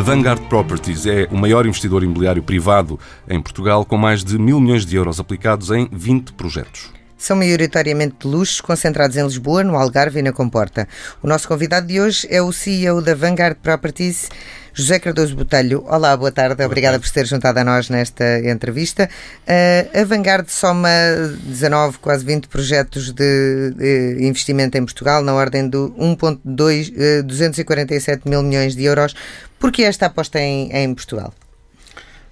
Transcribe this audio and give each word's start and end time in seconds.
A 0.00 0.02
Vanguard 0.02 0.40
Properties 0.48 1.04
é 1.04 1.28
o 1.30 1.36
maior 1.36 1.66
investidor 1.66 2.02
imobiliário 2.02 2.42
privado 2.42 2.98
em 3.28 3.38
Portugal, 3.38 3.84
com 3.84 3.98
mais 3.98 4.24
de 4.24 4.38
mil 4.38 4.58
milhões 4.58 4.86
de 4.86 4.96
euros 4.96 5.20
aplicados 5.20 5.70
em 5.70 5.90
20 5.92 6.32
projetos. 6.32 6.90
São 7.20 7.36
maioritariamente 7.36 8.16
de 8.20 8.26
luxos, 8.26 8.62
concentrados 8.62 9.14
em 9.14 9.22
Lisboa, 9.22 9.62
no 9.62 9.76
Algarve 9.76 10.20
e 10.20 10.22
na 10.22 10.32
Comporta. 10.32 10.88
O 11.22 11.28
nosso 11.28 11.46
convidado 11.46 11.86
de 11.86 12.00
hoje 12.00 12.26
é 12.30 12.40
o 12.40 12.50
CEO 12.50 13.02
da 13.02 13.14
Vanguard 13.14 13.58
Properties, 13.58 14.30
José 14.72 14.98
Cardoso 14.98 15.36
Botelho. 15.36 15.84
Olá, 15.86 16.16
boa 16.16 16.32
tarde. 16.32 16.54
Boa 16.54 16.66
Obrigada 16.66 16.94
tarde. 16.94 17.06
por 17.06 17.12
ter 17.12 17.26
juntado 17.26 17.58
a 17.58 17.64
nós 17.64 17.90
nesta 17.90 18.24
entrevista. 18.48 19.06
Uh, 19.42 20.00
a 20.00 20.04
Vanguard 20.04 20.48
soma 20.48 20.88
19, 21.44 21.98
quase 21.98 22.24
20 22.24 22.48
projetos 22.48 23.12
de, 23.12 23.74
de 23.76 24.24
investimento 24.26 24.78
em 24.78 24.84
Portugal, 24.86 25.22
na 25.22 25.34
ordem 25.34 25.68
de 25.68 25.76
1,247 25.76 27.20
uh, 27.20 27.22
247 27.22 28.28
mil 28.30 28.42
milhões 28.42 28.74
de 28.74 28.84
euros. 28.84 29.14
Por 29.58 29.70
que 29.70 29.82
esta 29.82 30.06
aposta 30.06 30.40
em, 30.40 30.72
em 30.72 30.94
Portugal? 30.94 31.34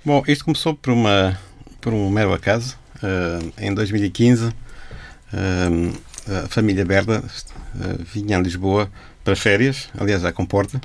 Bom, 0.02 0.24
isto 0.26 0.46
começou 0.46 0.74
por, 0.74 0.94
uma, 0.94 1.38
por 1.78 1.92
um 1.92 2.08
mero 2.08 2.32
acaso. 2.32 2.78
Uh, 3.02 3.52
em 3.58 3.74
2015 3.74 4.50
a 5.32 6.48
família 6.48 6.84
Berda 6.84 7.22
vinha 8.12 8.38
a 8.38 8.40
Lisboa 8.40 8.90
para 9.24 9.36
férias, 9.36 9.88
aliás, 9.98 10.24
à 10.24 10.32
Comporta. 10.32 10.80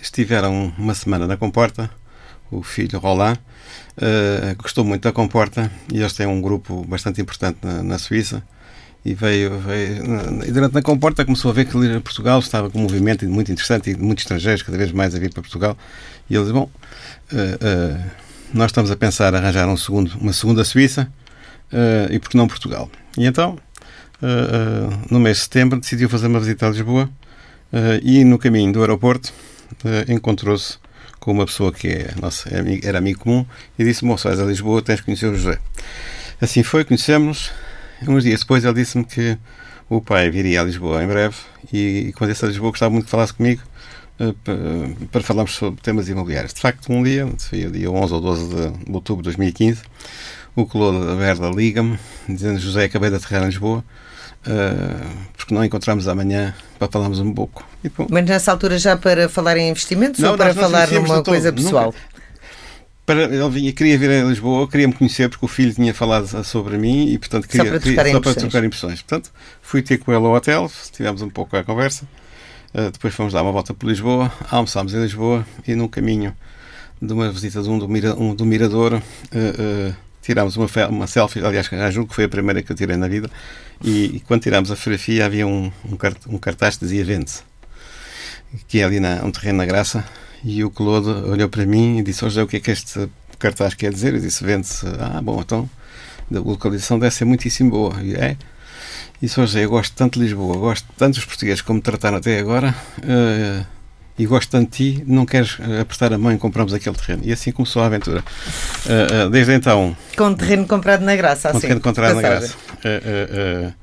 estiveram 0.00 0.72
uma 0.78 0.94
semana 0.94 1.26
na 1.26 1.36
Comporta, 1.36 1.90
o 2.50 2.62
filho 2.62 2.98
Roland 2.98 3.38
gostou 4.58 4.84
muito 4.84 5.02
da 5.02 5.12
Comporta 5.12 5.70
e 5.92 5.98
eles 5.98 6.12
têm 6.12 6.26
um 6.26 6.40
grupo 6.40 6.84
bastante 6.84 7.20
importante 7.20 7.58
na, 7.62 7.98
Suíça 7.98 8.42
e 9.04 9.14
veio, 9.14 9.58
veio 9.58 10.02
e 10.46 10.50
durante 10.50 10.72
na 10.72 10.82
comporta 10.82 11.24
começou 11.24 11.50
a 11.50 11.54
ver 11.54 11.66
que 11.66 12.00
Portugal 12.00 12.38
estava 12.38 12.70
com 12.70 12.78
um 12.78 12.82
movimento 12.82 13.26
muito 13.28 13.52
interessante 13.52 13.90
e 13.90 13.96
muitos 13.96 14.24
estrangeiros 14.24 14.62
cada 14.62 14.78
vez 14.78 14.92
mais 14.92 15.14
a 15.14 15.18
vir 15.18 15.30
para 15.30 15.42
Portugal 15.42 15.76
e 16.28 16.34
ele 16.34 16.42
disse, 16.42 16.54
bom 16.54 16.64
uh, 16.64 17.36
uh, 17.36 18.10
nós 18.54 18.66
estamos 18.66 18.90
a 18.90 18.96
pensar 18.96 19.34
arranjar 19.34 19.68
um 19.68 19.76
segundo, 19.76 20.16
uma 20.18 20.32
segunda 20.32 20.64
Suíça 20.64 21.12
uh, 21.72 22.12
e 22.12 22.18
porque 22.18 22.36
não 22.36 22.48
Portugal. 22.48 22.90
E 23.16 23.26
então, 23.26 23.58
uh, 24.22 24.98
no 25.10 25.20
mês 25.20 25.38
de 25.38 25.42
setembro, 25.44 25.80
decidiu 25.80 26.08
fazer 26.08 26.26
uma 26.26 26.40
visita 26.40 26.66
a 26.66 26.70
Lisboa 26.70 27.10
e 28.04 28.22
no 28.24 28.38
caminho 28.38 28.72
do 28.72 28.80
aeroporto 28.82 29.32
encontrou-se 30.06 30.78
com 31.18 31.32
uma 31.32 31.44
pessoa 31.44 31.72
que 31.72 31.88
é, 31.88 32.14
nossa, 32.20 32.48
é 32.48 32.86
era 32.86 32.98
amigo 32.98 33.18
comum 33.18 33.44
e 33.76 33.82
disse: 33.82 34.04
Moço, 34.04 34.28
vais 34.28 34.38
a 34.38 34.44
Lisboa, 34.44 34.80
tens 34.80 35.00
que 35.00 35.06
conhecer 35.06 35.26
o 35.26 35.34
José. 35.34 35.58
Assim 36.40 36.62
foi, 36.62 36.84
conhecemos. 36.84 37.50
Uns 38.06 38.22
dias 38.22 38.40
depois 38.40 38.64
ele 38.64 38.74
disse-me 38.74 39.04
que 39.04 39.36
o 39.90 40.00
pai 40.00 40.30
viria 40.30 40.60
a 40.60 40.64
Lisboa 40.64 41.02
em 41.02 41.08
breve 41.08 41.34
e, 41.72 42.06
e 42.08 42.12
quando 42.12 42.30
disse 42.30 42.44
a 42.44 42.48
Lisboa 42.48 42.70
gostava 42.70 42.92
muito 42.92 43.06
que 43.06 43.10
falasse 43.10 43.34
comigo 43.34 43.62
para 45.10 45.22
falarmos 45.22 45.54
sobre 45.54 45.80
temas 45.80 46.08
imobiliários. 46.08 46.54
De 46.54 46.60
facto, 46.60 46.92
um 46.92 47.02
dia, 47.02 47.28
foi 47.38 47.66
o 47.66 47.70
dia 47.70 47.90
11 47.90 48.14
ou 48.14 48.20
12 48.20 48.48
de 48.48 48.92
outubro 48.92 49.22
de 49.22 49.28
2015, 49.28 49.82
o 50.56 50.66
Claude 50.66 51.16
Verda 51.16 51.50
liga-me, 51.50 51.98
dizendo 52.28 52.58
José, 52.58 52.84
acabei 52.84 53.10
de 53.10 53.16
aterrar 53.16 53.42
em 53.42 53.46
Lisboa, 53.46 53.84
uh, 54.46 55.16
porque 55.36 55.54
não 55.54 55.64
encontramos 55.64 56.06
amanhã 56.06 56.54
para 56.78 56.88
falarmos 56.88 57.18
um 57.18 57.32
pouco. 57.32 57.66
E, 57.84 57.90
Mas 58.10 58.24
nessa 58.24 58.52
altura 58.52 58.78
já 58.78 58.96
para 58.96 59.28
falar 59.28 59.56
em 59.56 59.68
investimentos 59.68 60.20
não, 60.20 60.32
ou 60.32 60.36
para 60.36 60.54
falar 60.54 60.90
numa 60.90 61.22
coisa 61.22 61.52
pessoal? 61.52 61.86
Nunca. 61.86 62.14
Para, 63.04 63.24
ele 63.24 63.50
vinha, 63.50 63.72
queria 63.72 63.98
vir 63.98 64.10
a 64.10 64.24
Lisboa, 64.24 64.66
queria 64.66 64.88
me 64.88 64.94
conhecer 64.94 65.28
porque 65.28 65.44
o 65.44 65.48
filho 65.48 65.74
tinha 65.74 65.92
falado 65.92 66.42
sobre 66.42 66.78
mim 66.78 67.08
e, 67.08 67.18
portanto, 67.18 67.46
queria, 67.46 67.64
só 67.64 67.70
para 67.70 67.80
trocar, 67.80 68.02
queria, 68.04 68.12
só 68.14 68.20
para 68.20 68.34
trocar 68.34 68.64
impressões. 68.64 69.02
Portanto, 69.02 69.30
fui 69.60 69.82
ter 69.82 69.98
com 69.98 70.10
ele 70.10 70.24
ao 70.24 70.32
hotel, 70.32 70.70
tivemos 70.90 71.20
um 71.20 71.28
pouco 71.28 71.54
a 71.54 71.62
conversa, 71.62 72.06
uh, 72.72 72.90
depois 72.90 73.12
fomos 73.12 73.34
dar 73.34 73.42
uma 73.42 73.52
volta 73.52 73.74
por 73.74 73.86
Lisboa, 73.86 74.32
almoçámos 74.50 74.94
em 74.94 75.02
Lisboa 75.02 75.46
e 75.68 75.74
no 75.74 75.86
caminho 75.86 76.34
de 77.02 77.12
uma 77.12 77.30
visita 77.30 77.62
de 77.62 77.68
um 77.68 77.78
do, 77.78 77.86
mira, 77.86 78.14
um, 78.14 78.34
do 78.34 78.46
Mirador, 78.46 78.94
uh, 78.94 78.98
uh, 78.98 79.94
tirámos 80.24 80.56
uma, 80.56 80.66
uma 80.88 81.06
selfie, 81.06 81.44
aliás, 81.44 81.68
julgo 81.92 82.08
que 82.08 82.14
foi 82.14 82.24
a 82.24 82.28
primeira 82.28 82.62
que 82.62 82.72
eu 82.72 82.76
tirei 82.76 82.96
na 82.96 83.08
vida, 83.08 83.30
e, 83.82 84.16
e 84.16 84.20
quando 84.20 84.42
tirámos 84.42 84.70
a 84.70 84.76
fotografia 84.76 85.26
havia 85.26 85.46
um, 85.46 85.70
um, 85.84 85.96
cart, 85.96 86.16
cartaz 86.40 86.76
que 86.76 86.84
dizia 86.84 87.04
Vende-se, 87.04 87.42
que 88.66 88.80
é 88.80 88.84
ali 88.84 89.00
na, 89.00 89.22
um 89.24 89.30
terreno 89.30 89.58
na 89.58 89.66
Graça, 89.66 90.04
e 90.42 90.64
o 90.64 90.70
Claude 90.70 91.08
olhou 91.08 91.48
para 91.48 91.64
mim 91.66 91.98
e 91.98 92.02
disse, 92.02 92.20
José, 92.20 92.42
o 92.42 92.46
que 92.46 92.56
é 92.56 92.60
que 92.60 92.70
este 92.70 93.08
cartaz 93.38 93.74
quer 93.74 93.92
dizer? 93.92 94.14
Eu 94.14 94.20
disse, 94.20 94.44
Vende-se. 94.44 94.86
Ah, 94.98 95.20
bom, 95.22 95.40
então 95.40 95.68
a 96.32 96.38
localização 96.38 96.98
deve 96.98 97.14
ser 97.14 97.24
muitíssimo 97.24 97.70
boa. 97.70 98.02
E 98.02 98.14
é. 98.14 98.36
E 99.22 99.28
José, 99.28 99.64
eu 99.64 99.70
gosto 99.70 99.94
tanto 99.94 100.18
de 100.18 100.24
Lisboa, 100.24 100.56
gosto 100.56 100.86
tanto 100.96 101.14
dos 101.14 101.24
portugueses 101.24 101.62
como 101.62 101.76
me 101.76 101.82
trataram 101.82 102.18
até 102.18 102.38
agora, 102.38 102.74
uh, 102.98 103.66
e 104.16 104.26
gosto 104.26 104.50
tanto 104.50 104.70
de 104.70 104.76
ti, 104.76 105.04
não 105.06 105.26
queres 105.26 105.58
eh, 105.58 105.80
apertar 105.80 106.12
a 106.12 106.18
mão 106.18 106.32
e 106.32 106.38
compramos 106.38 106.72
aquele 106.72 106.94
terreno. 106.94 107.22
E 107.24 107.32
assim 107.32 107.50
começou 107.50 107.82
a 107.82 107.86
aventura. 107.86 108.20
Uh, 108.86 109.26
uh, 109.26 109.30
desde 109.30 109.52
então. 109.52 109.96
Com 110.16 110.32
terreno 110.34 110.66
comprado 110.68 111.04
na 111.04 111.16
graça, 111.16 111.48
assim. 111.48 111.56
Com 111.56 111.60
terreno 111.60 111.80
comprado 111.80 112.14
na 112.14 112.22
graça. 112.22 112.54
Uh, 112.84 113.74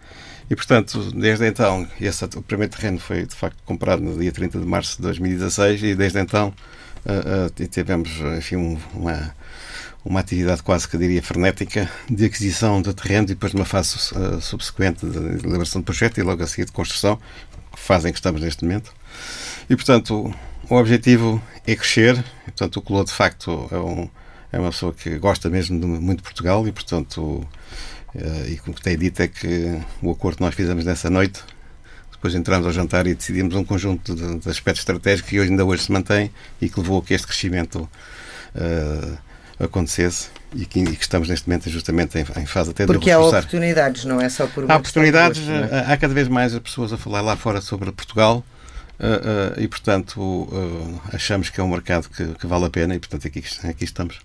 e 0.50 0.56
portanto, 0.56 1.12
desde 1.12 1.48
então, 1.48 1.86
esse, 2.00 2.24
o 2.24 2.42
primeiro 2.42 2.74
terreno 2.74 2.98
foi 3.00 3.26
de 3.26 3.36
facto 3.36 3.58
comprado 3.66 4.02
no 4.02 4.18
dia 4.18 4.32
30 4.32 4.60
de 4.60 4.66
março 4.66 4.98
de 4.98 5.04
2016 5.04 5.84
e 5.84 5.96
desde 5.96 6.20
então 6.20 6.54
tivemos, 7.70 8.10
enfim, 8.38 8.58
um, 8.58 8.78
uma 8.94 9.34
uma 10.04 10.20
atividade 10.20 10.64
quase 10.64 10.88
que 10.88 10.98
diria 10.98 11.22
frenética 11.22 11.90
de 12.10 12.26
aquisição 12.26 12.82
de 12.82 12.92
terreno 12.92 13.26
e 13.26 13.28
depois 13.28 13.52
de 13.52 13.56
uma 13.56 13.66
fase 13.66 13.98
subsequente 14.42 15.06
de 15.06 15.46
elaboração 15.46 15.80
de 15.80 15.86
projeto 15.86 16.18
e 16.18 16.24
logo 16.24 16.42
a 16.42 16.48
seguir 16.48 16.66
de 16.66 16.72
construção, 16.72 17.20
que 17.72 17.80
fazem 17.80 18.12
que 18.12 18.18
estamos 18.18 18.42
neste 18.42 18.64
momento. 18.64 18.92
E, 19.72 19.76
portanto, 19.78 20.36
o 20.70 20.76
objetivo 20.76 21.42
é 21.66 21.78
crescer. 21.78 22.18
E, 22.46 22.52
portanto, 22.52 22.76
o 22.76 22.82
Colô, 22.82 23.06
de 23.06 23.14
facto, 23.14 23.70
é, 23.72 23.78
um, 23.78 24.10
é 24.52 24.60
uma 24.60 24.70
pessoa 24.70 24.92
que 24.92 25.18
gosta 25.18 25.50
mesmo 25.50 25.80
de, 25.80 25.86
muito 25.86 26.18
de 26.18 26.24
Portugal 26.24 26.68
e, 26.68 26.74
portanto, 26.74 27.48
uh, 28.14 28.48
e 28.50 28.58
como 28.58 28.78
tem 28.78 28.98
dito 28.98 29.22
é 29.22 29.30
que 29.30 29.82
o 30.02 30.12
acordo 30.12 30.40
que 30.40 30.44
nós 30.44 30.54
fizemos 30.54 30.84
nessa 30.84 31.10
noite, 31.10 31.42
depois 32.12 32.36
entramos 32.36 32.68
ao 32.68 32.74
jantar 32.74 33.08
e 33.08 33.16
decidimos 33.16 33.56
um 33.56 33.64
conjunto 33.64 34.14
de, 34.14 34.40
de 34.40 34.50
aspectos 34.50 34.82
estratégicos 34.82 35.30
que 35.30 35.40
hoje, 35.40 35.52
ainda 35.52 35.64
hoje 35.64 35.84
se 35.84 35.92
mantém 35.94 36.30
e 36.62 36.68
que 36.68 36.78
levou 36.78 37.00
a 37.00 37.02
que 37.02 37.14
este 37.14 37.26
crescimento 37.28 37.90
uh, 38.54 39.18
acontecesse 39.58 40.28
e 40.54 40.66
que, 40.66 40.82
e 40.82 40.98
que, 40.98 41.02
estamos 41.02 41.30
neste 41.30 41.48
momento 41.48 41.70
justamente 41.70 42.20
em, 42.20 42.26
em 42.42 42.46
fase 42.46 42.72
até 42.72 42.86
de 42.86 42.92
Porque 42.92 43.10
há 43.10 43.22
oportunidades, 43.22 44.04
não 44.04 44.20
é 44.20 44.28
só 44.28 44.48
por 44.48 44.70
Há 44.70 44.76
oportunidades, 44.76 45.48
é? 45.48 45.86
há 45.88 45.96
cada 45.96 46.14
vez 46.14 46.28
mais 46.28 46.60
pessoas 46.60 46.92
a 46.92 46.98
falar 46.98 47.22
lá 47.22 47.38
fora 47.38 47.62
sobre 47.62 47.90
Portugal 47.94 48.44
Uh, 49.02 49.58
uh, 49.58 49.60
e, 49.60 49.68
portanto, 49.68 50.22
uh, 50.22 51.02
achamos 51.12 51.50
que 51.50 51.60
é 51.60 51.64
um 51.64 51.68
mercado 51.68 52.08
que, 52.08 52.24
que, 52.36 52.46
vale 52.46 52.66
a 52.66 52.70
pena 52.70 52.94
e, 52.94 53.00
portanto, 53.00 53.26
aqui, 53.26 53.44
aqui 53.64 53.84
estamos. 53.84 54.20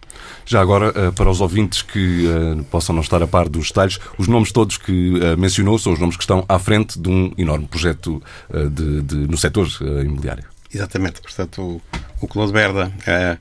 Já 0.44 0.60
agora, 0.60 1.12
para 1.12 1.30
os 1.30 1.40
ouvintes 1.40 1.80
que 1.80 2.24
possam 2.70 2.94
não 2.94 3.00
estar 3.00 3.22
a 3.22 3.26
par 3.26 3.48
dos 3.48 3.68
detalhes, 3.68 3.98
os 4.18 4.28
nomes 4.28 4.52
todos 4.52 4.76
que 4.76 5.14
mencionou 5.38 5.78
são 5.78 5.94
os 5.94 5.98
nomes 5.98 6.16
que 6.16 6.22
estão 6.22 6.44
à 6.46 6.58
frente 6.58 6.98
de 6.98 7.08
um 7.08 7.32
enorme 7.38 7.66
projeto 7.66 8.22
de, 8.70 9.00
de, 9.00 9.16
no 9.16 9.38
setor 9.38 9.66
imobiliário. 10.04 10.44
Exatamente. 10.72 11.22
Portanto, 11.22 11.62
o, 11.62 11.82
o 12.20 12.28
Claude 12.28 12.52
Berda 12.52 12.92
é, 13.06 13.38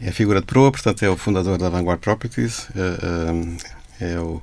é, 0.00 0.08
a 0.08 0.12
figura 0.12 0.40
de 0.40 0.46
proa, 0.46 0.72
portanto, 0.72 1.04
é 1.04 1.08
o 1.08 1.16
fundador 1.16 1.56
da 1.56 1.68
Vanguard 1.68 2.00
Properties, 2.00 2.66
é 4.00 4.18
o, 4.18 4.42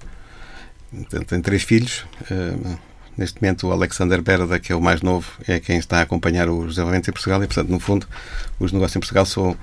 tem, 1.09 1.21
tem 1.23 1.41
três 1.41 1.63
filhos 1.63 2.05
Neste 3.17 3.41
momento, 3.41 3.67
o 3.67 3.71
Alexander 3.71 4.21
Berda, 4.21 4.59
que 4.59 4.71
é 4.71 4.75
o 4.75 4.81
mais 4.81 5.01
novo, 5.01 5.29
é 5.47 5.59
quem 5.59 5.77
está 5.77 5.99
a 5.99 6.01
acompanhar 6.01 6.49
os 6.49 6.69
desenvolvimentos 6.69 7.09
em 7.09 7.11
Portugal 7.11 7.43
e, 7.43 7.47
portanto, 7.47 7.69
no 7.69 7.79
fundo, 7.79 8.07
os 8.59 8.71
negócios 8.71 8.95
em 8.95 8.99
Portugal 8.99 9.25
são 9.25 9.55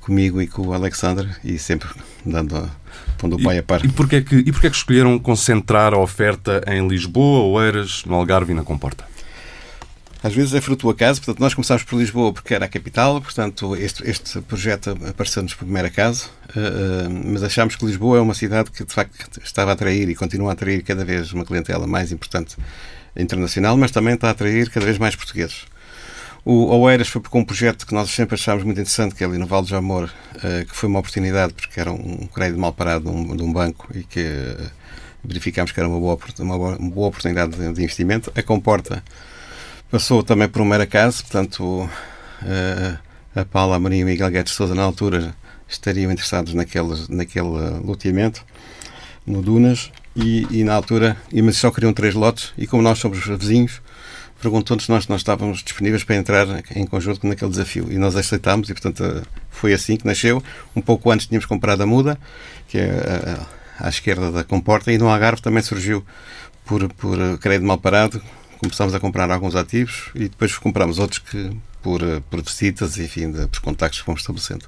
comigo 0.00 0.40
e 0.40 0.46
com 0.46 0.68
o 0.68 0.72
Alexander 0.72 1.38
e 1.44 1.58
sempre 1.58 1.88
dando 2.24 2.56
a, 2.56 2.70
pondo 3.18 3.36
o 3.36 3.42
pai 3.42 3.58
a 3.58 3.62
par. 3.62 3.84
E 3.84 3.88
porquê, 3.88 4.16
é 4.16 4.20
que, 4.22 4.36
e 4.36 4.50
porquê 4.50 4.66
é 4.66 4.70
que 4.70 4.76
escolheram 4.76 5.18
concentrar 5.18 5.92
a 5.92 5.98
oferta 5.98 6.62
em 6.66 6.88
Lisboa, 6.88 7.44
Oeiras, 7.44 8.04
no 8.06 8.14
Algarve 8.14 8.52
e 8.52 8.54
na 8.54 8.64
Comporta? 8.64 9.04
Às 10.22 10.34
vezes 10.34 10.52
é 10.52 10.60
fruto 10.60 10.86
do 10.86 10.90
acaso, 10.90 11.20
portanto, 11.20 11.40
nós 11.40 11.54
começámos 11.54 11.84
por 11.84 11.96
Lisboa 11.96 12.32
porque 12.32 12.52
era 12.52 12.64
a 12.64 12.68
capital, 12.68 13.20
portanto, 13.20 13.76
este, 13.76 14.02
este 14.08 14.40
projeto 14.40 14.98
apareceu-nos 15.08 15.54
por 15.54 15.64
primeiro 15.64 15.86
acaso, 15.86 16.28
uh, 16.50 17.08
mas 17.24 17.44
achámos 17.44 17.76
que 17.76 17.86
Lisboa 17.86 18.18
é 18.18 18.20
uma 18.20 18.34
cidade 18.34 18.72
que, 18.72 18.84
de 18.84 18.92
facto, 18.92 19.40
estava 19.44 19.70
a 19.70 19.74
atrair 19.74 20.08
e 20.08 20.16
continua 20.16 20.50
a 20.50 20.52
atrair 20.54 20.82
cada 20.82 21.04
vez 21.04 21.32
uma 21.32 21.44
clientela 21.44 21.86
mais 21.86 22.10
importante 22.10 22.56
internacional, 23.16 23.76
mas 23.76 23.92
também 23.92 24.14
está 24.14 24.26
a 24.26 24.30
atrair 24.32 24.68
cada 24.70 24.84
vez 24.84 24.98
mais 24.98 25.14
portugueses. 25.14 25.66
O 26.44 26.74
Oeiras 26.78 27.08
foi 27.08 27.20
porque 27.20 27.38
um 27.38 27.44
projeto 27.44 27.86
que 27.86 27.94
nós 27.94 28.10
sempre 28.10 28.34
achámos 28.34 28.64
muito 28.64 28.80
interessante, 28.80 29.14
que 29.14 29.22
é 29.22 29.26
ali 29.26 29.38
no 29.38 29.46
Vale 29.46 29.64
de 29.64 29.70
Jamor, 29.70 30.10
uh, 30.34 30.66
que 30.66 30.74
foi 30.74 30.88
uma 30.88 30.98
oportunidade, 30.98 31.52
porque 31.52 31.78
era 31.78 31.92
um 31.92 32.26
crédito 32.26 32.58
mal 32.58 32.72
parado 32.72 33.04
de 33.04 33.42
um, 33.42 33.52
banco 33.52 33.86
e 33.94 34.02
que 34.02 34.56
verificámos 35.22 35.70
que 35.70 35.78
era 35.78 35.88
uma 35.88 36.00
boa, 36.00 36.18
uma 36.40 36.58
boa, 36.90 37.08
oportunidade 37.08 37.56
de, 37.56 37.72
de 37.72 37.82
investimento. 37.82 38.32
A 38.34 38.42
Comporta 38.42 39.02
Passou 39.90 40.22
também 40.22 40.48
por 40.48 40.60
um 40.60 40.66
mero 40.66 40.82
acaso, 40.82 41.22
portanto, 41.22 41.88
a 43.34 43.44
Paula 43.46 43.76
Amorim 43.76 44.00
e 44.00 44.02
o 44.02 44.06
Miguel 44.06 44.30
Guedes 44.30 44.52
Souza, 44.52 44.74
na 44.74 44.82
altura, 44.82 45.34
estariam 45.66 46.12
interessados 46.12 46.52
naquele, 46.52 47.06
naquele 47.08 47.80
loteamento, 47.82 48.44
no 49.26 49.40
Dunas, 49.40 49.90
e, 50.14 50.46
e, 50.50 50.62
na 50.62 50.74
altura, 50.74 51.16
mas 51.42 51.56
só 51.56 51.70
queriam 51.70 51.94
três 51.94 52.14
lotes, 52.14 52.52
e 52.58 52.66
como 52.66 52.82
nós 52.82 52.98
somos 52.98 53.24
vizinhos, 53.24 53.80
perguntou-nos 54.42 54.84
se 54.84 54.90
nós, 54.90 55.08
nós 55.08 55.22
estávamos 55.22 55.62
disponíveis 55.62 56.04
para 56.04 56.16
entrar 56.16 56.46
em 56.76 56.86
conjunto 56.86 57.26
naquele 57.26 57.50
desafio. 57.50 57.90
E 57.90 57.96
nós 57.96 58.14
aceitámos 58.14 58.68
e, 58.68 58.74
portanto, 58.74 59.26
foi 59.48 59.72
assim 59.72 59.96
que 59.96 60.06
nasceu. 60.06 60.42
Um 60.76 60.82
pouco 60.82 61.10
antes 61.10 61.26
tínhamos 61.26 61.46
comprado 61.46 61.82
a 61.82 61.86
Muda, 61.86 62.18
que 62.68 62.76
é 62.76 63.38
à 63.78 63.88
esquerda 63.88 64.30
da 64.30 64.44
Comporta, 64.44 64.92
e 64.92 64.98
no 64.98 65.08
Algarve 65.08 65.40
também 65.40 65.62
surgiu 65.62 66.04
por, 66.66 66.92
por 66.92 67.38
crédito 67.38 67.66
mal 67.66 67.78
parado. 67.78 68.20
Começámos 68.58 68.94
a 68.94 69.00
comprar 69.00 69.30
alguns 69.30 69.54
ativos 69.54 70.10
e 70.14 70.28
depois 70.28 70.56
compramos 70.56 70.98
outros 70.98 71.20
que 71.20 71.56
por, 71.82 72.00
por 72.28 72.42
visitas, 72.42 72.98
enfim, 72.98 73.30
de, 73.30 73.46
por 73.46 73.60
contactos 73.60 74.00
que 74.00 74.04
fomos 74.04 74.20
estabelecendo. 74.20 74.66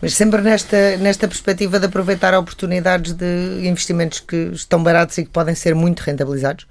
Mas 0.00 0.14
sempre 0.14 0.40
nesta, 0.42 0.96
nesta 0.96 1.26
perspectiva 1.26 1.78
de 1.78 1.86
aproveitar 1.86 2.34
oportunidades 2.34 3.12
de 3.12 3.66
investimentos 3.66 4.20
que 4.20 4.50
estão 4.52 4.82
baratos 4.82 5.18
e 5.18 5.24
que 5.24 5.30
podem 5.30 5.54
ser 5.54 5.74
muito 5.74 6.00
rentabilizados? 6.00 6.66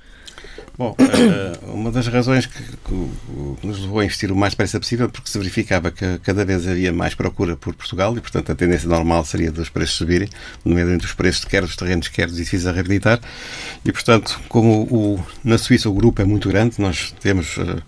Bom, 0.82 0.96
eh, 1.00 1.60
uma 1.68 1.92
das 1.92 2.08
razões 2.08 2.48
que, 2.48 2.60
que, 2.60 3.68
nos 3.68 3.82
levou 3.82 4.00
a 4.00 4.04
investir 4.04 4.32
o 4.32 4.36
mais 4.36 4.54
depressa 4.54 4.80
possível 4.80 5.08
porque 5.08 5.30
se 5.30 5.38
verificava 5.38 5.92
que 5.92 6.18
cada 6.24 6.44
vez 6.44 6.68
havia 6.68 6.92
mais 6.92 7.14
procura 7.14 7.56
por 7.56 7.76
Portugal 7.76 8.18
e, 8.18 8.20
portanto, 8.20 8.52
a 8.52 8.56
tendência 8.56 8.90
normal 8.90 9.24
seria 9.24 9.52
dos 9.52 9.70
preços 9.70 9.94
subirem, 9.94 10.28
nomeadamente 10.66 11.06
os 11.06 11.14
preços 11.14 11.46
quer 11.46 11.62
dos 11.62 11.76
terrenos, 11.76 12.08
quer 12.08 12.26
dos 12.26 12.36
edifícios 12.40 12.66
a 12.66 12.72
reabilitar. 12.72 13.20
E, 13.86 13.92
portanto, 13.92 14.42
como 14.50 14.82
o, 14.86 15.24
na 15.44 15.60
Suíça 15.60 15.88
o 15.88 15.94
grupo 15.94 16.20
é 16.20 16.26
muito 16.26 16.50
grande, 16.50 16.82
nós 16.82 17.14
temos 17.20 17.58
uh, 17.58 17.80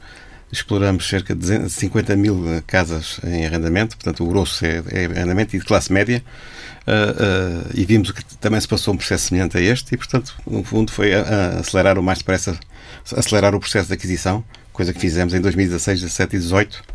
exploramos 0.51 1.09
cerca 1.09 1.33
de 1.33 1.67
50 1.67 2.15
mil 2.15 2.45
casas 2.67 3.19
em 3.23 3.43
arrendamento, 3.43 3.97
portanto 3.97 4.23
o 4.23 4.27
grosso 4.27 4.63
é, 4.63 4.83
é 4.91 5.05
arrendamento 5.05 5.55
e 5.55 5.59
de 5.59 5.65
classe 5.65 5.91
média, 5.91 6.23
uh, 6.87 7.65
uh, 7.65 7.71
e 7.73 7.83
vimos 7.85 8.11
que 8.11 8.23
também 8.37 8.61
se 8.61 8.67
passou 8.67 8.93
um 8.93 8.97
processo 8.97 9.29
semelhante 9.29 9.57
a 9.57 9.61
este, 9.61 9.95
e 9.95 9.97
portanto, 9.97 10.35
no 10.45 10.63
fundo, 10.63 10.91
foi 10.91 11.11
a, 11.15 11.21
a 11.21 11.59
acelerar 11.59 11.97
o 11.97 12.03
mais 12.03 12.19
depressa, 12.19 12.55
acelerar 13.15 13.53
o 13.55 13.59
processo 13.59 13.87
de 13.87 13.93
aquisição, 13.93 14.43
coisa 14.71 14.93
que 14.93 14.99
fizemos 14.99 15.33
em 15.33 15.41
2016, 15.41 16.01
17 16.01 16.35
e 16.35 16.39
18, 16.39 16.93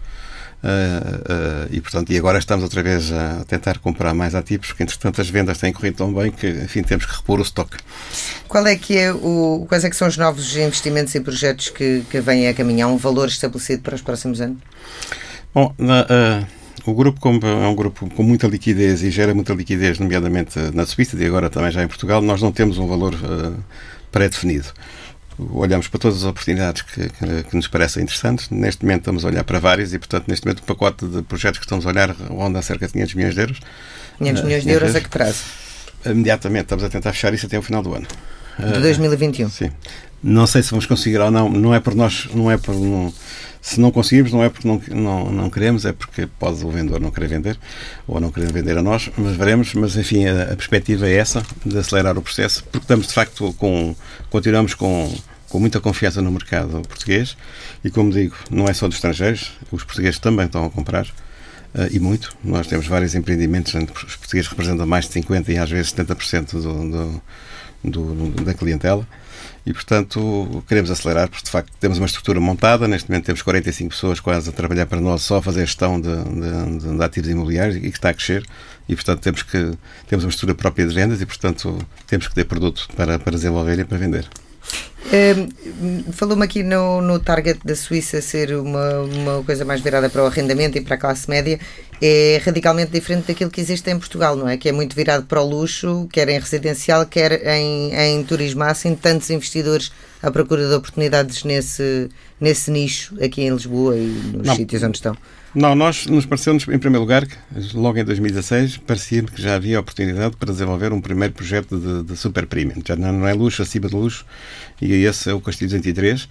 Uh, 0.59 0.67
uh, 0.67 1.69
e 1.71 1.81
portanto 1.81 2.13
e 2.13 2.19
agora 2.19 2.37
estamos 2.37 2.65
outra 2.65 2.83
vez 2.83 3.13
a 3.13 3.45
tentar 3.45 3.79
comprar 3.79 4.13
mais 4.13 4.35
ativos 4.35 4.67
porque 4.67 4.83
entretanto 4.83 5.21
as 5.21 5.31
vendas 5.31 5.57
têm 5.57 5.73
corrido 5.73 5.99
tão 5.99 6.13
bem 6.13 6.33
que 6.33 6.49
enfim 6.49 6.83
temos 6.83 7.07
que 7.07 7.15
repor 7.15 7.39
o 7.39 7.43
estoque 7.43 7.77
qual 8.49 8.67
é 8.67 8.75
que 8.75 8.99
é 8.99 9.13
o 9.13 9.67
quais 9.69 9.85
é 9.85 9.89
que 9.89 9.95
são 9.95 10.09
os 10.09 10.17
novos 10.17 10.57
investimentos 10.57 11.15
e 11.15 11.21
projetos 11.21 11.69
que, 11.69 12.03
que 12.11 12.21
vêm 12.21 12.49
a 12.49 12.55
caminhar? 12.55 12.89
Um 12.89 12.97
valor 12.97 13.29
estabelecido 13.29 13.83
para 13.83 13.95
os 13.95 14.03
próximos 14.03 14.41
anos? 14.41 14.59
Bom 15.55 15.73
na, 15.79 16.01
uh, 16.03 16.91
o 16.91 16.93
grupo 16.93 17.29
é 17.29 17.69
um 17.69 17.75
grupo 17.77 18.11
com 18.11 18.25
muita 18.25 18.49
liquidez 18.49 19.05
e 19.05 19.13
gera 19.13 19.33
muita 19.33 19.55
liquidez 19.55 20.01
nomeadamente 20.01 20.59
na 20.75 20.85
Suíça 20.85 21.17
e 21.17 21.25
agora 21.25 21.49
também 21.49 21.71
já 21.71 21.85
em 21.85 21.89
Portugal 21.89 22.21
nós 22.21 22.43
não 22.43 22.51
temos 22.51 22.79
um 22.79 22.87
valor 22.89 23.15
pré-definido 24.11 24.73
olhamos 25.39 25.89
para 25.89 26.01
todas 26.01 26.19
as 26.19 26.25
oportunidades 26.25 26.83
que, 26.83 27.09
que, 27.09 27.43
que, 27.45 27.57
nos 27.57 27.69
parecem 27.69 28.03
interessantes. 28.03 28.51
Neste 28.51 28.85
momento 28.85 29.03
estamos 29.03 29.25
a 29.25 29.29
olhar 29.29 29.45
para 29.45 29.59
várias 29.59 29.93
e, 29.93 29.99
portanto, 29.99 30.27
neste 30.29 30.45
momento 30.45 30.61
o 30.61 30.65
pacote 30.65 31.07
de 31.07 31.23
projetos 31.23 31.59
que 31.59 31.65
estamos 31.65 31.87
a 31.87 31.91
olhar 31.91 32.11
ronda 32.11 32.61
cerca 32.63 32.87
de 32.87 32.93
500 32.93 33.15
milhões 33.15 33.35
de 33.35 33.41
euros. 33.41 33.61
500 34.19 34.43
milhões 34.45 34.65
de 34.65 34.71
euros 34.71 34.97
a 34.97 35.01
que 35.01 35.09
prazo? 35.09 35.43
Imediatamente, 36.05 36.65
estamos 36.65 36.85
a 36.85 36.89
tentar 36.89 37.13
fechar 37.13 37.33
isso 37.35 37.47
até 37.47 37.59
o 37.59 37.63
final 37.63 37.83
do 37.83 37.95
ano. 37.95 38.07
De 38.59 38.81
2021? 38.81 39.47
Uh, 39.47 39.51
sim. 39.51 39.71
Não 40.23 40.47
sei 40.47 40.63
se 40.63 40.71
vamos 40.71 40.87
conseguir 40.87 41.19
ou 41.19 41.31
não, 41.31 41.49
não 41.49 41.75
é 41.75 41.79
por 41.79 41.95
nós, 41.95 42.29
não 42.35 42.51
é 42.51 42.59
por. 42.59 42.75
Não, 42.75 43.13
se 43.69 43.81
não 43.81 43.91
conseguimos, 43.91 44.33
não 44.33 44.43
é 44.43 44.49
porque 44.49 44.67
não, 44.67 44.81
não, 44.89 45.31
não 45.31 45.51
queremos, 45.51 45.85
é 45.85 45.93
porque 45.93 46.27
pode 46.39 46.65
o 46.65 46.71
vendedor 46.71 47.01
não 47.01 47.11
querer 47.11 47.29
vender 47.29 47.59
ou 48.07 48.19
não 48.19 48.31
querer 48.31 48.51
vender 48.51 48.79
a 48.79 48.83
nós, 48.83 49.11
mas 49.19 49.37
veremos. 49.37 49.75
Mas 49.75 49.95
enfim, 49.95 50.27
a, 50.27 50.45
a 50.45 50.57
perspectiva 50.57 51.07
é 51.07 51.15
essa, 51.15 51.45
de 51.67 51.77
acelerar 51.77 52.17
o 52.17 52.23
processo, 52.23 52.65
porque 52.65 52.85
estamos 52.85 53.07
de 53.09 53.13
facto 53.13 53.53
com. 53.59 53.95
continuamos 54.31 54.75
com 54.75 55.15
com 55.49 55.59
muita 55.59 55.81
confiança 55.81 56.21
no 56.21 56.31
mercado 56.31 56.83
português 56.87 57.35
e, 57.83 57.91
como 57.91 58.13
digo, 58.13 58.37
não 58.51 58.69
é 58.69 58.75
só 58.75 58.87
dos 58.87 58.97
estrangeiros, 58.97 59.53
os 59.73 59.83
portugueses 59.83 60.19
também 60.19 60.45
estão 60.45 60.67
a 60.67 60.69
comprar 60.69 61.07
uh, 61.07 61.89
e 61.91 61.99
muito. 61.99 62.37
Nós 62.45 62.67
temos 62.67 62.87
vários 62.87 63.15
empreendimentos 63.15 63.75
os 63.75 64.17
portugueses 64.17 64.47
representam 64.47 64.87
mais 64.87 65.09
de 65.09 65.19
50% 65.23 65.49
e 65.49 65.57
às 65.57 65.71
vezes 65.71 65.95
70% 65.95 66.53
do, 66.61 67.23
do, 67.83 68.15
do, 68.15 68.45
da 68.45 68.53
clientela 68.53 69.09
e, 69.69 69.73
portanto, 69.75 70.65
queremos 70.67 70.91
acelerar 70.91 71.29
porque, 71.29 71.45
de 71.45 71.51
facto, 71.51 71.71
temos 71.79 71.99
uma 71.99 72.07
estrutura 72.07 72.41
montada. 72.41 72.89
Neste 72.89 73.11
momento 73.11 73.27
temos 73.27 73.43
45 73.43 73.91
pessoas 73.91 74.19
quase 74.19 74.49
a 74.49 74.53
trabalhar 74.53 74.87
para 74.87 74.99
nós 74.99 75.21
só 75.21 75.37
a 75.37 75.43
fazer 75.43 75.67
gestão 75.67 76.01
de, 76.01 76.09
de, 76.09 76.97
de 76.97 77.05
ativos 77.05 77.29
imobiliários 77.29 77.77
e 77.77 77.81
que 77.83 77.89
está 77.89 78.09
a 78.09 78.15
crescer. 78.15 78.47
E, 78.89 78.95
portanto, 78.95 79.21
temos, 79.21 79.43
que, 79.43 79.73
temos 80.07 80.25
uma 80.25 80.31
estrutura 80.31 80.55
própria 80.55 80.87
de 80.87 80.95
vendas 80.95 81.21
e, 81.21 81.27
portanto, 81.27 81.87
temos 82.07 82.27
que 82.27 82.35
ter 82.35 82.45
produto 82.45 82.89
para, 82.97 83.19
para 83.19 83.33
desenvolver 83.33 83.79
e 83.79 83.85
para 83.85 83.99
vender. 83.99 84.27
Falou-me 86.13 86.45
aqui 86.45 86.63
no, 86.63 87.01
no 87.01 87.19
target 87.19 87.59
da 87.65 87.75
Suíça 87.75 88.21
ser 88.21 88.55
uma, 88.55 89.01
uma 89.01 89.45
coisa 89.45 89.65
mais 89.65 89.81
virada 89.81 90.11
para 90.11 90.23
o 90.23 90.27
arrendamento 90.27 90.77
e 90.77 90.81
para 90.81 90.97
a 90.97 90.99
classe 90.99 91.29
média. 91.29 91.59
É 92.01 92.41
radicalmente 92.45 92.93
diferente 92.93 93.27
daquilo 93.27 93.51
que 93.51 93.61
existe 93.61 93.91
em 93.91 93.99
Portugal, 93.99 94.37
não 94.37 94.49
é? 94.49 94.57
Que 94.57 94.69
é 94.69 94.73
muito 94.73 94.95
virado 94.95 95.25
para 95.25 95.41
o 95.41 95.49
luxo, 95.49 96.07
quer 96.13 96.29
em 96.29 96.39
residencial, 96.39 97.07
quer 97.07 97.47
em, 97.47 97.93
em 97.95 98.23
turismo. 98.23 98.63
Há 98.63 98.71
assim 98.71 98.95
tantos 98.95 99.31
investidores 99.31 99.91
à 100.23 100.31
procura 100.31 100.69
de 100.69 100.75
oportunidades 100.75 101.43
nesse, 101.43 102.09
nesse 102.41 102.71
nicho 102.71 103.17
aqui 103.23 103.43
em 103.43 103.51
Lisboa 103.51 103.97
e 103.97 104.07
nos 104.35 104.47
não. 104.47 104.57
sítios 104.57 104.83
onde 104.83 104.99
estão. 104.99 105.17
Não, 105.55 105.75
nós 105.75 106.07
nos 106.07 106.27
pareceu-nos, 106.27 106.69
em 106.69 106.79
primeiro 106.79 107.01
lugar, 107.01 107.27
logo 107.73 107.99
em 107.99 108.05
2016, 108.05 108.77
parecia 108.79 109.23
que 109.23 109.41
já 109.41 109.55
havia 109.55 109.81
oportunidade 109.81 110.37
para 110.37 110.53
desenvolver 110.53 110.93
um 110.93 111.01
primeiro 111.01 111.33
projeto 111.33 111.79
de, 111.79 112.03
de 112.03 112.17
super 112.17 112.47
premium. 112.47 112.83
Já 112.87 112.95
não 112.97 113.27
é 113.27 113.33
luxo, 113.33 113.63
acima 113.63 113.89
de 113.89 113.95
luxo, 113.95 114.27
e 114.81 114.93
esse 114.93 115.31
é 115.31 115.33
o 115.33 115.41
Castilho 115.41 115.71
203, 115.71 116.29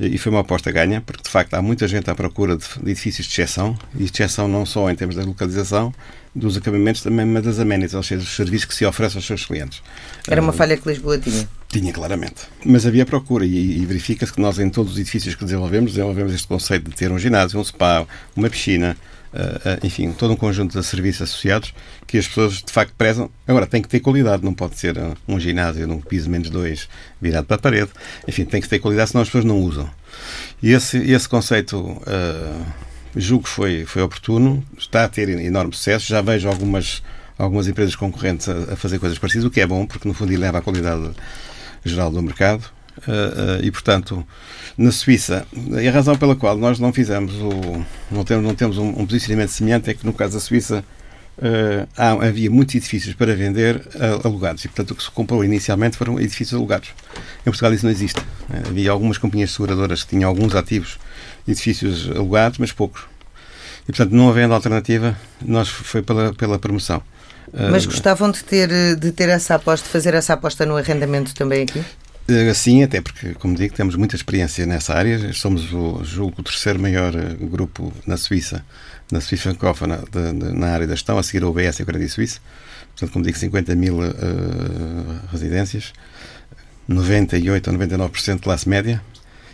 e 0.00 0.18
foi 0.18 0.32
uma 0.32 0.40
aposta 0.40 0.72
ganha, 0.72 1.00
porque 1.00 1.22
de 1.22 1.30
facto 1.30 1.54
há 1.54 1.62
muita 1.62 1.86
gente 1.86 2.10
à 2.10 2.14
procura 2.14 2.56
de, 2.56 2.64
de 2.82 2.90
edifícios 2.90 3.26
de 3.26 3.32
exceção, 3.32 3.78
e 3.94 4.04
de 4.04 4.10
exceção 4.10 4.48
não 4.48 4.66
só 4.66 4.90
em 4.90 4.96
termos 4.96 5.14
da 5.14 5.22
localização, 5.22 5.94
dos 6.34 6.56
acabamentos, 6.56 7.02
também, 7.02 7.24
mas 7.24 7.44
das 7.44 7.58
amenities, 7.60 7.94
ou 7.94 8.02
seja, 8.02 8.20
dos 8.20 8.34
serviços 8.34 8.66
que 8.66 8.74
se 8.74 8.84
oferecem 8.84 9.18
aos 9.18 9.26
seus 9.26 9.46
clientes. 9.46 9.80
Era 10.28 10.42
uma 10.42 10.52
falha 10.52 10.76
que 10.76 10.88
Lisboa 10.88 11.18
tinha. 11.18 11.48
Tinha, 11.68 11.92
claramente. 11.92 12.42
Mas 12.64 12.86
havia 12.86 13.04
procura 13.04 13.44
e, 13.44 13.80
e 13.80 13.84
verifica-se 13.84 14.32
que 14.32 14.40
nós, 14.40 14.58
em 14.58 14.70
todos 14.70 14.92
os 14.92 14.98
edifícios 14.98 15.34
que 15.34 15.44
desenvolvemos, 15.44 15.92
desenvolvemos 15.92 16.32
este 16.32 16.46
conceito 16.46 16.90
de 16.90 16.96
ter 16.96 17.10
um 17.10 17.18
ginásio, 17.18 17.58
um 17.58 17.64
spa, 17.64 18.06
uma 18.34 18.48
piscina, 18.48 18.96
uh, 19.34 19.38
uh, 19.38 19.86
enfim, 19.86 20.12
todo 20.12 20.32
um 20.32 20.36
conjunto 20.36 20.78
de 20.78 20.86
serviços 20.86 21.22
associados 21.22 21.74
que 22.06 22.18
as 22.18 22.26
pessoas 22.26 22.62
de 22.62 22.72
facto 22.72 22.94
prezam. 22.96 23.30
Agora, 23.46 23.66
tem 23.66 23.82
que 23.82 23.88
ter 23.88 24.00
qualidade, 24.00 24.44
não 24.44 24.54
pode 24.54 24.78
ser 24.78 24.96
uh, 24.96 25.16
um 25.26 25.38
ginásio 25.40 25.86
num 25.86 26.00
piso 26.00 26.30
menos 26.30 26.50
dois 26.50 26.88
virado 27.20 27.46
para 27.46 27.56
a 27.56 27.58
parede. 27.58 27.90
Enfim, 28.26 28.44
tem 28.44 28.60
que 28.60 28.68
ter 28.68 28.78
qualidade, 28.78 29.10
senão 29.10 29.22
as 29.22 29.28
pessoas 29.28 29.44
não 29.44 29.60
usam. 29.60 29.90
E 30.62 30.72
esse, 30.72 30.98
esse 30.98 31.28
conceito 31.28 32.00
julgo 33.16 33.44
que 33.44 33.50
foi, 33.50 33.84
foi 33.86 34.02
oportuno, 34.02 34.62
está 34.78 35.04
a 35.04 35.08
ter 35.08 35.28
enorme 35.28 35.74
sucesso. 35.74 36.06
Já 36.06 36.20
vejo 36.20 36.48
algumas, 36.48 37.02
algumas 37.38 37.66
empresas 37.66 37.96
concorrentes 37.96 38.48
a, 38.48 38.74
a 38.74 38.76
fazer 38.76 38.98
coisas 38.98 39.18
parecidas, 39.18 39.46
o 39.46 39.50
que 39.50 39.60
é 39.60 39.66
bom, 39.66 39.86
porque 39.86 40.06
no 40.06 40.14
fundo 40.14 40.32
eleva 40.32 40.58
a 40.58 40.62
qualidade 40.62 41.10
geral 41.88 42.10
do 42.10 42.22
mercado. 42.22 42.64
Uh, 42.98 43.60
uh, 43.60 43.64
e, 43.64 43.70
portanto, 43.70 44.26
na 44.76 44.90
Suíça, 44.90 45.46
e 45.52 45.86
a 45.86 45.92
razão 45.92 46.16
pela 46.16 46.34
qual 46.34 46.56
nós 46.56 46.78
não 46.78 46.94
fizemos 46.94 47.34
o. 47.34 47.84
não 48.10 48.24
temos, 48.24 48.44
não 48.44 48.54
temos 48.54 48.78
um, 48.78 48.88
um 48.88 49.06
posicionamento 49.06 49.50
semelhante 49.50 49.90
é 49.90 49.94
que, 49.94 50.06
no 50.06 50.14
caso 50.14 50.32
da 50.32 50.40
Suíça, 50.40 50.82
uh, 51.36 51.86
há, 51.94 52.12
havia 52.26 52.50
muitos 52.50 52.74
edifícios 52.74 53.14
para 53.14 53.36
vender 53.36 53.82
alugados 54.24 54.64
e, 54.64 54.68
portanto, 54.68 54.92
o 54.92 54.94
que 54.94 55.02
se 55.02 55.10
comprou 55.10 55.44
inicialmente 55.44 55.96
foram 55.98 56.18
edifícios 56.18 56.54
alugados. 56.54 56.88
Em 57.42 57.44
Portugal 57.44 57.74
isso 57.74 57.84
não 57.84 57.92
existe. 57.92 58.20
havia 58.66 58.90
algumas 58.90 59.18
companhias 59.18 59.50
seguradoras 59.50 60.02
que 60.02 60.10
tinham 60.16 60.28
alguns 60.28 60.54
ativos, 60.54 60.98
edifícios 61.46 62.10
alugados, 62.10 62.58
mas 62.58 62.72
poucos. 62.72 63.02
E, 63.82 63.92
portanto, 63.92 64.12
não 64.12 64.30
havendo 64.30 64.54
alternativa, 64.54 65.16
nós 65.44 65.68
foi 65.68 66.00
pela, 66.00 66.32
pela 66.32 66.58
promoção. 66.58 67.02
Mas 67.52 67.86
gostavam 67.86 68.30
de 68.30 68.42
ter, 68.42 68.68
de 68.96 69.12
ter 69.12 69.28
essa 69.28 69.54
aposta, 69.54 69.86
de 69.86 69.92
fazer 69.92 70.14
essa 70.14 70.34
aposta 70.34 70.66
no 70.66 70.76
arrendamento 70.76 71.34
também 71.34 71.62
aqui? 71.62 71.82
Eh, 72.28 72.52
sim, 72.54 72.82
até 72.82 73.00
porque, 73.00 73.34
como 73.34 73.54
digo, 73.54 73.74
temos 73.74 73.94
muita 73.94 74.16
experiência 74.16 74.66
nessa 74.66 74.94
área. 74.94 75.32
Somos, 75.32 75.72
o, 75.72 76.02
julgo, 76.02 76.40
o 76.40 76.42
terceiro 76.42 76.80
maior 76.80 77.14
eh, 77.14 77.36
grupo 77.40 77.92
na 78.04 78.16
Suíça, 78.16 78.64
na 79.12 79.20
Suíça 79.20 79.44
francófona, 79.44 80.02
de, 80.10 80.32
de, 80.32 80.52
na 80.52 80.68
área 80.68 80.86
da 80.86 80.94
gestão, 80.94 81.18
a 81.18 81.22
seguir 81.22 81.44
ao 81.44 81.50
UBS 81.50 81.78
e 81.78 81.82
ao 81.82 81.86
Credit 81.86 82.10
Suisse. 82.10 82.40
Portanto, 82.90 83.12
como 83.12 83.24
digo, 83.24 83.36
50 83.36 83.74
mil 83.76 83.98
uh, 84.00 84.12
residências, 85.30 85.92
98 86.88 87.70
ou 87.70 87.76
99% 87.76 88.36
de 88.36 88.40
classe 88.40 88.68
média. 88.68 89.02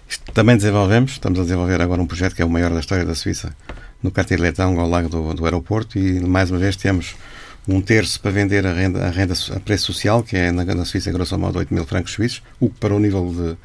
Isto 0.09 0.33
também 0.33 0.57
desenvolvemos, 0.57 1.13
estamos 1.13 1.41
a 1.41 1.43
desenvolver 1.43 1.81
agora 1.81 2.01
um 2.01 2.07
projeto 2.07 2.37
que 2.37 2.43
é 2.43 2.45
o 2.45 2.49
maior 2.49 2.71
da 2.71 2.79
história 2.79 3.05
da 3.05 3.17
Suíça, 3.17 3.55
no 4.01 4.13
Cartier-Letão, 4.13 4.79
ao 4.79 4.89
lado 4.89 5.09
do, 5.09 5.35
do 5.35 5.45
aeroporto, 5.45 5.99
e 5.99 6.21
mais 6.21 6.51
uma 6.51 6.59
vez 6.61 6.77
temos 6.77 7.17
um 7.67 7.81
terço 7.81 8.21
para 8.21 8.31
vender 8.31 8.67
a 8.67 8.73
renda, 8.73 9.07
a 9.07 9.11
renda 9.11 9.35
a 9.55 9.61
preço 9.61 9.93
social, 9.93 10.23
que 10.23 10.37
é 10.37 10.51
na, 10.51 10.65
na 10.65 10.85
Suíça, 10.85 11.13
grosso 11.13 11.39
modo, 11.39 11.59
8 11.59 11.73
mil 11.73 11.87
francos 11.87 12.13
suíços, 12.13 12.43
o 12.59 12.69
que 12.69 12.79
para 12.79 12.95
o 12.95 12.99
nível 12.99 13.57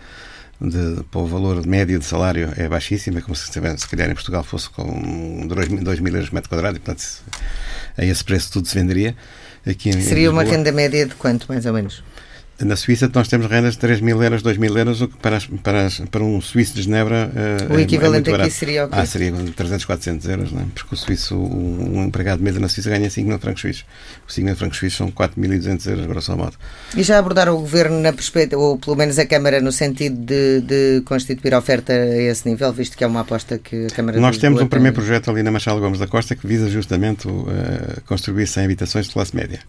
de, 0.61 0.69
de, 0.69 1.03
para 1.05 1.21
o 1.21 1.25
valor 1.25 1.65
médio 1.65 1.97
de 1.97 2.05
salário 2.05 2.53
é 2.57 2.67
baixíssimo, 2.67 3.17
é 3.17 3.21
como 3.21 3.35
se, 3.35 3.47
se 3.47 3.87
calhar 3.87 4.09
em 4.09 4.13
Portugal 4.13 4.43
fosse 4.43 4.69
com 4.69 5.47
2 5.47 5.99
mil 5.99 6.13
euros 6.13 6.29
por 6.29 6.35
metro 6.35 6.49
quadrado, 6.49 6.77
e 6.77 6.79
portanto 6.79 7.03
a 7.97 8.05
esse 8.05 8.23
preço 8.23 8.51
tudo 8.51 8.67
se 8.67 8.75
venderia. 8.75 9.15
Aqui 9.65 9.89
em, 9.89 10.01
Seria 10.01 10.25
em 10.25 10.29
uma 10.29 10.43
renda 10.43 10.71
média 10.71 11.05
de 11.05 11.15
quanto, 11.15 11.47
mais 11.47 11.65
ou 11.65 11.73
menos? 11.73 12.03
Na 12.59 12.75
Suíça 12.75 13.09
nós 13.13 13.27
temos 13.27 13.45
rendas 13.45 13.73
de 13.73 13.79
3 13.79 14.01
mil 14.01 14.21
euros, 14.21 14.41
2 14.41 14.57
mil 14.57 14.75
euros, 14.75 15.01
o 15.01 15.07
que 15.07 15.15
para, 15.17 15.37
para, 15.61 15.87
para 16.09 16.23
um 16.23 16.41
suíço 16.41 16.73
de 16.73 16.81
Genebra 16.81 17.31
uh, 17.69 17.73
O 17.73 17.79
equivalente 17.79 18.31
é, 18.31 18.33
é 18.33 18.35
aqui 18.35 18.49
seria 18.49 18.85
o 18.85 18.89
quê? 18.89 18.95
Ah, 18.97 19.05
seria 19.05 19.31
300, 19.31 19.85
400 19.85 20.27
euros, 20.27 20.51
não 20.51 20.61
é? 20.61 20.65
porque 20.73 20.95
o 20.95 20.97
suíço, 20.97 21.35
um, 21.35 21.99
um 21.99 22.03
empregado 22.05 22.39
de 22.39 22.43
mesa 22.43 22.59
na 22.59 22.67
Suíça 22.67 22.89
ganha 22.89 23.09
5 23.09 23.27
mil 23.27 23.37
francos 23.37 23.61
suíços. 23.61 23.85
Os 24.27 24.33
5 24.33 24.45
mil 24.45 24.55
francos 24.55 24.79
suíços 24.79 24.97
são 24.97 25.11
4.200 25.11 25.87
euros, 25.87 26.05
grosso 26.07 26.35
modo. 26.35 26.53
E 26.95 27.03
já 27.03 27.19
abordaram 27.19 27.55
o 27.55 27.59
Governo 27.59 27.99
na 27.99 28.11
perspectiva, 28.11 28.59
ou 28.59 28.77
pelo 28.79 28.95
menos 28.95 29.19
a 29.19 29.25
Câmara, 29.25 29.61
no 29.61 29.71
sentido 29.71 30.17
de, 30.17 30.61
de 30.61 31.01
constituir 31.01 31.53
a 31.53 31.59
oferta 31.59 31.93
a 31.93 32.21
esse 32.23 32.49
nível, 32.49 32.73
visto 32.73 32.97
que 32.97 33.03
é 33.03 33.07
uma 33.07 33.21
aposta 33.21 33.59
que 33.59 33.85
a 33.85 33.89
Câmara 33.89 34.19
Nós 34.19 34.37
temos 34.37 34.59
um 34.61 34.67
primeiro 34.67 34.95
projeto 34.95 35.29
ali 35.29 35.43
na 35.43 35.51
Machado 35.51 35.79
Gomes 35.79 35.99
da 35.99 36.07
Costa 36.07 36.35
que 36.35 36.47
visa 36.47 36.67
justamente 36.69 37.27
uh, 37.27 38.01
construir 38.07 38.47
100 38.47 38.65
habitações 38.65 39.05
de 39.05 39.13
classe 39.13 39.35
média. 39.35 39.59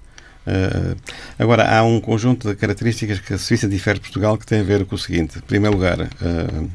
Uh, 0.49 0.97
agora, 1.38 1.69
há 1.69 1.83
um 1.83 2.00
conjunto 2.00 2.49
de 2.49 2.57
características 2.57 3.21
que 3.21 3.35
a 3.35 3.38
Suíça 3.38 3.69
difere 3.69 3.99
de 3.99 4.00
Portugal 4.00 4.38
que 4.38 4.47
tem 4.47 4.61
a 4.61 4.62
ver 4.62 4.87
com 4.87 4.95
o 4.95 4.99
seguinte. 4.99 5.38
Em 5.38 5.43
primeiro 5.43 5.76
lugar, 5.76 6.00
uh, 6.00 6.71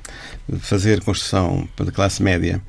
fazer 0.60 1.01
construção 1.01 1.68
de 1.84 1.92
classe 1.92 2.22
média 2.22 2.62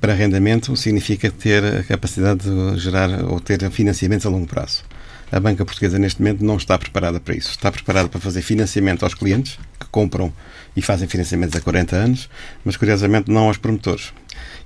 para 0.00 0.12
arrendamento 0.12 0.76
significa 0.76 1.30
ter 1.30 1.64
a 1.64 1.82
capacidade 1.82 2.48
de 2.48 2.78
gerar 2.78 3.24
ou 3.24 3.40
ter 3.40 3.68
financiamentos 3.70 4.24
a 4.24 4.30
longo 4.30 4.46
prazo. 4.46 4.84
A 5.32 5.40
banca 5.40 5.64
portuguesa, 5.64 5.98
neste 5.98 6.20
momento, 6.20 6.44
não 6.44 6.56
está 6.56 6.78
preparada 6.78 7.18
para 7.18 7.34
isso. 7.34 7.50
Está 7.50 7.72
preparada 7.72 8.08
para 8.08 8.20
fazer 8.20 8.42
financiamento 8.42 9.02
aos 9.02 9.14
clientes 9.14 9.58
que 9.80 9.86
compram 9.90 10.32
e 10.76 10.82
fazem 10.82 11.08
financiamentos 11.08 11.56
há 11.56 11.60
40 11.60 11.96
anos, 11.96 12.30
mas, 12.64 12.76
curiosamente, 12.76 13.28
não 13.28 13.48
aos 13.48 13.56
promotores. 13.56 14.12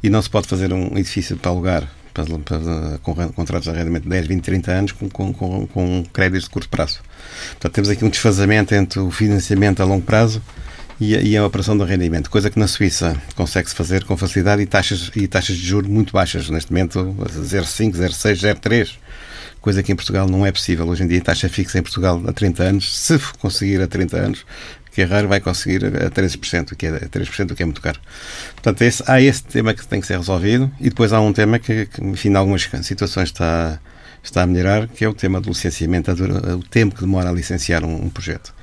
E 0.03 0.11
não 0.11 0.21
se 0.21 0.29
pode 0.29 0.47
fazer 0.47 0.71
um 0.73 0.99
edifício 0.99 1.39
para 1.39 1.51
alugar 1.51 1.89
para, 2.13 2.25
para, 2.39 2.99
com 2.99 3.15
contratos 3.33 3.65
de 3.65 3.71
arrendamento 3.71 4.05
de 4.05 4.11
10, 4.11 4.27
20, 4.27 4.43
30 4.43 4.73
anos 4.73 4.93
com, 4.93 5.09
com, 5.09 5.67
com, 5.67 6.05
créditos 6.13 6.45
de 6.45 6.51
curto 6.51 6.69
prazo. 6.69 7.01
Portanto, 7.53 7.73
temos 7.73 7.91
aqui 7.91 8.05
um 8.05 8.09
desfazamento 8.09 8.75
entre 8.75 9.01
o 9.01 9.11
financiamento 9.11 9.81
a 9.81 9.85
longo 9.85 10.03
prazo 10.03 10.43
e 11.01 11.17
a, 11.17 11.21
e 11.21 11.37
a 11.37 11.47
operação 11.47 11.77
de 11.77 11.83
arrendamento, 11.83 12.31
coisa 12.31 12.51
que 12.51 12.59
na 12.59 12.67
Suíça 12.67 13.17
consegue-se 13.35 13.75
fazer 13.75 14.05
com 14.05 14.17
facilidade 14.17 14.61
e 14.63 14.67
taxas, 14.67 15.11
e 15.17 15.27
taxas 15.27 15.57
de 15.57 15.67
juros 15.67 15.91
muito 15.91 16.13
baixas, 16.13 16.51
neste 16.51 16.73
momento 16.73 16.99
0,5, 16.99 17.93
0,6, 17.93 18.57
0,3 18.61 18.99
coisa 19.61 19.83
que 19.83 19.93
em 19.93 19.97
Portugal 19.97 20.29
não 20.29 20.45
é 20.45 20.51
possível. 20.51 20.89
Hoje 20.89 21.05
em 21.05 21.07
dia, 21.07 21.21
taxa 21.21 21.49
fixa 21.49 21.79
em 21.79 21.83
Portugal 21.83 22.21
a 22.27 22.33
30 22.33 22.63
anos, 22.63 22.99
se 22.99 23.19
conseguir 23.39 23.81
a 23.81 23.87
30 23.87 24.17
anos, 24.17 24.47
que 24.93 25.03
é 25.03 25.05
raro, 25.05 25.29
vai 25.29 25.41
conseguir 25.41 25.85
a 25.85 26.11
13%, 26.11 26.75
que 26.75 26.87
é 26.87 26.91
3%, 26.91 27.53
o 27.53 27.55
que 27.55 27.63
é 27.63 27.67
muito 27.67 27.81
caro. 27.81 28.01
Portanto, 28.53 28.83
esse, 28.83 29.03
há 29.07 29.21
esse 29.21 29.43
tema 29.45 29.73
que 29.75 29.87
tem 29.87 30.01
que 30.01 30.07
ser 30.07 30.19
resolvido 30.19 30.71
e 30.81 30.89
depois 30.89 31.13
há 31.13 31.21
um 31.21 31.33
tema 31.33 31.59
que, 31.59 31.87
que 31.87 32.03
enfim, 32.03 32.31
em 32.31 32.37
algumas 32.37 32.69
situações 32.83 33.29
está, 33.29 33.79
está 34.23 34.43
a 34.43 34.47
melhorar, 34.47 34.89
que 34.89 35.05
é 35.05 35.09
o 35.09 35.15
tema 35.15 35.41
do 35.41 35.49
licenciamento, 35.49 36.11
o 36.11 36.63
tempo 36.63 36.95
que 36.95 37.03
demora 37.03 37.31
a 37.31 37.33
licenciar 37.33 37.85
um, 37.85 38.05
um 38.05 38.09
projeto. 38.09 38.55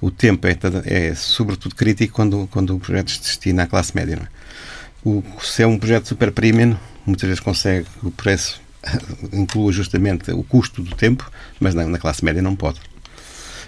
O 0.00 0.10
tempo 0.10 0.46
é, 0.46 0.56
é, 0.86 1.14
sobretudo 1.14 1.74
crítico 1.74 2.14
quando, 2.14 2.48
quando 2.50 2.76
o 2.76 2.80
projeto 2.80 3.10
se 3.10 3.20
destina 3.20 3.62
à 3.62 3.66
classe 3.66 3.94
média. 3.94 4.18
É? 4.22 5.08
O, 5.08 5.22
se 5.40 5.62
é 5.62 5.66
um 5.66 5.78
projeto 5.78 6.08
super 6.08 6.32
premium, 6.32 6.76
muitas 7.06 7.26
vezes 7.26 7.40
consegue 7.40 7.86
o 8.02 8.10
preço 8.10 8.60
inclua 9.32 9.72
justamente 9.72 10.30
o 10.30 10.42
custo 10.42 10.82
do 10.82 10.94
tempo, 10.94 11.30
mas 11.60 11.74
na, 11.74 11.84
na 11.86 11.98
classe 11.98 12.24
média 12.24 12.42
não 12.42 12.54
pode. 12.56 12.80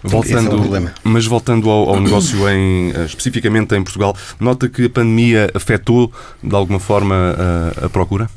Voltando, 0.06 0.76
é 0.76 0.92
mas 1.04 1.26
voltando 1.26 1.70
ao, 1.70 1.90
ao 1.90 2.00
negócio 2.00 2.48
em, 2.48 2.92
eh, 2.94 3.04
especificamente 3.04 3.74
em 3.74 3.82
Portugal, 3.82 4.16
nota 4.38 4.68
que 4.68 4.86
a 4.86 4.90
pandemia 4.90 5.50
afetou 5.54 6.12
de 6.42 6.54
alguma 6.54 6.78
forma 6.78 7.14
a, 7.14 7.86
a 7.86 7.88
procura? 7.88 8.30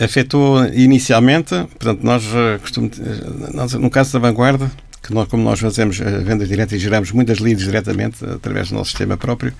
Afetou 0.00 0.64
inicialmente, 0.66 1.54
portanto, 1.78 2.02
nós 2.02 2.24
eh, 2.34 2.58
costumamos, 2.58 2.98
eh, 2.98 3.54
nós, 3.54 3.72
no 3.74 3.90
caso 3.90 4.12
da 4.14 4.18
vanguarda, 4.18 4.70
que 5.02 5.12
nós, 5.14 5.28
como 5.28 5.42
nós 5.42 5.60
fazemos 5.60 5.98
vendas 5.98 6.48
diretas 6.48 6.72
e 6.74 6.78
geramos 6.78 7.12
muitas 7.12 7.38
leads 7.38 7.64
diretamente 7.64 8.24
através 8.24 8.70
do 8.70 8.74
nosso 8.74 8.90
sistema 8.90 9.16
próprio, 9.16 9.52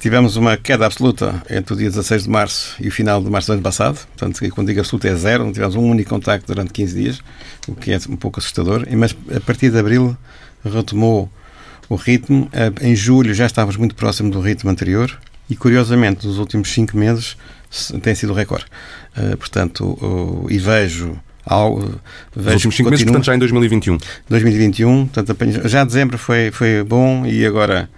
Tivemos 0.00 0.36
uma 0.36 0.56
queda 0.56 0.86
absoluta 0.86 1.42
entre 1.50 1.74
o 1.74 1.76
dia 1.76 1.88
16 1.88 2.22
de 2.22 2.30
março 2.30 2.76
e 2.80 2.86
o 2.86 2.92
final 2.92 3.20
de 3.20 3.28
março 3.28 3.48
do 3.48 3.54
ano 3.54 3.62
passado. 3.62 3.98
Portanto, 4.16 4.40
quando 4.50 4.68
digo 4.68 4.78
absoluta 4.78 5.08
é 5.08 5.14
zero, 5.16 5.44
não 5.44 5.52
tivemos 5.52 5.74
um 5.74 5.82
único 5.82 6.10
contacto 6.10 6.46
durante 6.46 6.72
15 6.72 6.94
dias, 6.94 7.20
o 7.66 7.74
que 7.74 7.90
é 7.90 7.98
um 8.08 8.16
pouco 8.16 8.38
assustador. 8.38 8.86
Mas 8.96 9.16
a 9.34 9.40
partir 9.40 9.70
de 9.70 9.78
abril 9.78 10.16
retomou 10.64 11.28
o 11.88 11.96
ritmo. 11.96 12.48
Em 12.80 12.94
julho 12.94 13.34
já 13.34 13.46
estávamos 13.46 13.76
muito 13.76 13.96
próximo 13.96 14.30
do 14.30 14.40
ritmo 14.40 14.70
anterior 14.70 15.18
e, 15.50 15.56
curiosamente, 15.56 16.26
nos 16.28 16.38
últimos 16.38 16.70
5 16.70 16.96
meses 16.96 17.36
tem 18.00 18.14
sido 18.14 18.32
o 18.32 18.36
recorde. 18.36 18.66
Uh, 19.16 19.36
portanto, 19.36 20.46
e 20.48 20.58
vejo 20.58 21.18
ao, 21.44 21.76
vejo 21.76 21.98
Nos 22.36 22.54
últimos 22.54 22.76
5 22.76 22.90
meses, 22.90 23.04
portanto, 23.04 23.24
já 23.24 23.34
em 23.34 23.38
2021. 23.38 23.98
2021, 24.28 25.06
portanto, 25.08 25.68
já 25.68 25.82
dezembro 25.82 26.18
foi, 26.18 26.50
foi 26.52 26.84
bom 26.84 27.26
e 27.26 27.44
agora 27.44 27.88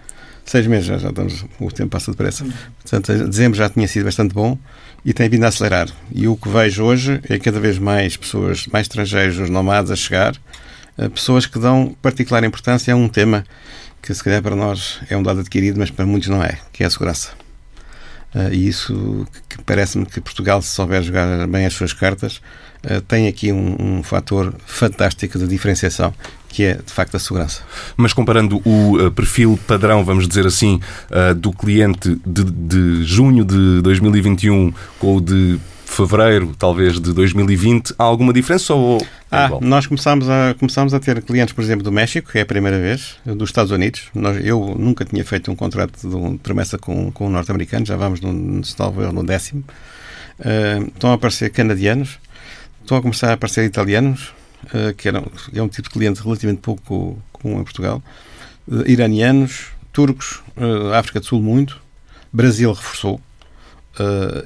seis 0.45 0.67
meses, 0.67 0.87
já, 0.87 0.99
já 0.99 1.11
estamos, 1.11 1.45
o 1.59 1.71
tempo 1.71 1.91
passa 1.91 2.11
depressa. 2.11 2.45
Portanto, 2.83 3.29
dezembro 3.29 3.59
já 3.59 3.69
tinha 3.69 3.87
sido 3.87 4.05
bastante 4.05 4.35
bom 4.35 4.59
e 5.05 5.13
tem 5.13 5.29
vindo 5.29 5.45
a 5.45 5.49
acelerar. 5.49 5.89
E 6.13 6.27
o 6.29 6.37
que 6.37 6.49
vejo 6.49 6.85
hoje 6.85 7.21
é 7.29 7.39
cada 7.39 7.59
vez 7.61 7.79
mais 7.79 8.17
pessoas, 8.17 8.67
mais 8.67 8.85
estrangeiros, 8.85 9.39
os 9.39 9.51
nomados 9.51 9.91
a 9.91 9.97
chegar, 9.97 10.35
eh, 10.99 11.09
pessoas 11.09 11.47
que 11.47 11.59
dão 11.59 11.97
particular 12.03 12.45
importância 12.45 12.93
a 12.93 12.97
um 12.97 13.09
tema 13.09 13.45
que 14.03 14.13
se 14.15 14.23
calhar 14.23 14.43
para 14.43 14.57
nós 14.57 15.01
é 15.09 15.17
um 15.17 15.23
dado 15.23 15.41
adquirido, 15.41 15.79
mas 15.79 15.91
para 15.91 16.07
muitos 16.07 16.29
não 16.29 16.43
é, 16.43 16.59
que 16.73 16.83
é 16.83 16.87
a 16.87 16.91
segurança. 16.91 17.31
Uh, 18.35 18.53
e 18.53 18.69
isso 18.69 19.27
que 19.49 19.61
parece-me 19.63 20.07
que 20.07 20.21
Portugal, 20.21 20.63
se 20.63 20.69
souber 20.69 21.03
jogar 21.03 21.47
bem 21.49 21.67
as 21.67 21.75
suas 21.75 21.93
cartas, 21.93 22.41
tem 23.09 23.29
aqui 23.29 23.53
um, 23.53 23.77
um 23.79 24.03
fator 24.03 24.55
fantástico 24.67 25.39
de 25.39 25.47
diferenciação 25.47 26.15
que 26.51 26.65
é 26.65 26.75
de 26.75 26.93
facto 26.93 27.15
a 27.15 27.19
segurança. 27.19 27.63
Mas 27.97 28.13
comparando 28.13 28.61
o 28.65 28.97
uh, 28.97 29.11
perfil 29.13 29.59
padrão, 29.67 30.05
vamos 30.05 30.27
dizer 30.27 30.47
assim, 30.47 30.81
uh, 31.11 31.35
do 31.35 31.53
cliente 31.53 32.21
de, 32.27 32.45
de, 32.45 33.05
junho 33.05 33.45
de 33.45 33.81
2021 33.83 34.73
com 34.99 35.17
o 35.17 35.21
de 35.21 35.59
fevereiro, 35.85 36.55
talvez, 36.57 37.01
de 37.01 37.13
2020, 37.13 37.95
há 37.99 38.05
alguma 38.05 38.33
diferença 38.33 38.75
ou 38.75 39.05
ah, 39.31 39.49
nós 39.61 39.87
começámos 39.87 40.29
a, 40.29 40.55
começámos 40.59 40.95
a 40.95 41.01
ter 41.01 41.21
clientes, 41.23 41.53
por 41.53 41.63
exemplo, 41.63 41.85
do 41.85 41.91
México, 41.91 42.31
que 42.31 42.39
é 42.39 42.43
a 42.43 42.47
primeira 42.47 42.79
vez, 42.79 43.17
dos 43.25 43.49
Estados 43.49 43.71
Unidos. 43.71 44.03
Nós, 44.15 44.45
eu 44.45 44.75
nunca 44.79 45.05
tinha 45.05 45.25
feito 45.25 45.51
um 45.51 45.57
contrato 45.57 46.09
de, 46.09 46.15
um, 46.15 46.37
promessa 46.37 46.79
com, 46.79 47.11
com 47.11 47.27
um 47.27 47.31
norte-americano, 47.31 47.85
já 47.85 47.97
vamos 47.97 48.21
no, 48.21 48.33
no, 48.33 49.13
no 49.13 49.25
décimo. 49.25 49.65
Uh, 50.39 50.89
estão 50.89 51.11
a 51.11 51.15
aparecer 51.15 51.51
canadianos, 51.51 52.19
estão 52.91 52.99
a 52.99 53.03
começar 53.03 53.31
a 53.31 53.35
aparecer 53.35 53.65
italianos, 53.65 54.33
uh, 54.65 54.93
que 54.97 55.07
era, 55.07 55.23
é 55.55 55.63
um 55.63 55.69
tipo 55.69 55.89
de 55.89 55.95
cliente 55.95 56.21
relativamente 56.21 56.61
pouco 56.61 57.23
comum 57.33 57.61
em 57.61 57.65
Portugal, 57.65 58.03
uh, 58.67 58.91
iranianos, 58.91 59.69
turcos, 59.93 60.41
África 60.97 61.21
do 61.21 61.27
Sul 61.27 61.41
muito, 61.41 61.81
Brasil 62.33 62.73
reforçou, 62.73 63.21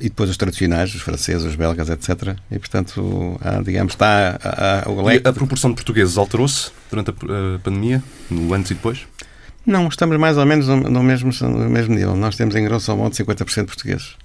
e 0.01 0.05
depois 0.05 0.31
os 0.31 0.39
tradicionais, 0.39 0.95
os 0.95 1.03
franceses, 1.03 1.45
os 1.45 1.55
belgas, 1.55 1.91
etc. 1.91 2.35
E, 2.51 2.59
portanto, 2.59 3.39
há, 3.43 3.63
digamos, 3.63 3.93
está 3.93 4.39
o 4.87 5.03
leque... 5.03 5.29
a 5.29 5.33
proporção 5.33 5.71
de 5.71 5.77
portugueses 5.77 6.17
alterou-se 6.17 6.73
durante 6.91 7.11
a 7.11 7.59
pandemia, 7.63 8.03
no 8.31 8.55
antes 8.55 8.71
e 8.71 8.75
depois? 8.75 9.07
Não, 9.67 9.87
estamos 9.87 10.17
mais 10.19 10.39
ou 10.39 10.47
menos 10.47 10.67
no, 10.67 10.77
no, 10.77 11.03
mesmo, 11.03 11.31
no 11.43 11.71
mesmo 11.71 11.95
nível. 11.95 12.17
Nós 12.17 12.37
temos, 12.37 12.57
em 12.57 12.65
grosso 12.65 12.97
modo, 12.97 13.15
50% 13.15 13.67
portugueses. 13.67 14.17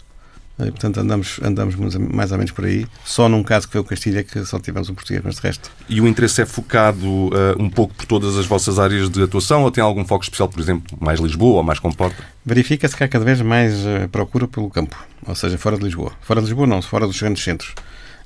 E, 0.60 0.72
portanto, 0.72 1.00
andamos, 1.00 1.39
andamos 1.42 1.75
mais 1.75 2.32
ou 2.32 2.38
menos 2.38 2.51
por 2.51 2.66
aí. 2.66 2.86
Só 3.06 3.30
num 3.30 3.44
caso 3.44 3.68
que 3.68 3.74
foi 3.74 3.82
o 3.82 3.84
Castilha 3.84 4.24
que 4.24 4.44
só 4.46 4.60
tivemos 4.60 4.89
um 4.89 4.94
português, 4.94 5.22
mas 5.24 5.36
de 5.36 5.42
resto. 5.42 5.72
E 5.88 6.01
o 6.01 6.08
interesse 6.08 6.42
é 6.42 6.46
focado 6.46 7.08
uh, 7.08 7.32
um 7.58 7.70
pouco 7.70 7.94
por 7.94 8.06
todas 8.06 8.36
as 8.36 8.46
vossas 8.46 8.78
áreas 8.78 9.10
de 9.10 9.24
atuação 9.24 9.63
ou 9.63 9.72
tem 9.72 9.82
algum 9.82 10.04
foco 10.04 10.24
especial, 10.24 10.50
por 10.50 10.60
exemplo, 10.60 10.98
mais 11.00 11.20
Lisboa 11.20 11.58
ou 11.58 11.63
mais 11.63 11.80
Comporta? 11.80 12.22
Verifica-se 12.46 12.96
que 12.96 13.04
há 13.04 13.08
cada 13.08 13.24
vez 13.24 13.42
mais 13.42 13.74
uh, 13.80 14.10
procura 14.12 14.48
pelo 14.50 14.70
campo, 14.70 14.98
ou 15.25 15.34
seja, 15.34 15.58
fora 15.58 15.78
de 15.78 15.86
Lisboa. 15.86 16.12
Fora 16.22 16.42
de 16.42 16.48
Lisboa 16.48 16.68
não, 16.68 16.82
fora 16.82 17.08
dos 17.08 17.20
grandes 17.20 17.42
centros. 17.42 17.74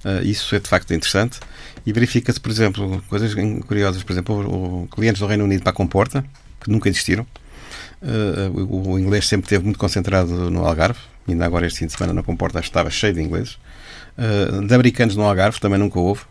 Uh, 0.03 0.25
isso 0.25 0.55
é 0.55 0.59
de 0.59 0.67
facto 0.67 0.91
interessante. 0.91 1.39
E 1.85 1.93
verifica-se, 1.93 2.39
por 2.39 2.49
exemplo, 2.49 3.03
coisas 3.09 3.31
curiosas, 3.67 4.01
por 4.01 4.11
exemplo, 4.11 4.35
o, 4.35 4.83
o, 4.83 4.87
clientes 4.87 5.19
do 5.19 5.27
Reino 5.27 5.43
Unido 5.43 5.61
para 5.61 5.71
a 5.71 5.75
Comporta, 5.75 6.25
que 6.59 6.71
nunca 6.71 6.89
existiram. 6.89 7.27
o, 8.53 8.93
o 8.93 8.99
inglês 8.99 9.27
sempre 9.27 9.45
esteve 9.45 9.65
muito 9.65 9.77
concentrado 9.77 10.49
no 10.49 10.65
Algarve, 10.65 10.99
ainda 11.31 11.45
agora 11.45 11.65
este 11.65 11.79
fim 11.79 11.85
de 11.85 11.93
semana 11.93 12.13
na 12.13 12.23
Comporta 12.23 12.59
estava 12.59 12.89
cheio 12.89 13.13
de 13.13 13.21
ingleses. 13.21 13.57
Uh, 14.17 14.65
de 14.65 14.73
americanos 14.73 15.15
no 15.15 15.23
Algarve 15.23 15.59
também 15.59 15.79
nunca 15.79 15.99
houve. 15.99 16.21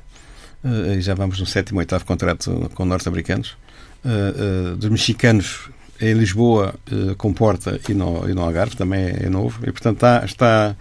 Uh, 0.64 1.00
já 1.00 1.14
vamos 1.14 1.40
no 1.40 1.46
sétimo, 1.46 1.80
oitavo 1.80 2.04
contrato 2.04 2.70
com 2.74 2.84
norte-americanos. 2.84 3.56
Uh, 4.04 4.76
dos 4.76 4.90
mexicanos 4.90 5.70
em 6.00 6.14
Lisboa, 6.14 6.74
Comporta 7.16 7.78
e 7.88 7.94
no, 7.94 8.28
e 8.28 8.34
no 8.34 8.42
Algarve 8.42 8.76
também 8.76 9.04
é, 9.04 9.26
é 9.26 9.28
novo. 9.28 9.60
E, 9.62 9.70
portanto, 9.70 9.96
está, 9.96 10.24
está, 10.24 10.76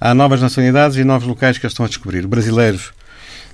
há 0.00 0.14
novas 0.14 0.40
nacionalidades 0.40 0.96
e 0.96 1.02
novos 1.02 1.26
locais 1.26 1.58
que 1.58 1.66
eles 1.66 1.72
estão 1.72 1.84
a 1.84 1.88
descobrir. 1.88 2.24
Brasileiros, 2.28 2.92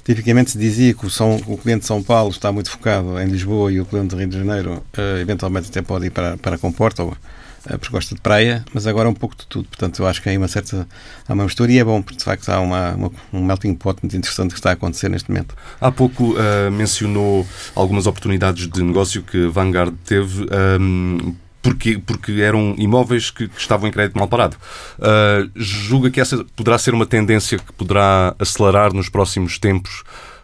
tipicamente 0.04 0.50
se 0.50 0.58
dizia 0.58 0.92
que 0.92 1.06
o, 1.06 1.10
São, 1.10 1.36
o 1.46 1.56
cliente 1.56 1.80
de 1.80 1.86
São 1.86 2.02
Paulo 2.02 2.30
está 2.30 2.52
muito 2.52 2.70
focado 2.70 3.18
em 3.20 3.26
Lisboa 3.26 3.72
e 3.72 3.80
o 3.80 3.86
cliente 3.86 4.08
de 4.08 4.16
Rio 4.16 4.28
de 4.28 4.38
Janeiro, 4.38 4.84
eventualmente 5.18 5.70
até 5.70 5.80
pode 5.80 6.06
ir 6.06 6.10
para, 6.10 6.36
para 6.36 6.58
Comporta 6.58 7.02
ou 7.02 7.16
porque 7.62 7.90
gosta 7.90 8.14
de 8.14 8.20
praia, 8.20 8.64
mas 8.72 8.86
agora 8.86 9.08
um 9.08 9.14
pouco 9.14 9.36
de 9.36 9.46
tudo. 9.46 9.68
Portanto, 9.68 10.00
eu 10.00 10.06
acho 10.06 10.22
que 10.22 10.28
há 10.28 10.38
uma 10.38 10.48
certa 10.48 10.86
há 11.28 11.32
uma 11.32 11.44
mistura 11.44 11.70
e 11.72 11.78
é 11.78 11.84
bom, 11.84 12.00
porque 12.00 12.18
de 12.18 12.24
facto 12.24 12.48
há 12.48 12.60
uma, 12.60 12.92
uma, 12.94 13.10
um 13.32 13.44
melting 13.44 13.74
pot 13.74 14.00
muito 14.02 14.16
interessante 14.16 14.50
que 14.50 14.58
está 14.58 14.70
a 14.70 14.72
acontecer 14.74 15.08
neste 15.08 15.30
momento. 15.30 15.54
Há 15.80 15.90
pouco 15.90 16.34
uh, 16.34 16.70
mencionou 16.70 17.46
algumas 17.74 18.06
oportunidades 18.06 18.68
de 18.68 18.82
negócio 18.82 19.22
que 19.22 19.46
Vanguard 19.46 19.94
teve. 20.04 20.46
Um, 20.80 21.34
porque, 21.60 21.98
porque 21.98 22.40
eram 22.40 22.74
imóveis 22.78 23.30
que, 23.30 23.48
que, 23.48 23.60
estavam 23.60 23.88
em 23.88 23.92
crédito 23.92 24.16
mal 24.16 24.28
parado. 24.28 24.56
Uh, 24.98 25.50
julga 25.54 26.10
que 26.10 26.20
essa 26.20 26.44
poderá 26.56 26.78
ser 26.78 26.94
uma 26.94 27.04
tendência 27.04 27.58
que 27.58 27.72
poderá 27.72 28.34
acelerar 28.38 28.92
nos 28.94 29.08
próximos 29.08 29.58
tempos, 29.58 30.02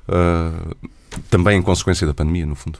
uh, 0.08 0.76
também 1.30 1.58
em 1.58 1.62
consequência 1.62 2.06
da 2.06 2.12
pandemia, 2.12 2.44
no 2.44 2.54
fundo? 2.54 2.78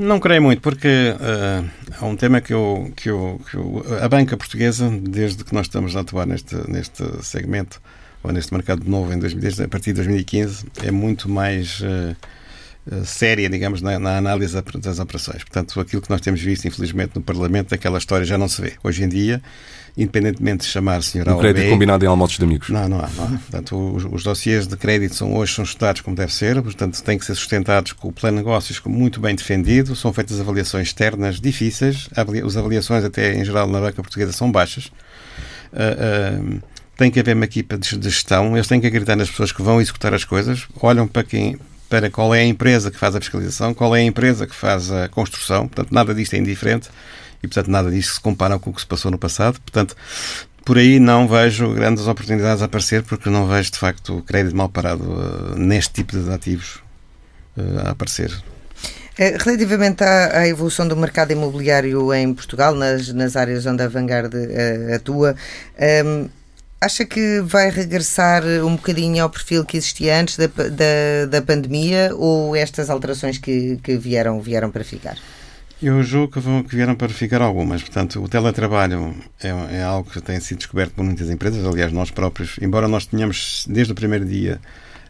Não 0.00 0.18
creio 0.18 0.40
muito, 0.40 0.62
porque 0.62 0.88
uh, 0.88 1.70
há 2.00 2.06
um 2.06 2.16
tema 2.16 2.40
que, 2.40 2.54
eu, 2.54 2.90
que, 2.96 3.10
eu, 3.10 3.38
que 3.50 3.54
eu, 3.54 3.84
a 4.02 4.08
banca 4.08 4.34
portuguesa, 4.34 4.88
desde 4.88 5.44
que 5.44 5.52
nós 5.52 5.66
estamos 5.66 5.94
a 5.94 6.00
atuar 6.00 6.26
neste, 6.26 6.54
neste 6.70 7.04
segmento, 7.22 7.82
ou 8.22 8.32
neste 8.32 8.50
mercado 8.54 8.82
novo, 8.88 9.12
em 9.12 9.18
2010, 9.18 9.60
a 9.60 9.68
partir 9.68 9.90
de 9.90 9.96
2015, 9.96 10.64
é 10.82 10.90
muito 10.90 11.28
mais 11.28 11.82
uh, 11.82 13.04
séria, 13.04 13.46
digamos, 13.50 13.82
na, 13.82 13.98
na, 13.98 14.16
análise 14.16 14.54
das 14.54 14.98
operações. 14.98 15.44
Portanto, 15.44 15.78
aquilo 15.78 16.00
que 16.00 16.08
nós 16.08 16.22
temos 16.22 16.40
visto, 16.40 16.66
infelizmente, 16.66 17.12
no 17.14 17.20
Parlamento, 17.20 17.74
aquela 17.74 17.98
história 17.98 18.24
já 18.24 18.38
não 18.38 18.48
se 18.48 18.62
vê. 18.62 18.72
Hoje 18.82 19.04
em 19.04 19.08
dia, 19.08 19.42
independentemente 19.96 20.64
de 20.64 20.70
chamar 20.70 21.02
senhor 21.02 21.28
A 21.28 21.34
ou 21.34 21.40
crédito 21.40 21.68
combinado 21.70 22.04
em 22.04 22.08
almoços 22.08 22.38
de 22.38 22.44
amigos. 22.44 22.68
Não, 22.68 22.88
não 22.88 22.98
há. 22.98 23.08
Não 23.08 23.24
há. 23.24 23.28
Portanto, 23.28 23.94
os, 23.94 24.04
os 24.04 24.22
dossiês 24.22 24.66
de 24.66 24.76
crédito 24.76 25.14
são, 25.14 25.34
hoje 25.34 25.54
são 25.54 25.64
estudados 25.64 26.00
como 26.00 26.16
deve 26.16 26.32
ser, 26.32 26.60
portanto, 26.62 27.02
têm 27.02 27.18
que 27.18 27.24
ser 27.24 27.34
sustentados 27.34 27.92
com 27.92 28.08
o 28.08 28.12
plano 28.12 28.38
de 28.38 28.44
negócios 28.44 28.80
muito 28.86 29.20
bem 29.20 29.34
defendido, 29.34 29.94
são 29.94 30.12
feitas 30.12 30.40
avaliações 30.40 30.88
externas 30.88 31.40
difíceis, 31.40 32.08
as 32.14 32.56
avaliações 32.56 33.04
até 33.04 33.34
em 33.34 33.44
geral 33.44 33.66
na 33.66 33.80
banca 33.80 34.02
portuguesa 34.02 34.32
são 34.32 34.50
baixas. 34.50 34.86
Uh, 35.72 36.56
uh, 36.56 36.62
tem 36.96 37.10
que 37.10 37.18
haver 37.18 37.34
uma 37.34 37.46
equipa 37.46 37.78
de 37.78 38.10
gestão, 38.10 38.56
eles 38.56 38.68
têm 38.68 38.80
que 38.80 38.86
acreditar 38.86 39.16
nas 39.16 39.30
pessoas 39.30 39.52
que 39.52 39.62
vão 39.62 39.80
executar 39.80 40.12
as 40.12 40.24
coisas, 40.24 40.66
olham 40.80 41.06
para 41.06 41.24
quem 41.24 41.58
para 41.88 42.08
qual 42.08 42.32
é 42.32 42.38
a 42.38 42.44
empresa 42.44 42.88
que 42.88 42.96
faz 42.96 43.16
a 43.16 43.20
fiscalização, 43.20 43.74
qual 43.74 43.96
é 43.96 43.98
a 43.98 44.04
empresa 44.04 44.46
que 44.46 44.54
faz 44.54 44.92
a 44.92 45.08
construção, 45.08 45.66
portanto, 45.66 45.92
nada 45.92 46.14
disto 46.14 46.34
é 46.34 46.38
indiferente 46.38 46.88
e, 47.42 47.48
portanto, 47.48 47.68
nada 47.68 47.90
disto 47.90 48.14
se 48.14 48.20
compara 48.20 48.58
com 48.58 48.70
o 48.70 48.74
que 48.74 48.80
se 48.80 48.86
passou 48.86 49.10
no 49.10 49.18
passado. 49.18 49.60
Portanto, 49.60 49.96
por 50.64 50.78
aí 50.78 51.00
não 51.00 51.26
vejo 51.26 51.72
grandes 51.74 52.06
oportunidades 52.06 52.62
a 52.62 52.66
aparecer, 52.66 53.02
porque 53.02 53.30
não 53.30 53.48
vejo, 53.48 53.72
de 53.72 53.78
facto, 53.78 54.18
o 54.18 54.22
crédito 54.22 54.56
mal 54.56 54.68
parado 54.68 55.04
uh, 55.04 55.56
neste 55.56 55.94
tipo 55.94 56.18
de 56.18 56.30
ativos 56.30 56.80
uh, 57.56 57.86
a 57.86 57.90
aparecer. 57.90 58.30
Eh, 59.18 59.36
relativamente 59.38 60.04
à, 60.04 60.38
à, 60.38 60.48
evolução 60.48 60.86
do 60.86 60.96
mercado 60.96 61.32
imobiliário 61.32 62.12
em 62.14 62.32
Portugal, 62.32 62.74
nas, 62.74 63.12
nas 63.12 63.36
áreas 63.36 63.66
onde 63.66 63.82
a 63.82 63.88
Vanguard 63.88 64.32
uh, 64.32 64.94
atua, 64.94 65.32
um, 65.32 65.84
ehm, 65.84 66.28
acha 66.80 67.04
que 67.04 67.40
vai 67.40 67.70
regressar 67.70 68.42
um 68.64 68.76
bocadinho 68.76 69.22
ao 69.22 69.28
perfil 69.28 69.64
que 69.64 69.76
existia 69.76 70.18
antes 70.18 70.36
da, 70.36 70.46
da, 70.46 71.26
da 71.28 71.42
pandemia 71.42 72.14
ou 72.14 72.56
estas 72.56 72.88
alterações 72.88 73.38
que, 73.38 73.78
que 73.82 73.96
vieram, 73.96 74.40
vieram 74.40 74.70
para 74.70 74.84
ficar? 74.84 75.18
Eu 75.82 76.02
julgo 76.02 76.34
que, 76.34 76.40
vão, 76.40 76.62
que 76.62 76.76
vieram 76.76 76.94
para 76.94 77.08
ficar 77.08 77.40
algumas. 77.40 77.80
Portanto, 77.80 78.22
o 78.22 78.28
teletrabalho 78.28 79.14
é, 79.42 79.78
é, 79.78 79.82
algo 79.82 80.10
que 80.10 80.20
tem 80.20 80.38
sido 80.38 80.58
descoberto 80.58 80.92
por 80.92 81.02
muitas 81.02 81.30
empresas, 81.30 81.64
aliás, 81.64 81.90
nós 81.90 82.10
próprios, 82.10 82.58
embora 82.60 82.86
nós 82.86 83.06
tenhamos, 83.06 83.64
desde 83.66 83.92
o 83.92 83.94
primeiro 83.94 84.26
dia, 84.26 84.60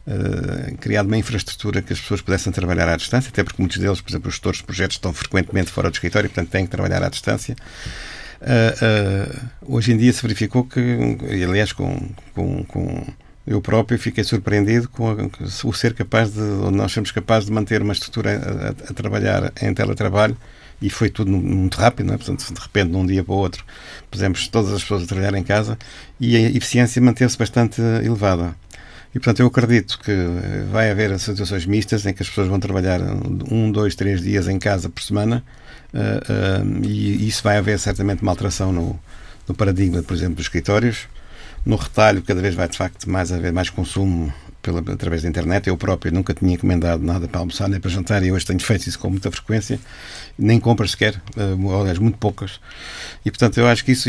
uh, 0.07 0.77
criado 0.79 1.07
uma 1.07 1.17
infraestrutura 1.17 1.83
que 1.83 1.93
as 1.93 2.01
pessoas 2.01 2.21
pudessem 2.21 2.53
trabalhar 2.53 2.89
à 2.89 2.97
distância, 2.97 3.31
até 3.31 3.43
porque 3.43 3.61
muitos 3.61 3.79
deles, 3.79 4.01
por 4.01 4.11
exemplo, 4.13 4.29
os 4.29 4.35
gestores 4.35 4.59
de 4.59 4.65
projetos 4.65 4.97
estão 4.97 5.13
frequentemente 5.13 5.73
fora 5.73 5.91
do 5.91 5.95
escritório, 5.95 6.31
portanto, 6.31 6.51
têm 6.51 6.65
que 6.67 6.71
trabalhar 6.71 7.03
à 7.03 7.09
distância. 7.09 7.57
Uh, 8.41 9.35
uh, 9.67 9.75
hoje 9.75 9.93
em 9.93 9.97
dia 9.97 10.13
se 10.13 10.23
verificou 10.23 10.63
que, 10.63 11.19
aliás, 11.45 11.73
com, 11.73 12.11
com, 12.33 12.65
com 12.65 13.07
eu 13.45 13.61
próprio 13.61 13.99
fiquei 13.99 14.23
surpreendido 14.23 14.89
com 14.89 15.29
o 15.65 15.73
ser 15.73 15.95
capaz 15.95 16.33
de, 16.33 16.41
nós 16.41 16.93
somos 16.93 17.11
capazes 17.11 17.47
de 17.47 17.53
manter 17.53 17.83
uma 17.83 17.93
estrutura 17.93 18.39
a, 18.39 18.69
a, 18.69 18.91
a 18.91 18.95
trabalhar 18.95 19.53
em 19.61 19.75
teletrabalho 19.75 20.37
e 20.81 20.89
foi 20.89 21.11
tudo 21.11 21.31
muito 21.31 21.77
rápido, 21.77 22.07
não 22.07 22.15
é? 22.15 22.17
portanto, 22.17 22.53
de 22.53 22.61
repente, 22.61 22.91
de 22.91 22.97
um 22.97 23.07
dia 23.07 23.23
para 23.23 23.35
o 23.35 23.37
outro, 23.37 23.65
pusemos 24.11 24.49
todas 24.49 24.73
as 24.73 24.83
pessoas 24.83 25.03
a 25.03 25.07
trabalhar 25.07 25.35
em 25.35 25.43
casa 25.43 25.79
e 26.19 26.37
a 26.37 26.41
eficiência 26.41 27.01
manteve-se 27.03 27.37
bastante 27.37 27.81
elevada. 27.81 28.55
E, 29.15 29.19
portanto, 29.19 29.41
eu 29.41 29.47
acredito 29.47 29.99
que 29.99 30.13
vai 30.71 30.91
haver 30.91 31.19
situações 31.19 31.67
mistas 31.67 32.07
em 32.07 32.15
que 32.15 32.23
as 32.23 32.29
pessoas 32.29 32.47
vão 32.47 32.61
trabalhar 32.61 33.01
um, 33.51 33.71
dois, 33.71 33.95
três 33.97 34.23
dias 34.23 34.47
em 34.47 34.59
casa 34.59 34.89
por 34.89 35.03
semana 35.03 35.43
uh, 35.93 36.63
uh, 36.63 36.85
e 36.85 37.27
isso 37.27 37.43
vai 37.43 37.59
haver 37.59 37.79
certamente 37.79 38.23
uma 38.23 38.31
alteração 38.31 38.73
no, 38.73 38.99
no 39.49 39.55
paradigma, 39.55 40.01
por 40.03 40.15
exemplo, 40.15 40.37
dos 40.37 40.45
escritórios. 40.45 41.09
No 41.67 41.75
retalho, 41.77 42.23
cada 42.23 42.41
vez 42.41 42.55
vai, 42.55 42.69
de 42.69 42.79
facto, 42.79 43.11
mais 43.11 43.33
haver 43.33 43.53
mais 43.53 43.69
consumo 43.69 44.33
pela, 44.63 44.81
através 44.81 45.23
da 45.23 45.29
internet. 45.29 45.69
Eu 45.69 45.77
próprio 45.77 46.13
nunca 46.13 46.35
tinha 46.35 46.55
encomendado 46.55 47.03
nada 47.03 47.27
para 47.27 47.41
almoçar 47.41 47.69
nem 47.69 47.81
para 47.81 47.91
jantar 47.91 48.23
e 48.23 48.33
hoje 48.33 48.47
tenho 48.47 48.61
feito 48.61 48.87
isso 48.87 48.99
com 48.99 49.11
muita 49.11 49.31
frequência. 49.31 49.79
Nem 50.39 50.59
compras 50.59 50.93
sequer, 50.93 51.21
uh, 51.37 51.81
aliás, 51.81 51.99
muito 51.99 52.19
poucas. 52.19 52.61
E, 53.25 53.31
portanto, 53.31 53.59
eu 53.59 53.67
acho 53.67 53.85
que 53.85 53.93
isso, 53.93 54.09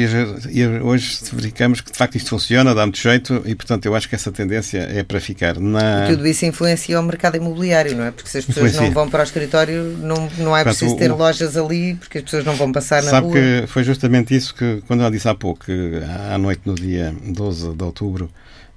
hoje 0.84 1.20
verificamos 1.34 1.82
que 1.82 1.92
de 1.92 1.98
facto 1.98 2.16
isto 2.16 2.30
funciona, 2.30 2.74
dá 2.74 2.86
muito 2.86 3.00
jeito 3.00 3.42
e, 3.46 3.54
portanto, 3.56 3.86
eu 3.86 3.96
acho 3.96 4.08
que 4.08 4.16
essa 4.16 4.32
tendência 4.32 4.80
é 4.80 5.04
para 5.04 5.20
ficar. 5.20 5.60
Na... 5.60 6.06
E 6.06 6.16
tudo 6.16 6.28
isso 6.28 6.46
influencia 6.46 7.00
o 7.00 7.04
mercado 7.04 7.36
imobiliário, 7.36 7.96
não 7.96 8.06
é? 8.06 8.12
Porque 8.12 8.30
se 8.30 8.38
as 8.38 8.46
pessoas 8.46 8.72
influencia. 8.72 8.88
não 8.88 8.94
vão 8.94 9.10
para 9.10 9.22
o 9.22 9.24
escritório, 9.24 9.98
não, 10.00 10.30
não 10.38 10.56
é 10.56 10.64
preciso 10.64 10.96
ter 10.96 11.12
o... 11.12 11.18
lojas 11.18 11.58
ali, 11.58 11.96
porque 11.96 12.20
as 12.20 12.24
pessoas 12.24 12.46
não 12.46 12.56
vão 12.56 12.72
passar 12.72 13.04
na 13.04 13.12
Sabe 13.12 13.28
rua. 13.28 13.36
Sabe 13.36 13.62
que 13.62 13.68
foi 13.68 13.84
justamente 13.84 14.36
isso 14.36 14.56
que, 14.56 14.82
quando 14.88 15.02
ela 15.02 15.12
disse 15.12 15.28
há 15.28 15.36
pouco, 15.36 15.66
que 15.66 16.02
à 16.32 16.38
noite, 16.38 16.62
no 16.66 16.76
dia 16.76 17.14
12 17.26 17.74
de 17.76 17.84
outubro, 17.84 18.30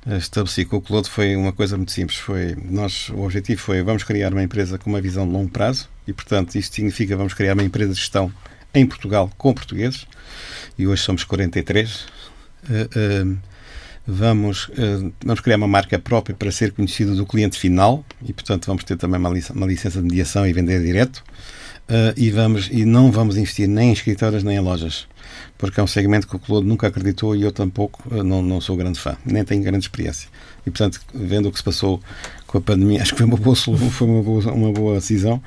estabeleci 0.06 0.64
com 0.64 0.76
o 0.76 0.80
Clodo 0.80 1.08
foi 1.08 1.34
uma 1.34 1.52
coisa 1.52 1.76
muito 1.76 1.92
simples. 1.92 2.18
Foi, 2.18 2.56
nós, 2.62 3.08
o 3.08 3.22
objetivo 3.22 3.60
foi 3.60 3.82
vamos 3.82 4.02
criar 4.02 4.32
uma 4.32 4.42
empresa 4.42 4.78
com 4.78 4.90
uma 4.90 5.00
visão 5.00 5.26
de 5.26 5.32
longo 5.32 5.50
prazo 5.50 5.88
e, 6.06 6.12
portanto, 6.12 6.54
isto 6.56 6.74
significa 6.74 7.16
vamos 7.16 7.32
criar 7.32 7.54
uma 7.54 7.64
empresa 7.64 7.92
de 7.92 7.98
gestão 7.98 8.32
em 8.74 8.84
Portugal 8.84 9.30
com 9.38 9.54
portugueses 9.54 10.06
e 10.78 10.86
hoje 10.86 11.02
somos 11.02 11.24
43. 11.24 11.94
Uh, 11.94 13.28
uh, 13.28 13.38
vamos, 14.06 14.68
uh, 14.68 15.12
vamos 15.24 15.40
criar 15.40 15.56
uma 15.56 15.68
marca 15.68 15.98
própria 15.98 16.34
para 16.34 16.50
ser 16.50 16.72
conhecida 16.72 17.14
do 17.14 17.24
cliente 17.24 17.58
final 17.58 18.04
e, 18.26 18.32
portanto, 18.32 18.66
vamos 18.66 18.84
ter 18.84 18.96
também 18.96 19.18
uma, 19.18 19.30
uma 19.30 19.66
licença 19.66 20.00
de 20.00 20.06
mediação 20.06 20.46
e 20.46 20.52
vender 20.52 20.82
direto. 20.82 21.24
Uh, 21.88 22.12
e, 22.16 22.30
vamos, 22.30 22.68
e 22.70 22.84
não 22.84 23.12
vamos 23.12 23.36
investir 23.36 23.68
nem 23.68 23.90
em 23.90 23.92
escritórios 23.92 24.42
nem 24.42 24.56
em 24.56 24.60
lojas 24.60 25.06
porque 25.56 25.80
é 25.80 25.82
um 25.82 25.86
segmento 25.86 26.26
que 26.26 26.36
o 26.36 26.38
Claude 26.38 26.66
nunca 26.66 26.86
acreditou 26.86 27.34
e 27.34 27.42
eu 27.42 27.52
tampouco 27.52 28.02
eh, 28.10 28.22
não, 28.22 28.42
não 28.42 28.60
sou 28.60 28.76
grande 28.76 28.98
fã, 28.98 29.16
nem 29.24 29.44
tenho 29.44 29.62
grande 29.62 29.84
experiência. 29.84 30.28
E, 30.66 30.70
portanto, 30.70 31.00
vendo 31.14 31.48
o 31.48 31.52
que 31.52 31.58
se 31.58 31.64
passou 31.64 32.00
com 32.46 32.58
a 32.58 32.60
pandemia, 32.60 33.00
acho 33.02 33.12
que 33.12 33.18
foi 33.18 33.26
uma 33.26 33.36
boa, 33.36 33.56
foi 33.56 34.06
uma 34.06 34.22
boa, 34.22 34.52
uma 34.52 34.72
boa 34.72 34.94
decisão. 34.96 35.42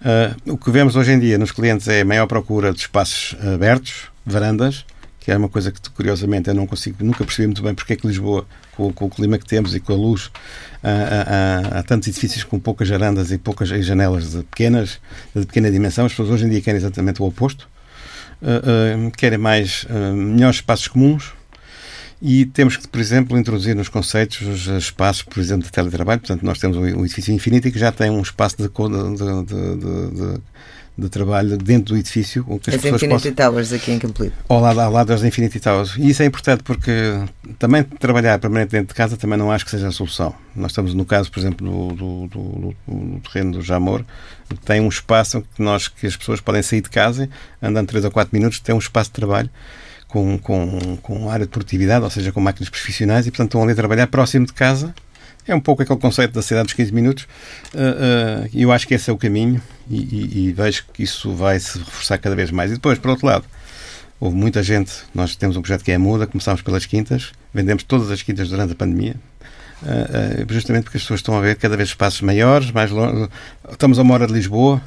Uh, 0.00 0.52
o 0.52 0.58
que 0.58 0.70
vemos 0.70 0.96
hoje 0.96 1.12
em 1.12 1.18
dia 1.18 1.38
nos 1.38 1.52
clientes 1.52 1.86
é 1.88 2.02
maior 2.02 2.26
procura 2.26 2.72
de 2.72 2.80
espaços 2.80 3.36
abertos, 3.54 4.10
varandas, 4.26 4.84
que 5.20 5.30
é 5.30 5.36
uma 5.36 5.48
coisa 5.48 5.70
que, 5.70 5.80
curiosamente, 5.90 6.48
eu 6.48 6.54
não 6.54 6.66
consigo, 6.66 7.04
nunca 7.04 7.24
percebi 7.24 7.46
muito 7.46 7.62
bem 7.62 7.72
porque 7.74 7.92
é 7.92 7.96
que 7.96 8.04
Lisboa, 8.04 8.44
com, 8.74 8.92
com 8.92 9.04
o 9.04 9.10
clima 9.10 9.38
que 9.38 9.46
temos 9.46 9.72
e 9.72 9.78
com 9.78 9.92
a 9.92 9.96
luz, 9.96 10.32
há, 10.82 10.90
há, 10.90 11.78
há, 11.78 11.82
tantos 11.84 12.08
edifícios 12.08 12.42
com 12.42 12.58
poucas 12.58 12.88
varandas 12.88 13.30
e 13.30 13.38
poucas 13.38 13.68
janelas 13.68 14.32
de 14.32 14.42
pequenas, 14.42 14.98
de 15.32 15.46
pequena 15.46 15.70
dimensão. 15.70 16.06
As 16.06 16.12
pessoas 16.12 16.30
hoje 16.30 16.46
em 16.46 16.48
dia 16.48 16.60
querem 16.60 16.78
exatamente 16.78 17.22
o 17.22 17.24
oposto 17.24 17.68
uh, 18.42 19.10
querem 19.16 19.38
mais 19.38 19.84
uh, 19.84 20.14
melhores 20.14 20.56
espaços 20.56 20.88
comuns 20.88 21.32
e 22.20 22.46
temos 22.46 22.76
que, 22.76 22.86
por 22.86 23.00
exemplo, 23.00 23.36
introduzir 23.36 23.74
nos 23.74 23.88
conceitos 23.88 24.40
os 24.42 24.66
espaços, 24.68 25.22
por 25.22 25.40
exemplo, 25.40 25.64
de 25.64 25.72
teletrabalho. 25.72 26.20
Portanto, 26.20 26.44
nós 26.44 26.58
temos 26.58 26.76
um 26.76 27.04
edifício 27.04 27.34
infinito 27.34 27.70
que 27.70 27.78
já 27.78 27.90
tem 27.90 28.10
um 28.10 28.22
espaço 28.22 28.56
de, 28.58 28.68
de, 28.68 29.44
de, 29.44 30.36
de 30.36 30.40
de 30.96 31.08
trabalho 31.08 31.56
dentro 31.56 31.94
do 31.94 31.98
edifício. 31.98 32.44
Que 32.44 32.70
as, 32.70 32.76
as 32.76 32.84
Infinity 32.84 33.08
possam... 33.08 33.32
Towers 33.32 33.72
aqui 33.72 33.92
em 33.92 33.98
Campolide. 33.98 34.34
Ao 34.48 34.60
lado, 34.60 34.80
ao 34.80 34.92
lado 34.92 35.08
das 35.08 35.24
Infinity 35.24 35.58
Towers. 35.58 35.96
E 35.96 36.10
isso 36.10 36.22
é 36.22 36.26
importante 36.26 36.62
porque 36.62 36.92
também 37.58 37.82
trabalhar 37.82 38.38
permanente 38.38 38.72
dentro 38.72 38.88
de 38.88 38.94
casa 38.94 39.16
também 39.16 39.38
não 39.38 39.50
acho 39.50 39.64
que 39.64 39.70
seja 39.70 39.88
a 39.88 39.92
solução. 39.92 40.34
Nós 40.54 40.72
estamos 40.72 40.94
no 40.94 41.04
caso, 41.04 41.30
por 41.30 41.40
exemplo, 41.40 41.66
do, 41.66 41.94
do, 41.94 42.26
do, 42.28 42.74
do 42.86 43.20
terreno 43.20 43.52
do 43.52 43.62
Jamor, 43.62 44.04
tem 44.64 44.80
um 44.80 44.88
espaço 44.88 45.42
que, 45.54 45.62
nós, 45.62 45.88
que 45.88 46.06
as 46.06 46.16
pessoas 46.16 46.40
podem 46.40 46.62
sair 46.62 46.82
de 46.82 46.90
casa, 46.90 47.28
andando 47.60 47.88
3 47.88 48.04
ou 48.04 48.10
4 48.10 48.30
minutos, 48.36 48.60
tem 48.60 48.74
um 48.74 48.78
espaço 48.78 49.08
de 49.08 49.14
trabalho 49.14 49.48
com, 50.06 50.38
com, 50.38 50.98
com 50.98 51.30
área 51.30 51.46
de 51.46 51.50
produtividade, 51.50 52.04
ou 52.04 52.10
seja, 52.10 52.30
com 52.32 52.40
máquinas 52.40 52.68
profissionais, 52.68 53.26
e 53.26 53.30
portanto 53.30 53.48
estão 53.48 53.62
ali 53.62 53.72
a 53.72 53.76
trabalhar 53.76 54.06
próximo 54.08 54.44
de 54.44 54.52
casa 54.52 54.94
é 55.46 55.54
um 55.54 55.60
pouco 55.60 55.82
aquele 55.82 55.98
conceito 55.98 56.32
da 56.32 56.42
cidade 56.42 56.66
dos 56.66 56.74
15 56.74 56.92
minutos. 56.92 57.24
Uh, 57.74 58.44
uh, 58.44 58.50
eu 58.54 58.70
acho 58.70 58.86
que 58.86 58.94
esse 58.94 59.10
é 59.10 59.12
o 59.12 59.16
caminho 59.16 59.60
e, 59.90 60.48
e, 60.48 60.52
vejo 60.52 60.84
que 60.92 61.02
isso 61.02 61.32
vai 61.34 61.58
se 61.58 61.78
reforçar 61.78 62.18
cada 62.18 62.36
vez 62.36 62.50
mais. 62.50 62.70
E 62.70 62.74
depois, 62.74 62.98
por 62.98 63.10
outro 63.10 63.26
lado, 63.26 63.44
houve 64.20 64.36
muita 64.36 64.62
gente. 64.62 64.92
Nós 65.14 65.34
temos 65.34 65.56
um 65.56 65.62
projeto 65.62 65.84
que 65.84 65.90
é 65.90 65.96
a 65.96 65.98
Muda, 65.98 66.26
começámos 66.26 66.62
pelas 66.62 66.86
quintas, 66.86 67.32
vendemos 67.52 67.82
todas 67.82 68.10
as 68.10 68.22
quintas 68.22 68.48
durante 68.48 68.72
a 68.72 68.76
pandemia. 68.76 69.16
Uh, 69.82 70.52
justamente 70.52 70.84
porque 70.84 70.98
as 70.98 71.02
pessoas 71.02 71.18
estão 71.18 71.36
a 71.36 71.40
ver 71.40 71.56
cada 71.56 71.76
vez 71.76 71.88
espaços 71.88 72.20
maiores, 72.20 72.70
mais 72.70 72.90
longe. 72.90 73.28
Estamos 73.70 73.98
a 73.98 74.02
uma 74.02 74.14
hora 74.14 74.26
de 74.26 74.32
Lisboa. 74.32 74.80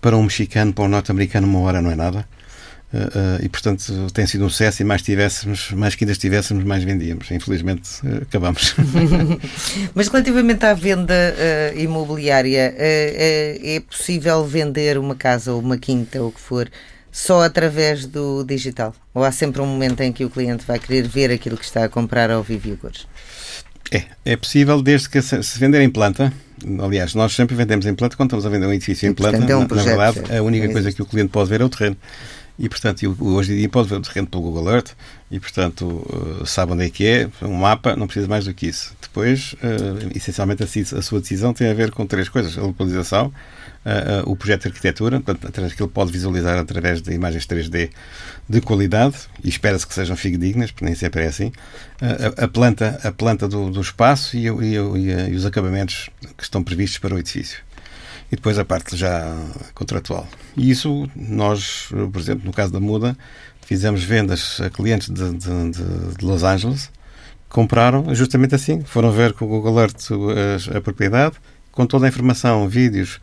Para 0.00 0.16
um 0.16 0.22
mexicano, 0.22 0.72
para 0.72 0.84
um 0.84 0.88
norte-americano, 0.88 1.48
uma 1.48 1.58
hora 1.60 1.82
não 1.82 1.90
é 1.90 1.96
nada. 1.96 2.28
Uh, 2.94 2.98
uh, 2.98 3.44
e 3.44 3.48
portanto 3.48 3.84
tem 4.12 4.24
sido 4.28 4.44
um 4.44 4.48
sucesso 4.48 4.80
e 4.80 4.84
mais 4.84 5.02
tivéssemos, 5.02 5.72
mais 5.72 5.96
que 5.96 6.04
ainda 6.04 6.12
estivéssemos, 6.12 6.62
mais 6.62 6.84
vendíamos. 6.84 7.30
Infelizmente 7.30 7.88
uh, 8.04 8.22
acabamos. 8.22 8.74
Mas 9.94 10.06
relativamente 10.08 10.64
à 10.64 10.72
venda 10.72 11.34
imobiliária, 11.76 12.74
é 12.78 13.82
possível 13.88 14.44
vender 14.46 14.98
uma 14.98 15.14
casa 15.14 15.52
ou 15.52 15.60
uma 15.60 15.76
quinta 15.76 16.22
ou 16.22 16.28
o 16.28 16.32
que 16.32 16.40
for 16.40 16.70
só 17.10 17.42
através 17.42 18.06
do 18.06 18.44
digital? 18.44 18.94
Ou 19.14 19.24
há 19.24 19.32
sempre 19.32 19.60
um 19.60 19.66
momento 19.66 20.02
em 20.02 20.12
que 20.12 20.24
o 20.24 20.30
cliente 20.30 20.64
vai 20.66 20.78
querer 20.78 21.08
ver 21.08 21.30
aquilo 21.30 21.56
que 21.56 21.64
está 21.64 21.84
a 21.84 21.88
comprar 21.88 22.30
ao 22.30 22.42
vivo 22.42 22.68
e? 22.68 22.76
É, 23.90 24.04
é 24.24 24.36
possível 24.36 24.82
desde 24.82 25.08
que 25.08 25.22
se 25.22 25.58
vender 25.58 25.80
em 25.80 25.90
planta. 25.90 26.32
Aliás, 26.80 27.14
nós 27.14 27.34
sempre 27.34 27.54
vendemos 27.54 27.86
em 27.86 27.94
planta 27.94 28.16
quando 28.16 28.28
estamos 28.28 28.46
a 28.46 28.48
vender 28.48 28.66
um 28.66 28.72
edifício 28.72 29.08
em 29.08 29.14
planta. 29.14 29.38
Portanto, 29.38 29.50
é 29.50 29.56
um 29.56 29.66
projeto, 29.66 29.96
na 29.96 30.10
verdade, 30.10 30.36
a 30.36 30.42
única 30.42 30.66
é 30.66 30.68
coisa 30.68 30.92
que 30.92 31.02
o 31.02 31.06
cliente 31.06 31.30
pode 31.30 31.48
ver 31.48 31.60
é 31.60 31.64
o 31.64 31.68
terreno. 31.68 31.96
E, 32.58 32.68
portanto, 32.68 33.16
hoje 33.20 33.52
em 33.52 33.56
dia 33.56 33.68
pode 33.68 33.88
ver 33.88 33.96
o 33.96 34.00
terreno 34.00 34.26
pelo 34.26 34.42
Google 34.44 34.72
Earth 34.72 34.92
e, 35.30 35.38
portanto, 35.38 36.40
eh, 36.40 36.46
sabe 36.46 36.72
onde 36.72 36.86
é 36.86 36.90
que 36.90 37.06
é, 37.06 37.28
um 37.42 37.52
mapa, 37.52 37.94
não 37.94 38.06
precisa 38.06 38.26
mais 38.26 38.46
do 38.46 38.54
que 38.54 38.66
isso. 38.66 38.94
Depois, 39.02 39.54
uh, 39.54 40.10
essencialmente, 40.14 40.62
a, 40.62 41.02
sua 41.02 41.20
decisão 41.20 41.52
tem 41.52 41.68
a 41.68 41.74
ver 41.74 41.90
com 41.90 42.06
três 42.06 42.28
coisas: 42.30 42.56
a 42.56 42.62
localização, 42.62 43.26
uh, 43.26 44.30
o 44.30 44.34
projeto 44.34 44.62
de 44.62 44.68
arquitetura, 44.68 45.20
portanto, 45.20 45.74
que 45.74 45.82
ele 45.82 45.90
pode 45.90 46.12
visualizar 46.12 46.58
através 46.58 47.02
de 47.02 47.12
imagens 47.12 47.46
3D 47.46 47.90
de 48.48 48.60
qualidade, 48.62 49.16
e 49.44 49.48
espera-se 49.50 49.86
que 49.86 49.92
sejam 49.92 50.16
fidedignas, 50.16 50.70
porque 50.70 50.84
nem 50.84 50.94
sempre 50.94 51.24
é 51.24 51.26
assim, 51.26 51.52
a, 52.36 52.48
planta, 52.48 53.00
a 53.02 53.12
planta 53.12 53.48
do, 53.48 53.70
do 53.70 53.80
espaço 53.80 54.36
e, 54.36 54.46
e, 54.46 55.30
e 55.30 55.34
os 55.34 55.44
acabamentos 55.44 56.08
que 56.36 56.44
estão 56.44 56.62
previstos 56.62 56.98
para 56.98 57.14
o 57.14 57.18
edifício 57.18 57.66
e 58.30 58.36
depois 58.36 58.58
a 58.58 58.64
parte 58.64 58.96
já 58.96 59.34
contratual. 59.74 60.26
E 60.56 60.70
isso 60.70 61.08
nós, 61.14 61.88
por 62.12 62.20
exemplo, 62.20 62.44
no 62.44 62.52
caso 62.52 62.72
da 62.72 62.80
Muda, 62.80 63.16
fizemos 63.64 64.02
vendas 64.02 64.60
a 64.60 64.70
clientes 64.70 65.08
de, 65.08 65.32
de, 65.32 65.70
de, 66.16 66.24
Los 66.24 66.42
Angeles, 66.42 66.90
compraram 67.48 68.14
justamente 68.14 68.54
assim, 68.54 68.82
foram 68.82 69.12
ver 69.12 69.32
com 69.32 69.44
o 69.44 69.48
Google 69.48 69.80
Earth 69.80 70.10
a, 70.72 70.78
a 70.78 70.80
propriedade, 70.80 71.36
com 71.70 71.86
toda 71.86 72.06
a 72.06 72.08
informação, 72.08 72.68
vídeos, 72.68 73.20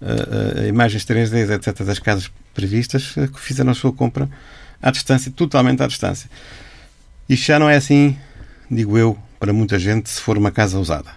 uh, 0.00 0.62
uh, 0.62 0.66
imagens 0.68 1.04
3D, 1.04 1.50
etc., 1.50 1.82
das 1.84 1.98
casas 1.98 2.30
previstas, 2.54 3.14
que 3.32 3.40
fizeram 3.40 3.70
a 3.70 3.74
sua 3.74 3.92
compra 3.92 4.28
à 4.80 4.90
distância, 4.90 5.30
totalmente 5.30 5.82
à 5.82 5.86
distância. 5.86 6.30
Isto 7.28 7.46
já 7.46 7.58
não 7.58 7.68
é 7.68 7.76
assim, 7.76 8.16
digo 8.70 8.96
eu, 8.96 9.18
para 9.40 9.52
muita 9.52 9.78
gente, 9.78 10.08
se 10.08 10.20
for 10.20 10.38
uma 10.38 10.50
casa 10.50 10.78
usada 10.78 11.15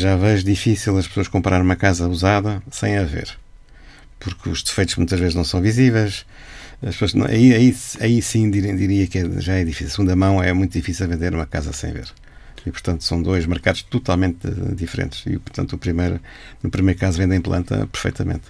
já 0.00 0.16
vejo 0.16 0.44
difícil 0.44 0.96
as 0.98 1.06
pessoas 1.06 1.28
comprar 1.28 1.60
uma 1.60 1.76
casa 1.76 2.08
usada 2.08 2.62
sem 2.70 2.96
a 2.96 3.04
ver. 3.04 3.36
Porque 4.18 4.48
os 4.48 4.62
defeitos 4.62 4.96
muitas 4.96 5.18
vezes 5.18 5.34
não 5.34 5.44
são 5.44 5.60
visíveis. 5.60 6.26
As 6.82 6.96
pessoas, 6.96 7.14
aí, 7.30 7.54
aí, 7.54 7.76
aí 8.00 8.22
sim 8.22 8.50
diria, 8.50 9.06
que 9.06 9.40
já 9.40 9.54
é 9.54 9.64
difícil. 9.64 9.90
Segunda 9.90 10.14
mão 10.14 10.42
é 10.42 10.52
muito 10.52 10.72
difícil 10.72 11.08
vender 11.08 11.34
uma 11.34 11.46
casa 11.46 11.72
sem 11.72 11.92
ver. 11.92 12.08
E, 12.64 12.70
portanto, 12.70 13.04
são 13.04 13.22
dois 13.22 13.46
mercados 13.46 13.82
totalmente 13.82 14.48
diferentes. 14.74 15.24
E, 15.26 15.38
portanto, 15.38 15.74
o 15.74 15.78
primeiro, 15.78 16.20
no 16.62 16.70
primeiro 16.70 16.98
caso, 16.98 17.18
vendem 17.18 17.40
planta 17.40 17.86
perfeitamente. 17.86 18.44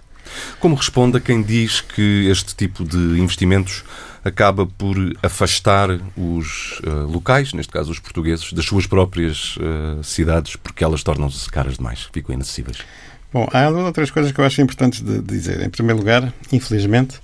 Como 0.59 0.75
responde 0.75 1.19
a 1.19 1.21
quem 1.21 1.43
diz 1.43 1.81
que 1.81 2.29
este 2.29 2.55
tipo 2.55 2.85
de 2.85 2.97
investimentos 3.21 3.85
acaba 4.27 4.67
por 4.67 4.97
afastar 5.23 5.89
os 6.17 6.81
uh, 6.81 7.07
locais, 7.09 7.53
neste 7.53 7.73
caso 7.73 7.93
os 7.93 8.01
portugueses, 8.01 8.53
das 8.53 8.65
suas 8.65 8.85
próprias 8.85 9.57
uh, 9.57 10.03
cidades, 10.03 10.57
porque 10.57 10.83
elas 10.83 11.05
tornam-se 11.05 11.49
caras 11.49 11.77
demais, 11.77 12.09
ficam 12.13 12.35
inacessíveis? 12.35 12.79
Bom, 13.33 13.49
há 13.53 13.69
outras 13.69 14.11
coisas 14.11 14.33
que 14.33 14.41
eu 14.41 14.45
acho 14.45 14.61
importantes 14.61 15.01
de 15.01 15.21
dizer. 15.21 15.61
Em 15.63 15.71
primeiro 15.71 16.01
lugar, 16.01 16.33
infelizmente, 16.53 17.21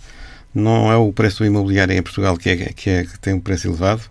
não 0.54 0.92
é 0.92 0.96
o 0.96 1.12
preço 1.12 1.38
do 1.38 1.46
imobiliário 1.46 1.92
em 1.92 2.02
Portugal 2.02 2.36
que, 2.36 2.50
é, 2.50 2.56
que, 2.56 2.90
é, 2.90 3.04
que 3.04 3.18
tem 3.18 3.34
um 3.34 3.40
preço 3.40 3.66
elevado, 3.66 4.02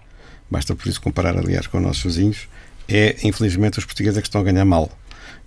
basta 0.49 0.75
por 0.75 0.89
isso 0.89 0.99
comparar, 0.99 1.37
aliás, 1.37 1.67
com 1.67 1.77
os 1.77 1.83
nossos 1.83 2.03
vizinhos, 2.03 2.49
é, 2.89 3.15
infelizmente, 3.23 3.79
os 3.79 3.85
portugueses 3.85 4.17
é 4.17 4.21
que 4.21 4.27
estão 4.27 4.41
a 4.41 4.43
ganhar 4.43 4.65
mal. 4.65 4.91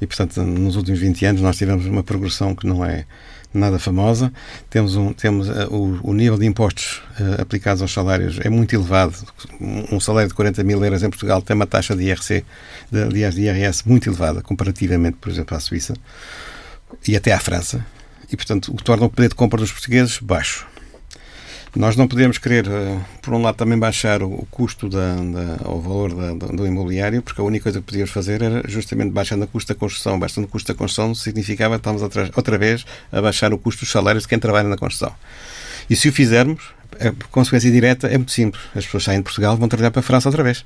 E, 0.00 0.06
portanto, 0.06 0.42
nos 0.42 0.76
últimos 0.76 0.98
20 0.98 1.26
anos 1.26 1.42
nós 1.42 1.58
tivemos 1.58 1.84
uma 1.84 2.02
progressão 2.02 2.54
que 2.54 2.66
não 2.66 2.82
é 2.84 3.04
nada 3.54 3.78
famosa. 3.78 4.32
Temos, 4.68 4.96
um, 4.96 5.12
temos 5.12 5.48
uh, 5.48 5.68
o, 5.70 6.10
o, 6.10 6.12
nível 6.12 6.36
de 6.36 6.44
impostos 6.44 7.02
uh, 7.20 7.40
aplicados 7.40 7.80
aos 7.80 7.92
salários 7.92 8.38
é 8.40 8.50
muito 8.50 8.74
elevado. 8.74 9.14
Um, 9.60 10.00
salário 10.00 10.28
de 10.28 10.34
40 10.34 10.62
mil 10.64 10.84
euros 10.84 11.02
em 11.02 11.08
Portugal 11.08 11.40
tem 11.40 11.54
uma 11.54 11.66
taxa 11.66 11.94
de 11.94 12.04
IRC, 12.04 12.44
de, 12.90 13.08
de 13.08 13.40
IRS 13.42 13.88
muito 13.88 14.08
elevada, 14.08 14.42
comparativamente, 14.42 15.16
por 15.20 15.30
exemplo, 15.30 15.56
à 15.56 15.60
Suíça 15.60 15.94
e 17.06 17.16
até 17.16 17.32
à 17.32 17.38
França. 17.38 17.84
E, 18.30 18.36
portanto, 18.36 18.72
o 18.72 18.76
que 18.76 18.82
torna 18.82 19.06
o 19.06 19.10
poder 19.10 19.28
de 19.28 19.34
compra 19.34 19.60
dos 19.60 19.70
portugueses 19.70 20.18
baixo. 20.18 20.66
Nós 21.76 21.96
não 21.96 22.06
podemos 22.06 22.38
querer, 22.38 22.68
eh, 22.68 23.00
por 23.20 23.34
um 23.34 23.42
lado, 23.42 23.56
também 23.56 23.76
baixar 23.76 24.22
o 24.22 24.46
custo, 24.48 24.88
da, 24.88 25.16
da 25.16 25.68
o 25.68 25.80
valor 25.80 26.14
da, 26.14 26.46
do 26.46 26.64
imobiliário, 26.64 27.20
porque 27.20 27.40
a 27.40 27.44
única 27.44 27.64
coisa 27.64 27.80
que 27.80 27.86
podíamos 27.86 28.10
fazer 28.12 28.42
era 28.42 28.62
justamente 28.68 29.10
baixando 29.10 29.44
o 29.44 29.48
custo 29.48 29.74
da 29.74 29.78
construção. 29.78 30.16
Baixando 30.16 30.46
o 30.46 30.50
custo 30.50 30.72
da 30.72 30.78
construção 30.78 31.12
significava 31.16 31.74
que 31.74 31.80
estamos 31.80 32.00
outra 32.00 32.58
vez 32.58 32.84
a 33.10 33.20
baixar 33.20 33.52
o 33.52 33.58
custo 33.58 33.80
dos 33.80 33.90
salários 33.90 34.22
de 34.22 34.28
quem 34.28 34.38
trabalha 34.38 34.68
na 34.68 34.76
construção. 34.76 35.12
E 35.90 35.96
se 35.96 36.08
o 36.08 36.12
fizermos, 36.12 36.62
a 37.00 37.10
consequência 37.28 37.68
direta 37.72 38.06
é 38.06 38.16
muito 38.16 38.30
simples. 38.30 38.62
As 38.72 38.84
pessoas 38.84 39.02
saem 39.02 39.18
de 39.18 39.24
Portugal 39.24 39.56
vão 39.56 39.66
trabalhar 39.66 39.90
para 39.90 39.98
a 39.98 40.04
França 40.04 40.28
outra 40.28 40.44
vez. 40.44 40.64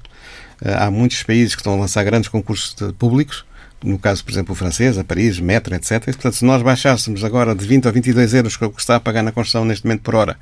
Eh, 0.62 0.74
há 0.74 0.90
muitos 0.90 1.22
países 1.22 1.54
que 1.54 1.62
estão 1.62 1.72
a 1.72 1.76
lançar 1.76 2.04
grandes 2.04 2.28
concursos 2.28 2.76
públicos, 2.98 3.46
no 3.82 3.98
caso, 3.98 4.22
por 4.22 4.32
exemplo, 4.32 4.52
o 4.52 4.56
francês, 4.56 4.98
a 4.98 5.04
Paris, 5.04 5.40
Metro, 5.40 5.74
etc. 5.74 5.92
E, 6.02 6.12
portanto, 6.12 6.34
se 6.34 6.44
nós 6.44 6.60
baixássemos 6.60 7.24
agora 7.24 7.54
de 7.54 7.64
20 7.64 7.88
a 7.88 7.90
22 7.90 8.34
euros 8.34 8.58
que 8.58 8.64
está 8.76 8.96
a 8.96 9.00
pagar 9.00 9.22
na 9.22 9.32
construção 9.32 9.64
neste 9.64 9.86
momento 9.86 10.02
por 10.02 10.14
hora 10.14 10.36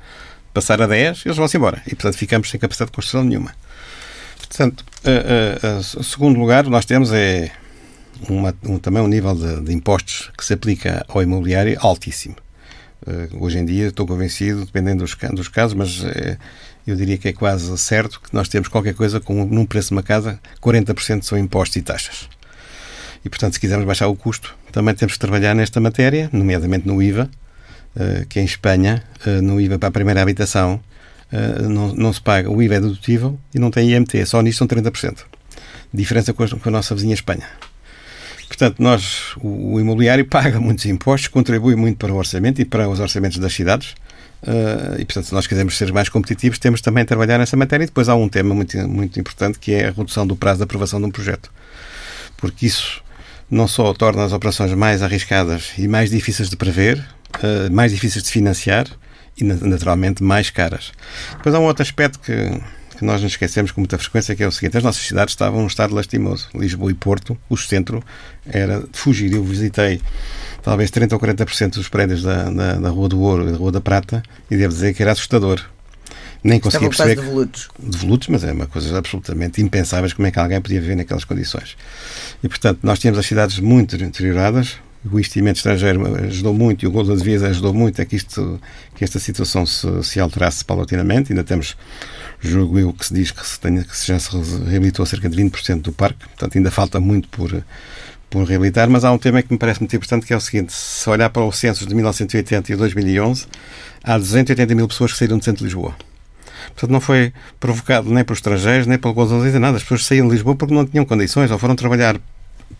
passar 0.53 0.81
a 0.81 0.87
10, 0.87 1.25
eles 1.25 1.37
vão-se 1.37 1.57
embora. 1.57 1.81
E, 1.85 1.91
portanto, 1.91 2.17
ficamos 2.17 2.49
sem 2.49 2.59
capacidade 2.59 2.91
de 2.91 2.95
construção 2.95 3.23
nenhuma. 3.23 3.53
Portanto, 4.37 4.85
a, 5.03 6.03
segundo 6.03 6.39
lugar, 6.39 6.65
nós 6.65 6.85
temos 6.85 7.11
é 7.11 7.51
uma, 8.29 8.55
um, 8.63 8.79
também 8.79 9.01
um 9.01 9.07
nível 9.07 9.35
de, 9.35 9.61
de, 9.61 9.73
impostos 9.73 10.31
que 10.37 10.43
se 10.43 10.53
aplica 10.53 11.05
ao 11.07 11.21
imobiliário 11.21 11.77
altíssimo. 11.79 12.35
Uh, 13.05 13.43
hoje 13.43 13.59
em 13.59 13.65
dia, 13.65 13.87
estou 13.87 14.07
convencido, 14.07 14.65
dependendo 14.65 15.03
dos, 15.03 15.15
dos 15.33 15.47
casos, 15.47 15.73
mas 15.75 16.01
uh, 16.01 16.37
eu 16.85 16.95
diria 16.95 17.17
que 17.17 17.27
é 17.27 17.33
quase 17.33 17.77
certo 17.77 18.19
que 18.19 18.33
nós 18.33 18.47
temos 18.47 18.67
qualquer 18.67 18.93
coisa 18.93 19.19
com, 19.19 19.45
num 19.45 19.65
preço 19.65 19.89
de 19.89 19.93
uma 19.93 20.03
casa, 20.03 20.39
40% 20.61 21.23
são 21.23 21.37
impostos 21.37 21.75
e 21.75 21.81
taxas. 21.81 22.29
E, 23.23 23.29
portanto, 23.29 23.53
se 23.53 23.59
quisermos 23.59 23.85
baixar 23.85 24.07
o 24.07 24.15
custo, 24.15 24.55
também 24.71 24.95
temos 24.95 25.13
que 25.13 25.19
trabalhar 25.19 25.53
nesta 25.53 25.79
matéria, 25.79 26.29
nomeadamente 26.31 26.87
no 26.87 27.01
IVA, 27.01 27.29
eh, 27.29 27.46
que 28.29 28.39
em 28.39 28.45
Espanha, 28.45 29.03
eh, 29.25 29.41
no 29.41 29.59
IVA 29.59 29.79
para 29.79 29.89
a 29.89 29.91
primeira 29.91 30.21
habitação, 30.21 30.79
eh, 31.31 31.61
não, 31.63 31.93
não 31.93 32.13
se 32.13 32.21
paga. 32.21 32.49
O 32.49 32.61
IVA 32.61 32.75
é 32.75 32.79
dedutível 32.79 33.39
e 33.53 33.59
não 33.59 33.71
tem 33.71 33.91
IMT. 33.91 34.25
Só 34.25 34.41
nisto 34.41 34.59
são 34.59 34.67
30%. 34.67 35.25
Diferença 35.93 36.33
com 36.33 36.43
a, 36.43 36.49
com 36.49 36.69
a 36.69 36.71
nossa 36.71 36.93
vizinha 36.93 37.13
Espanha. 37.13 37.47
Portanto, 38.47 38.81
nós, 38.81 39.35
o, 39.37 39.73
o, 39.73 39.79
imobiliário 39.79 40.25
paga 40.25 40.59
muitos 40.59 40.85
impostos, 40.85 41.27
contribui 41.27 41.75
muito 41.75 41.97
para 41.97 42.13
o 42.13 42.17
orçamento 42.17 42.61
e 42.61 42.65
para 42.65 42.87
os 42.87 42.99
orçamentos 42.99 43.37
das 43.39 43.53
cidades. 43.53 43.95
Uh, 44.43 44.99
e, 44.99 45.05
portanto, 45.05 45.25
se 45.25 45.33
nós 45.33 45.47
quisermos 45.47 45.75
ser 45.75 45.91
mais 45.91 46.09
competitivos, 46.09 46.59
temos 46.59 46.79
também 46.79 47.03
de 47.03 47.07
trabalhar 47.07 47.37
nessa 47.37 47.57
matéria. 47.57 47.83
E 47.83 47.87
depois 47.87 48.07
há 48.07 48.15
um 48.15 48.29
tema 48.29 48.53
muito, 48.53 48.77
muito 48.87 49.19
importante 49.19 49.59
que 49.59 49.73
é 49.73 49.87
a 49.87 49.91
redução 49.91 50.25
do 50.25 50.35
prazo 50.35 50.59
de 50.59 50.63
aprovação 50.63 50.99
de 50.99 51.07
um 51.07 51.11
projeto. 51.11 51.51
Porque 52.37 52.67
isso 52.67 53.01
não 53.49 53.67
só 53.67 53.93
torna 53.93 54.23
as 54.23 54.33
operações 54.33 54.73
mais 54.73 55.01
arriscadas 55.01 55.71
e 55.77 55.87
mais 55.87 56.09
difíceis 56.09 56.49
de 56.49 56.55
prever, 56.55 57.03
uh, 57.35 57.71
mais 57.71 57.91
difíceis 57.91 58.23
de 58.23 58.31
financiar 58.31 58.87
e, 59.37 59.43
naturalmente, 59.43 60.23
mais 60.23 60.49
caras. 60.49 60.91
Depois 61.37 61.53
há 61.53 61.59
um 61.59 61.65
outro 61.65 61.83
aspecto 61.83 62.19
que, 62.19 62.33
que 62.97 63.05
nós 63.05 63.21
nos 63.21 63.33
esquecemos 63.33 63.71
com 63.71 63.81
muita 63.81 63.97
frequência, 63.97 64.35
que 64.35 64.43
é 64.43 64.47
o 64.47 64.51
seguinte: 64.51 64.77
as 64.77 64.83
nossas 64.83 65.05
cidades 65.05 65.33
estavam 65.33 65.61
num 65.61 65.67
estado 65.67 65.93
lastimoso. 65.93 66.49
Lisboa 66.55 66.91
e 66.91 66.95
Porto, 66.95 67.37
o 67.49 67.55
centro 67.55 68.03
era 68.45 68.79
de 68.79 68.97
fugir. 68.97 69.31
Eu 69.33 69.43
visitei 69.43 70.01
talvez 70.63 70.89
30 70.91 71.15
ou 71.15 71.21
40% 71.21 71.75
dos 71.75 71.87
prédios 71.87 72.23
da, 72.23 72.49
da, 72.49 72.73
da 72.75 72.89
Rua 72.89 73.09
do 73.09 73.19
Ouro 73.19 73.47
e 73.47 73.51
da 73.51 73.57
Rua 73.57 73.71
da 73.71 73.81
Prata 73.81 74.23
e 74.49 74.57
devo 74.57 74.73
dizer 74.73 74.93
que 74.93 75.01
era 75.01 75.11
assustador. 75.11 75.61
Nem 76.43 76.59
conseguia 76.59 76.89
perceber. 76.89 77.15
De 77.15 77.21
volutos. 77.21 77.69
De 77.79 77.97
volutos, 77.97 78.27
mas 78.29 78.43
é 78.43 78.51
uma 78.51 78.67
coisa 78.67 78.97
absolutamente 78.97 79.61
impensável 79.61 80.09
como 80.15 80.27
é 80.27 80.31
que 80.31 80.39
alguém 80.39 80.61
podia 80.61 80.79
viver 80.79 80.95
naquelas 80.95 81.23
condições. 81.23 81.75
E, 82.43 82.47
portanto, 82.47 82.79
nós 82.83 82.99
tínhamos 82.99 83.19
as 83.19 83.25
cidades 83.25 83.59
muito 83.59 83.97
deterioradas, 83.97 84.77
o 85.15 85.19
investimento 85.19 85.57
estrangeiro 85.57 86.05
ajudou 86.25 86.53
muito 86.53 86.83
e 86.83 86.87
o 86.87 86.91
gol 86.91 87.03
da 87.03 87.15
divisa 87.15 87.47
ajudou 87.47 87.73
muito 87.73 88.01
a 88.01 88.05
que, 88.05 88.15
isto, 88.15 88.59
que 88.95 89.03
esta 89.03 89.19
situação 89.19 89.65
se, 89.65 89.87
se 90.03 90.19
alterasse 90.19 90.63
paulatinamente. 90.63 91.31
Ainda 91.31 91.43
temos, 91.43 91.75
julgo 92.39 92.79
eu, 92.79 92.93
que 92.93 93.05
se 93.05 93.13
diz 93.13 93.31
que, 93.31 93.45
se 93.45 93.59
tenha, 93.59 93.83
que 93.83 94.05
já 94.05 94.19
se 94.19 94.29
reabilitou 94.65 95.05
cerca 95.05 95.29
de 95.29 95.41
20% 95.41 95.81
do 95.81 95.91
parque, 95.91 96.25
portanto 96.27 96.57
ainda 96.57 96.71
falta 96.71 96.99
muito 96.99 97.27
por, 97.29 97.63
por 98.29 98.43
reabilitar, 98.45 98.89
mas 98.89 99.05
há 99.05 99.11
um 99.11 99.17
tema 99.17 99.41
que 99.41 99.51
me 99.51 99.57
parece 99.57 99.79
muito 99.79 99.95
importante 99.95 100.25
que 100.25 100.33
é 100.33 100.37
o 100.37 100.41
seguinte, 100.41 100.73
se 100.73 101.09
olhar 101.09 101.29
para 101.29 101.43
o 101.43 101.51
censo 101.51 101.85
de 101.85 101.95
1980 101.95 102.73
e 102.73 102.75
2011, 102.75 103.45
há 104.03 104.17
280 104.17 104.75
mil 104.75 104.87
pessoas 104.87 105.13
que 105.13 105.19
saíram 105.19 105.37
do 105.37 105.43
centro 105.43 105.59
de 105.59 105.65
Lisboa. 105.65 105.95
Portanto, 106.67 106.91
não 106.91 107.01
foi 107.01 107.33
provocado 107.59 108.09
nem 108.11 108.23
pelos 108.23 108.39
estrangeiros, 108.39 108.87
nem 108.87 108.97
pelo 108.97 109.13
Gonzalo 109.13 109.43
nada. 109.59 109.77
As 109.77 109.83
pessoas 109.83 110.05
saíram 110.05 110.27
de 110.27 110.33
Lisboa 110.33 110.55
porque 110.55 110.73
não 110.73 110.85
tinham 110.85 111.05
condições 111.05 111.49
ou 111.49 111.57
foram 111.57 111.75
trabalhar 111.75 112.19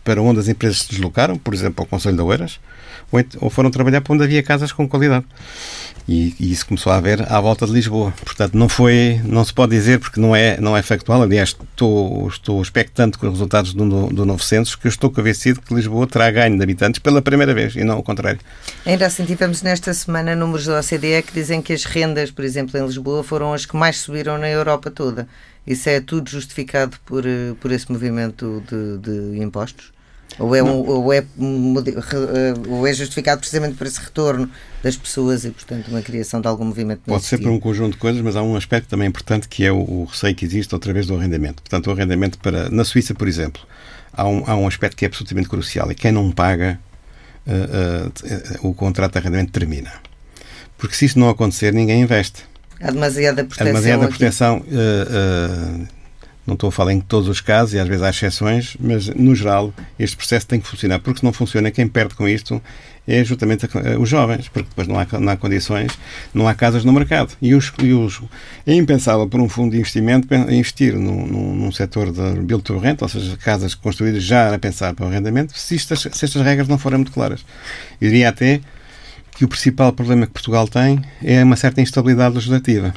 para 0.04 0.22
onde 0.22 0.40
as 0.40 0.48
empresas 0.48 0.82
se 0.82 0.90
deslocaram, 0.90 1.36
por 1.36 1.52
exemplo, 1.52 1.82
ao 1.82 1.86
Conselho 1.86 2.16
de 2.16 2.22
Oeiras, 2.22 2.58
ou 3.40 3.50
foram 3.50 3.70
trabalhar 3.70 4.00
para 4.00 4.14
onde 4.14 4.24
havia 4.24 4.42
casas 4.42 4.72
com 4.72 4.88
qualidade. 4.88 5.24
E, 6.08 6.34
e, 6.40 6.50
isso 6.50 6.66
começou 6.66 6.90
a 6.90 6.96
haver 6.96 7.30
à 7.30 7.38
volta 7.38 7.66
de 7.66 7.72
Lisboa. 7.72 8.14
Portanto, 8.24 8.54
não 8.54 8.66
foi, 8.66 9.20
não 9.24 9.44
se 9.44 9.52
pode 9.52 9.76
dizer 9.76 9.98
porque 9.98 10.18
não 10.18 10.34
é, 10.34 10.58
não 10.58 10.74
é 10.74 10.80
factual. 10.80 11.22
Aliás, 11.22 11.50
estou, 11.50 12.26
estou 12.28 12.62
expectante 12.62 13.18
com 13.18 13.26
os 13.26 13.32
resultados 13.32 13.74
do, 13.74 14.06
do 14.06 14.24
novo 14.24 14.42
censo, 14.42 14.78
que 14.78 14.86
eu 14.86 14.88
estou 14.88 15.10
convencido 15.10 15.60
que 15.60 15.74
Lisboa 15.74 16.06
terá 16.06 16.30
ganho 16.30 16.56
de 16.56 16.62
habitantes 16.62 16.98
pela 16.98 17.20
primeira 17.20 17.52
vez 17.52 17.76
e 17.76 17.84
não 17.84 17.98
o 17.98 18.02
contrário. 18.02 18.40
Ainda 18.86 19.04
assim, 19.04 19.26
tivemos 19.26 19.60
nesta 19.60 19.92
semana 19.92 20.34
números 20.34 20.64
da 20.64 20.80
OCDE 20.80 21.22
que 21.26 21.34
dizem 21.34 21.60
que 21.60 21.74
as 21.74 21.84
rendas, 21.84 22.30
por 22.30 22.42
exemplo, 22.42 22.80
em 22.80 22.86
Lisboa, 22.86 23.22
foram 23.22 23.52
as 23.52 23.66
que 23.66 23.76
mais 23.76 23.98
subiram 23.98 24.38
na 24.38 24.48
Europa 24.48 24.90
toda. 24.90 25.28
Isso 25.68 25.86
é 25.90 26.00
tudo 26.00 26.30
justificado 26.30 26.96
por, 27.04 27.26
eh, 27.26 27.54
por 27.60 27.70
esse 27.70 27.92
movimento 27.92 28.62
de, 28.66 28.96
de 28.98 29.42
impostos? 29.42 29.92
Ou 30.38 30.54
é, 30.54 30.62
um, 30.62 30.86
ou, 30.86 31.12
é, 31.12 31.24
ou 32.68 32.86
é 32.86 32.92
justificado 32.94 33.40
precisamente 33.40 33.76
por 33.76 33.86
esse 33.86 34.00
retorno 34.00 34.48
das 34.82 34.96
pessoas 34.96 35.44
e, 35.44 35.50
portanto, 35.50 35.88
uma 35.88 36.00
criação 36.00 36.40
de 36.40 36.46
algum 36.46 36.64
movimento 36.64 37.02
Pode 37.04 37.24
ser 37.24 37.38
por 37.38 37.50
um 37.50 37.58
conjunto 37.60 37.92
de 37.92 37.98
coisas, 37.98 38.22
mas 38.22 38.34
há 38.34 38.42
um 38.42 38.56
aspecto 38.56 38.88
também 38.88 39.08
importante 39.08 39.46
que 39.46 39.64
é 39.64 39.72
o, 39.72 39.78
o 39.78 40.04
receio 40.04 40.34
que 40.34 40.44
existe 40.44 40.74
através 40.74 41.06
do 41.06 41.16
arrendamento. 41.16 41.62
Portanto, 41.62 41.88
o 41.88 41.90
arrendamento 41.90 42.38
para. 42.38 42.70
Na 42.70 42.84
Suíça, 42.84 43.14
por 43.14 43.28
exemplo, 43.28 43.60
há 44.12 44.26
um, 44.26 44.44
há 44.46 44.56
um 44.56 44.66
aspecto 44.66 44.96
que 44.96 45.04
é 45.04 45.08
absolutamente 45.08 45.48
crucial 45.48 45.90
e 45.90 45.94
quem 45.94 46.12
não 46.12 46.30
paga 46.30 46.78
uh, 47.46 48.64
uh, 48.64 48.68
o 48.68 48.72
contrato 48.72 49.12
de 49.12 49.18
arrendamento 49.18 49.52
termina. 49.52 49.92
Porque 50.78 50.94
se 50.94 51.04
isso 51.04 51.18
não 51.18 51.28
acontecer, 51.28 51.74
ninguém 51.74 52.02
investe. 52.02 52.44
Há 52.80 52.90
demasiada 52.90 53.44
proteção. 53.44 53.66
Há 53.66 53.70
demasiada 53.70 54.08
proteção. 54.08 54.58
Uh, 54.58 55.86
não 56.48 56.54
estou 56.54 56.68
a 56.68 56.72
falar 56.72 56.92
em 56.92 57.00
todos 57.00 57.28
os 57.28 57.42
casos 57.42 57.74
e 57.74 57.78
às 57.78 57.86
vezes 57.86 58.02
há 58.02 58.08
exceções, 58.08 58.74
mas 58.80 59.06
no 59.08 59.34
geral 59.34 59.72
este 59.98 60.16
processo 60.16 60.46
tem 60.46 60.58
que 60.58 60.66
funcionar, 60.66 60.98
porque 60.98 61.18
se 61.20 61.24
não 61.24 61.32
funciona, 61.32 61.70
quem 61.70 61.86
perde 61.86 62.14
com 62.14 62.26
isto 62.26 62.62
é 63.06 63.22
justamente 63.22 63.66
os 63.98 64.08
jovens, 64.08 64.48
porque 64.48 64.68
depois 64.68 64.88
não 64.88 64.98
há, 64.98 65.06
não 65.18 65.32
há 65.32 65.36
condições, 65.36 65.92
não 66.32 66.48
há 66.48 66.54
casas 66.54 66.84
no 66.84 66.92
mercado. 66.92 67.34
E, 67.40 67.54
os, 67.54 67.70
e 67.82 67.92
os, 67.92 68.22
é 68.66 68.74
impensável 68.74 69.26
por 69.28 69.40
um 69.40 69.48
fundo 69.48 69.72
de 69.72 69.78
investimento 69.78 70.26
investir 70.50 70.94
num, 70.94 71.26
num, 71.26 71.54
num 71.54 71.72
setor 71.72 72.10
de 72.12 72.40
build 72.40 72.64
to 72.64 72.78
rent, 72.78 73.02
ou 73.02 73.08
seja, 73.08 73.36
casas 73.36 73.74
construídas 73.74 74.22
já 74.22 74.54
a 74.54 74.58
pensar 74.58 74.94
para 74.94 75.04
o 75.04 75.08
arrendamento, 75.08 75.58
se 75.58 75.76
estas, 75.76 76.00
se 76.00 76.24
estas 76.24 76.42
regras 76.42 76.66
não 76.66 76.78
forem 76.78 76.98
muito 76.98 77.12
claras. 77.12 77.44
Eu 78.00 78.08
diria 78.08 78.30
até 78.30 78.60
que 79.38 79.44
o 79.44 79.48
principal 79.48 79.92
problema 79.92 80.26
que 80.26 80.32
Portugal 80.32 80.66
tem 80.66 81.00
é 81.22 81.44
uma 81.44 81.54
certa 81.54 81.80
instabilidade 81.80 82.34
legislativa. 82.34 82.92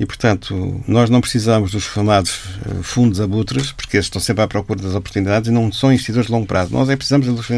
E, 0.00 0.06
portanto, 0.06 0.82
nós 0.88 1.10
não 1.10 1.20
precisamos 1.20 1.70
dos 1.70 1.84
chamados 1.84 2.40
eh, 2.66 2.82
fundos 2.82 3.20
abutres, 3.20 3.72
porque 3.72 3.98
eles 3.98 4.06
estão 4.06 4.20
sempre 4.20 4.42
à 4.42 4.48
procura 4.48 4.80
das 4.80 4.94
oportunidades 4.94 5.48
e 5.48 5.52
não 5.52 5.70
são 5.70 5.90
investidores 5.90 6.26
de 6.26 6.32
longo 6.32 6.46
prazo. 6.46 6.72
Nós 6.72 6.88
é 6.88 6.96
precisamos 6.96 7.26
dos 7.26 7.48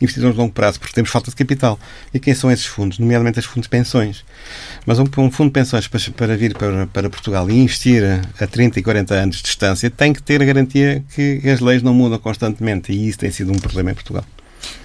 investidores 0.00 0.34
de 0.34 0.40
longo 0.40 0.52
prazo, 0.52 0.80
porque 0.80 0.94
temos 0.94 1.10
falta 1.10 1.30
de 1.30 1.36
capital. 1.36 1.78
E 2.12 2.18
quem 2.18 2.34
são 2.34 2.50
esses 2.50 2.66
fundos? 2.66 2.98
Nomeadamente 2.98 3.38
os 3.38 3.44
fundos 3.44 3.66
de 3.66 3.70
pensões. 3.70 4.24
Mas 4.84 4.98
um, 4.98 5.04
um 5.18 5.30
fundo 5.30 5.48
de 5.48 5.54
pensões 5.54 5.86
para, 5.86 6.00
para 6.16 6.36
vir 6.36 6.56
para, 6.56 6.86
para, 6.88 7.10
Portugal 7.10 7.48
e 7.48 7.54
investir 7.54 8.02
a 8.40 8.46
30 8.46 8.80
e 8.80 8.82
40 8.82 9.14
anos 9.14 9.36
de 9.36 9.42
distância 9.44 9.90
tem 9.90 10.12
que 10.12 10.22
ter 10.22 10.42
a 10.42 10.44
garantia 10.44 11.04
que 11.14 11.40
as 11.48 11.60
leis 11.60 11.82
não 11.82 11.94
mudam 11.94 12.18
constantemente. 12.18 12.92
E 12.92 13.08
isso 13.08 13.18
tem 13.18 13.30
sido 13.30 13.52
um 13.52 13.58
problema 13.58 13.90
em 13.90 13.94
Portugal. 13.94 14.24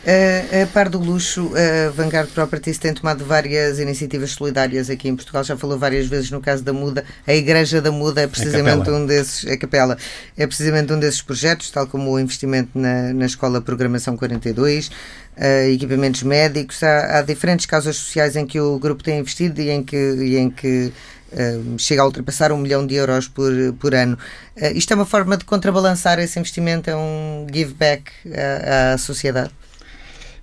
Uh, 0.06 0.64
a 0.64 0.68
par 0.68 0.88
do 0.88 1.00
luxo, 1.00 1.52
a 1.56 1.90
Vanguard 1.90 2.30
Properties 2.30 2.78
tem 2.78 2.94
tomado 2.94 3.26
várias 3.26 3.80
iniciativas 3.80 4.32
solidárias 4.32 4.88
aqui 4.88 5.10
em 5.10 5.16
Portugal. 5.16 5.44
Já 5.44 5.58
falou 5.58 5.80
várias 5.80 6.06
vezes 6.06 6.30
no 6.30 6.40
caso 6.40 6.64
da 6.64 6.72
Muda. 6.72 7.04
A 7.26 7.34
Igreja 7.34 7.82
da 7.82 7.92
Muda 7.92 8.22
é 8.22 8.28
precisamente 8.28 8.88
um 8.90 9.06
desses, 9.06 9.50
a 9.52 9.58
Capela, 9.58 9.98
é 10.38 10.46
precisamente 10.46 10.94
um 10.94 11.00
desses 11.00 11.24
projetos, 11.24 11.72
tal 11.72 11.88
como 11.88 12.12
o 12.12 12.20
investimento 12.20 12.70
na, 12.76 13.14
na 13.14 13.26
Escola 13.26 13.60
Programação 13.62 14.16
42, 14.16 14.88
uh, 14.90 15.72
equipamentos 15.74 16.22
médicos. 16.22 16.84
Há, 16.84 17.18
há, 17.18 17.22
diferentes 17.24 17.66
causas 17.66 17.96
sociais 17.96 18.36
em 18.36 18.46
que 18.46 18.60
o 18.60 18.78
grupo 18.78 19.04
tem 19.04 19.20
investido 19.20 19.60
e 19.60 19.72
em 19.72 19.84
que, 19.84 19.96
e 19.96 20.38
em 20.38 20.50
que 20.50 20.94
Uh, 21.34 21.78
chega 21.78 22.02
a 22.02 22.06
ultrapassar 22.06 22.52
um 22.54 22.58
milhão 22.58 22.86
de 22.88 22.96
euros 22.96 23.28
por, 23.28 23.52
por 23.80 23.94
ano. 23.94 24.18
Uh, 24.56 24.68
isto 24.74 24.94
é 24.94 24.96
uma 24.96 25.08
forma 25.08 25.36
de 25.36 25.44
contrabalançar 25.44 26.18
esse 26.20 26.40
investimento, 26.40 26.90
é 26.90 26.96
um 26.96 27.46
give 27.52 27.74
back 27.74 28.10
à, 28.32 28.94
à 28.94 28.98
sociedade? 28.98 29.52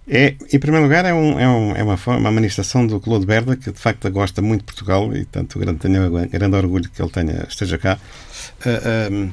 É, 0.08 0.34
em 0.52 0.58
primeiro 0.58 0.84
lugar, 0.84 1.04
é, 1.04 1.14
um, 1.14 1.38
é, 1.38 1.48
um, 1.48 1.76
é 1.76 1.82
uma, 1.82 1.96
uma 2.06 2.32
manifestação 2.32 2.86
do 2.86 2.98
Claude 2.98 3.24
Berda, 3.24 3.56
que 3.56 3.70
de 3.70 3.78
facto 3.78 4.10
gosta 4.10 4.42
muito 4.42 4.60
de 4.60 4.66
Portugal 4.66 5.14
e, 5.14 5.24
tanto, 5.24 5.58
grande, 5.58 5.78
tenho 5.78 6.28
grande 6.28 6.56
orgulho 6.56 6.90
que 6.90 7.00
ele 7.00 7.10
tenha, 7.10 7.46
esteja 7.48 7.78
cá. 7.78 7.98
Uh, 8.66 8.68
ah, 8.68 9.08
um, 9.12 9.32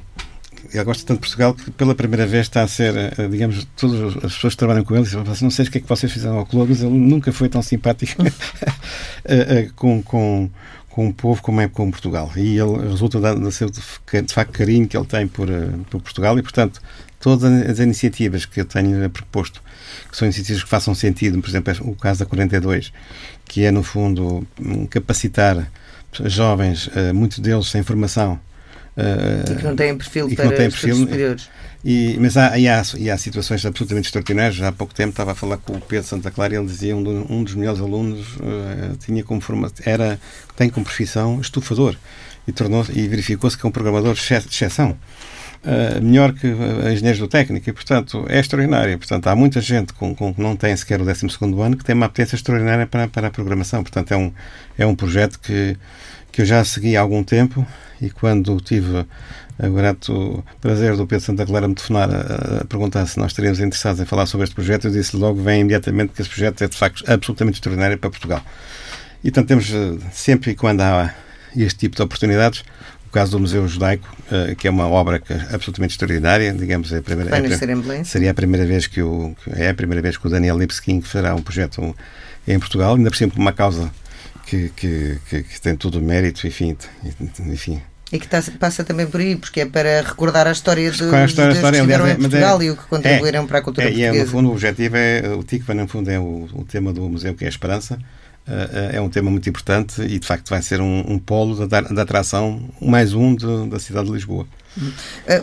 ele 0.72 0.84
gosta 0.84 1.06
tanto 1.06 1.18
de 1.18 1.22
Portugal 1.22 1.54
que 1.56 1.72
pela 1.72 1.96
primeira 1.96 2.28
vez 2.28 2.46
está 2.46 2.62
a 2.62 2.68
ser, 2.68 2.94
uh, 2.94 3.30
digamos, 3.30 3.68
todas 3.76 4.18
as 4.18 4.34
pessoas 4.34 4.54
que 4.54 4.58
trabalham 4.58 4.84
com 4.84 4.94
ele 4.94 5.06
dizem, 5.06 5.24
não 5.24 5.50
sei 5.50 5.66
o 5.66 5.72
que 5.72 5.80
é 5.80 5.82
que 5.82 5.90
vocês 5.90 6.12
fizeram 6.12 6.38
ao 6.38 6.46
Claude, 6.46 6.70
mas 6.70 6.84
ele 6.84 6.92
nunca 6.92 7.32
foi 7.32 7.50
tão 7.50 7.64
simpático 7.64 8.22
com, 9.76 10.04
com, 10.04 10.50
com 10.90 11.08
um 11.08 11.12
povo 11.12 11.42
como 11.42 11.62
é 11.62 11.68
com 11.68 11.90
Portugal. 11.90 12.32
E 12.36 12.60
ele 12.60 12.90
resulta 12.90 13.20
de, 13.20 13.52
ser 13.52 13.72
de, 13.72 13.82
de 14.22 14.34
facto 14.34 14.52
carinho 14.52 14.88
que 14.88 14.96
ele 14.96 15.08
tem 15.08 15.28
por, 15.28 15.48
por 15.90 16.02
Portugal 16.02 16.38
e, 16.38 16.44
portanto, 16.44 16.80
todas 17.20 17.52
as 17.70 17.80
iniciativas 17.80 18.46
que 18.46 18.62
eu 18.62 18.66
tenho 18.66 19.10
proposto 19.10 19.62
que 20.10 20.18
são 20.18 20.26
iniciativas 20.26 20.64
que 20.64 20.70
façam 20.70 20.96
sentido, 20.96 21.40
por 21.42 21.50
exemplo, 21.50 21.74
o 21.82 21.96
caso 21.96 22.20
da 22.20 22.26
42, 22.26 22.92
que 23.46 23.64
é, 23.64 23.72
no 23.72 23.84
fundo, 23.84 24.46
capacitar 24.90 25.70
jovens, 26.26 26.90
eh, 26.96 27.14
muitos 27.14 27.40
deles 27.40 27.68
sem 27.68 27.84
formação. 27.84 28.40
Eh, 28.98 29.52
e 29.52 29.56
que 29.56 29.64
não 29.64 29.76
têm 29.76 29.96
perfil 29.96 30.36
para 30.36 30.50
têm 30.50 30.70
perfil, 30.70 30.96
superiores. 30.96 31.50
E, 31.86 32.18
mas 32.20 32.36
há, 32.36 32.58
e 32.58 32.68
há, 32.68 32.82
e 32.98 33.10
há 33.10 33.18
situações 33.18 33.66
absolutamente 33.66 34.08
extraordinárias. 34.08 34.62
Há 34.62 34.72
pouco 34.72 34.94
tempo 34.94 35.12
estava 35.12 35.32
a 35.32 35.36
falar 35.36 35.58
com 35.58 35.74
o 35.74 35.82
Pedro 35.82 36.08
Santa 36.08 36.30
Clara 36.30 36.54
e 36.54 36.58
ele 36.58 36.66
dizia 36.66 36.96
um, 36.96 37.02
do, 37.02 37.32
um 37.32 37.44
dos 37.44 37.56
melhores 37.56 37.80
alunos 37.80 38.36
uh, 38.38 38.98
tinha 39.06 39.24
como 39.24 39.40
forma, 39.40 39.72
era, 39.86 40.20
tem 40.58 40.70
como 40.70 40.86
profissão 40.86 41.40
estufador 41.40 41.96
e, 42.48 42.52
tornou 42.52 42.86
e 42.94 43.08
verificou-se 43.08 43.58
que 43.58 43.66
é 43.66 43.70
um 43.70 43.72
programador 43.72 44.14
de 44.14 44.22
exceção. 44.34 44.98
Uh, 45.62 46.02
melhor 46.02 46.32
que 46.32 46.48
uh, 46.48 46.90
engenheiros 46.90 47.20
do 47.20 47.28
técnico 47.28 47.70
e, 47.70 47.74
portanto, 47.74 48.26
é 48.30 48.40
extraordinário. 48.40 48.98
Portanto, 48.98 49.28
há 49.28 49.36
muita 49.36 49.60
gente 49.60 49.92
com, 49.94 50.16
com 50.16 50.34
que 50.34 50.42
não 50.42 50.56
tem 50.56 50.74
sequer 50.76 51.02
o 51.02 51.06
12 51.06 51.28
ano 51.62 51.76
que 51.76 51.84
tem 51.84 51.94
uma 51.94 52.06
apetência 52.06 52.38
extraordinária 52.38 52.88
para, 52.88 53.10
para 53.10 53.28
a 53.28 53.30
programação. 53.32 53.84
Portanto, 53.84 54.14
é 54.14 54.18
um, 54.18 54.32
é 54.78 54.86
um 54.86 54.96
projeto 54.96 55.38
que, 55.38 55.76
que 56.32 56.44
eu 56.44 56.46
já 56.46 56.64
segui 56.64 56.96
há 56.96 57.02
algum 57.02 57.24
tempo 57.26 57.68
e 58.02 58.10
quando 58.10 58.58
tive 58.62 59.06
o 59.62 59.74
grato 59.74 60.44
prazer 60.62 60.96
do 60.96 61.06
Pedro 61.06 61.26
Santa 61.26 61.46
Clara 61.46 61.68
me 61.68 61.76
telefonar 61.76 62.10
a, 62.10 62.62
a, 62.62 62.66
perguntar 62.66 63.06
se 63.06 63.20
nós 63.20 63.32
estaríamos 63.32 63.60
interessados 63.60 64.00
em 64.00 64.06
falar 64.06 64.26
sobre 64.28 64.46
este 64.46 64.56
projeto, 64.56 64.88
eu 64.88 64.92
disse 64.92 65.18
logo, 65.18 65.42
vem 65.42 65.60
imediatamente 65.60 66.14
que 66.14 66.22
este 66.22 66.34
projeto 66.34 66.64
é 66.64 66.70
de 66.70 66.78
facto 66.78 67.04
absolutamente 67.06 67.58
extraordinário 67.58 67.98
para 67.98 68.10
Portugal. 68.10 68.42
E, 69.22 69.30
portanto, 69.30 69.48
temos 69.50 69.70
sempre 70.14 70.52
e 70.52 70.56
quando 70.56 70.80
há 70.80 71.14
este 71.56 71.80
tipo 71.80 71.96
de 71.96 72.02
oportunidades, 72.02 72.64
o 73.10 73.12
caso 73.12 73.32
do 73.32 73.40
Museu 73.40 73.68
Judaico, 73.68 74.08
uh, 74.32 74.56
que 74.56 74.68
é 74.68 74.72
uma 74.72 74.88
obra 74.88 75.20
que, 75.20 75.34
absolutamente 75.34 75.92
extraordinária, 75.92 76.54
digamos, 76.54 76.94
é 76.94 77.00
a 77.00 77.02
primeira, 77.02 77.36
é, 77.36 78.04
seria 78.04 78.32
a 78.32 78.34
primeira 78.34 78.66
vez 78.66 78.86
que 78.86 79.02
o 79.02 79.36
é 79.56 79.70
a 79.70 79.74
primeira 79.74 80.02
vez 80.02 80.16
que 80.16 80.28
o 80.28 80.30
Daniel 80.30 80.58
Lipskin 80.58 81.02
fará 81.02 81.34
um 81.34 81.42
projeto 81.42 81.96
em 82.48 82.60
Portugal, 82.60 82.96
ainda 82.96 83.10
por 83.10 83.18
cima 83.18 83.34
uma 83.36 83.52
causa 83.52 83.92
que, 84.46 84.70
que, 84.76 85.18
que, 85.28 85.44
que 85.44 85.62
tem 85.62 85.76
todo 85.76 85.96
o 85.96 86.02
mérito, 86.02 86.46
enfim, 86.46 86.78
enfim, 87.48 87.82
e 88.12 88.20
que 88.20 88.28
passa 88.28 88.84
também 88.84 89.06
por 89.06 89.20
aí, 89.20 89.36
porque 89.36 89.62
é 89.62 89.66
para 89.66 90.02
recordar 90.02 90.48
a 90.48 90.52
história 90.52 90.90
dos, 90.90 91.02
a 91.02 91.26
história, 91.26 91.54
que 91.54 91.64
estiveram 91.64 92.08
em 92.08 92.12
é- 92.12 92.16
Portugal 92.16 92.62
é, 92.62 92.66
e 92.66 92.72
o 92.72 92.76
que 92.76 92.84
contribuíram 92.88 93.44
é, 93.44 93.48
para 93.48 93.60
a 93.60 93.62
cultura 93.62 93.86
é, 93.86 93.90
portuguesa. 93.90 94.16
E 94.16 94.20
é, 94.20 94.24
no 94.24 94.30
fundo, 94.30 94.50
o 94.50 94.52
objetivo 94.52 94.98
é, 94.98 95.22
o 95.38 95.44
TICVA, 95.44 95.74
no 95.76 95.88
fundo, 95.88 96.10
é 96.10 96.20
o, 96.20 96.50
o 96.54 96.66
tema 96.66 96.92
do 96.92 97.08
museu, 97.08 97.36
que 97.36 97.44
é 97.44 97.48
a 97.48 97.50
esperança, 97.50 98.00
é 98.92 99.00
um 99.00 99.10
tema 99.10 99.30
muito 99.30 99.50
importante 99.50 100.02
e, 100.02 100.20
de 100.20 100.26
facto, 100.26 100.50
vai 100.50 100.62
ser 100.62 100.82
um, 100.82 101.04
um 101.08 101.20
polo 101.20 101.68
da, 101.68 101.82
da 101.82 102.02
atração, 102.02 102.62
mais 102.82 103.14
um 103.14 103.36
de, 103.36 103.68
da 103.68 103.80
cidade 103.80 104.08
de 104.08 104.14
Lisboa. 104.14 104.48
Uh, 104.78 104.94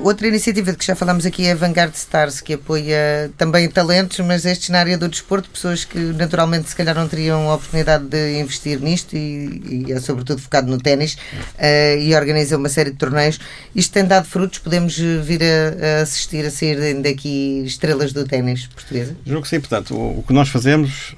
outra 0.03 0.29
iniciativa 0.29 0.71
de 0.73 0.79
que 0.79 0.87
já 0.87 0.95
falámos 0.95 1.27
aqui 1.27 1.47
é 1.47 1.53
a 1.53 1.55
Vanguard 1.55 1.95
Stars, 1.95 2.41
que 2.41 2.55
apoia 2.55 3.31
também 3.37 3.69
talentos, 3.69 4.19
mas 4.21 4.45
estes 4.47 4.69
na 4.71 4.79
área 4.79 4.97
do 4.97 5.09
desporto, 5.09 5.51
pessoas 5.51 5.85
que 5.85 5.99
naturalmente 5.99 6.69
se 6.69 6.77
calhar 6.77 6.95
não 6.95 7.09
teriam 7.09 7.51
a 7.51 7.55
oportunidade 7.55 8.05
de 8.05 8.41
investir 8.41 8.81
nisto 8.81 9.17
e, 9.17 9.85
e 9.89 9.93
é 9.93 10.01
sobretudo 10.01 10.41
focado 10.41 10.71
no 10.71 10.79
ténis 10.79 11.15
uh, 11.15 11.99
e 11.99 12.15
organiza 12.15 12.57
uma 12.57 12.69
série 12.69 12.91
de 12.91 12.97
torneios. 12.97 13.39
Isto 13.75 13.93
tem 13.93 14.05
dado 14.05 14.27
frutos, 14.27 14.59
podemos 14.59 14.97
vir 14.97 15.43
a, 15.43 15.99
a 15.99 16.03
assistir 16.03 16.47
a 16.47 16.51
sair 16.51 16.95
daqui 17.03 17.63
estrelas 17.67 18.13
do 18.13 18.25
ténis 18.25 18.67
portuguesa? 18.69 19.17
Que 19.25 19.49
sim, 19.49 19.61
portanto, 19.61 19.95
o, 19.95 20.21
o 20.21 20.25
que 20.27 20.33
nós 20.33 20.49
fazemos 20.49 21.15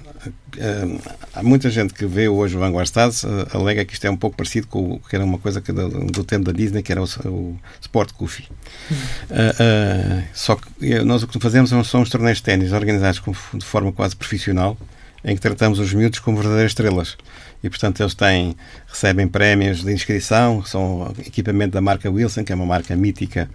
há 1.35 1.43
muita 1.43 1.71
gente 1.71 1.95
que 1.95 2.07
vê 2.07 2.29
hoje 2.29 2.57
o 2.57 2.61
Vanguard 2.61 2.87
Stars 2.87 3.25
uh, 3.25 3.47
alega 3.53 3.85
que 3.85 3.93
isto 3.93 4.07
é 4.07 4.11
um 4.11 4.17
pouco 4.17 4.37
parecido 4.37 4.67
com 4.67 4.93
o 4.93 5.01
que 5.01 5.17
era 5.17 5.25
uma 5.25 5.39
coisa 5.39 5.61
que 5.61 5.73
do, 5.73 5.89
do 5.89 6.25
tempo 6.25 6.45
da 6.45 6.53
Disney, 6.53 6.83
que 6.83 6.93
era 6.93 7.03
o, 7.03 7.05
o 7.05 7.59
Sport 7.81 8.13
Goofy. 8.19 8.49
Uh, 8.91 10.23
só 10.35 10.57
que 10.57 11.03
nós 11.05 11.23
o 11.23 11.29
que 11.29 11.39
fazemos 11.41 11.71
são 11.87 12.03
os 12.03 12.11
torneios 12.11 12.39
de 12.39 12.45
ténis 12.45 12.73
organizados 12.73 13.19
com, 13.21 13.33
de 13.55 13.65
forma 13.65 13.93
quase 13.93 14.17
profissional 14.17 14.77
em 15.25 15.35
que 15.35 15.41
tratamos 15.43 15.79
os 15.79 15.93
miúdos 15.93 16.21
como 16.21 16.37
verdadeiras 16.37 16.73
estrelas. 16.73 17.17
E, 17.63 17.69
portanto, 17.69 18.01
eles 18.01 18.15
têm, 18.15 18.57
recebem 18.87 19.27
prémios 19.27 19.83
de 19.83 19.93
inscrição, 19.93 20.65
são 20.65 21.13
equipamento 21.19 21.73
da 21.73 21.81
marca 21.81 22.11
Wilson, 22.11 22.45
que 22.45 22.53
é 22.53 22.55
uma 22.55 22.67
marca 22.67 22.95
mítica 22.95 23.51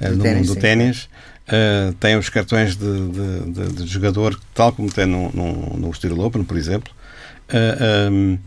uh, 0.00 0.10
no 0.10 0.24
mundo 0.24 0.46
do 0.46 0.56
ténis. 0.56 1.08
Uh, 1.48 1.92
tem 1.94 2.16
os 2.16 2.28
cartões 2.28 2.76
de, 2.76 3.08
de, 3.08 3.52
de, 3.52 3.72
de, 3.82 3.86
jogador, 3.86 4.38
tal 4.54 4.70
como 4.72 4.92
tem 4.92 5.06
no, 5.06 5.30
no, 5.32 5.76
no 5.76 6.24
Open, 6.24 6.44
por 6.44 6.56
exemplo. 6.56 6.92
Uh, 7.48 8.12
um, 8.12 8.38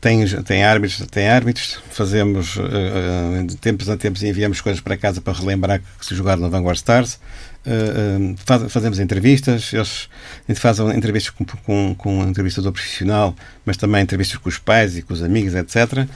tem, 0.00 0.24
tem 0.42 0.62
árbitros, 0.62 1.06
tem 1.10 1.28
árbitros, 1.28 1.80
fazemos 1.90 2.56
uh, 2.56 3.44
de 3.44 3.56
tempos 3.56 3.88
a 3.88 3.96
tempos 3.96 4.22
enviamos 4.22 4.60
coisas 4.60 4.80
para 4.80 4.96
casa 4.96 5.20
para 5.20 5.32
relembrar 5.32 5.80
que 5.98 6.06
se 6.06 6.14
jogaram 6.14 6.40
no 6.42 6.50
Vanguard 6.50 6.76
Stars. 6.76 7.18
Uh, 7.66 8.36
faz, 8.46 8.72
fazemos 8.72 9.00
entrevistas, 9.00 9.72
eles, 9.72 10.08
a 10.48 10.52
gente 10.52 10.60
faz 10.60 10.78
entrevistas 10.78 11.30
com, 11.30 11.44
com, 11.44 11.94
com 11.96 12.18
um 12.20 12.28
entrevistador 12.28 12.72
profissional, 12.72 13.34
mas 13.66 13.76
também 13.76 14.02
entrevistas 14.02 14.38
com 14.38 14.48
os 14.48 14.56
pais 14.56 14.96
e 14.96 15.02
com 15.02 15.12
os 15.12 15.22
amigos, 15.22 15.54
etc. 15.54 16.06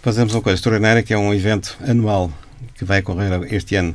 Fazemos 0.00 0.34
uma 0.34 0.40
coisa 0.40 0.56
extraordinária 0.56 1.02
que 1.02 1.12
é 1.12 1.18
um 1.18 1.34
evento 1.34 1.76
anual 1.86 2.32
que 2.76 2.84
vai 2.84 3.00
ocorrer 3.00 3.52
este 3.52 3.74
ano. 3.74 3.94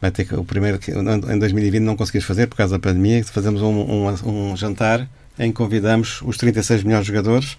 Vai 0.00 0.10
ter 0.10 0.24
que, 0.24 0.34
o 0.34 0.44
primeiro 0.44 0.78
que 0.78 0.90
em 0.90 1.38
2020 1.38 1.82
não 1.82 1.96
conseguimos 1.96 2.26
fazer 2.26 2.48
por 2.48 2.56
causa 2.56 2.76
da 2.76 2.80
pandemia. 2.80 3.24
Fazemos 3.24 3.62
um, 3.62 3.68
um, 3.68 4.50
um 4.50 4.56
jantar 4.56 5.08
em 5.38 5.50
que 5.50 5.56
convidamos 5.56 6.20
os 6.22 6.36
36 6.36 6.82
melhores 6.82 7.06
jogadores 7.06 7.56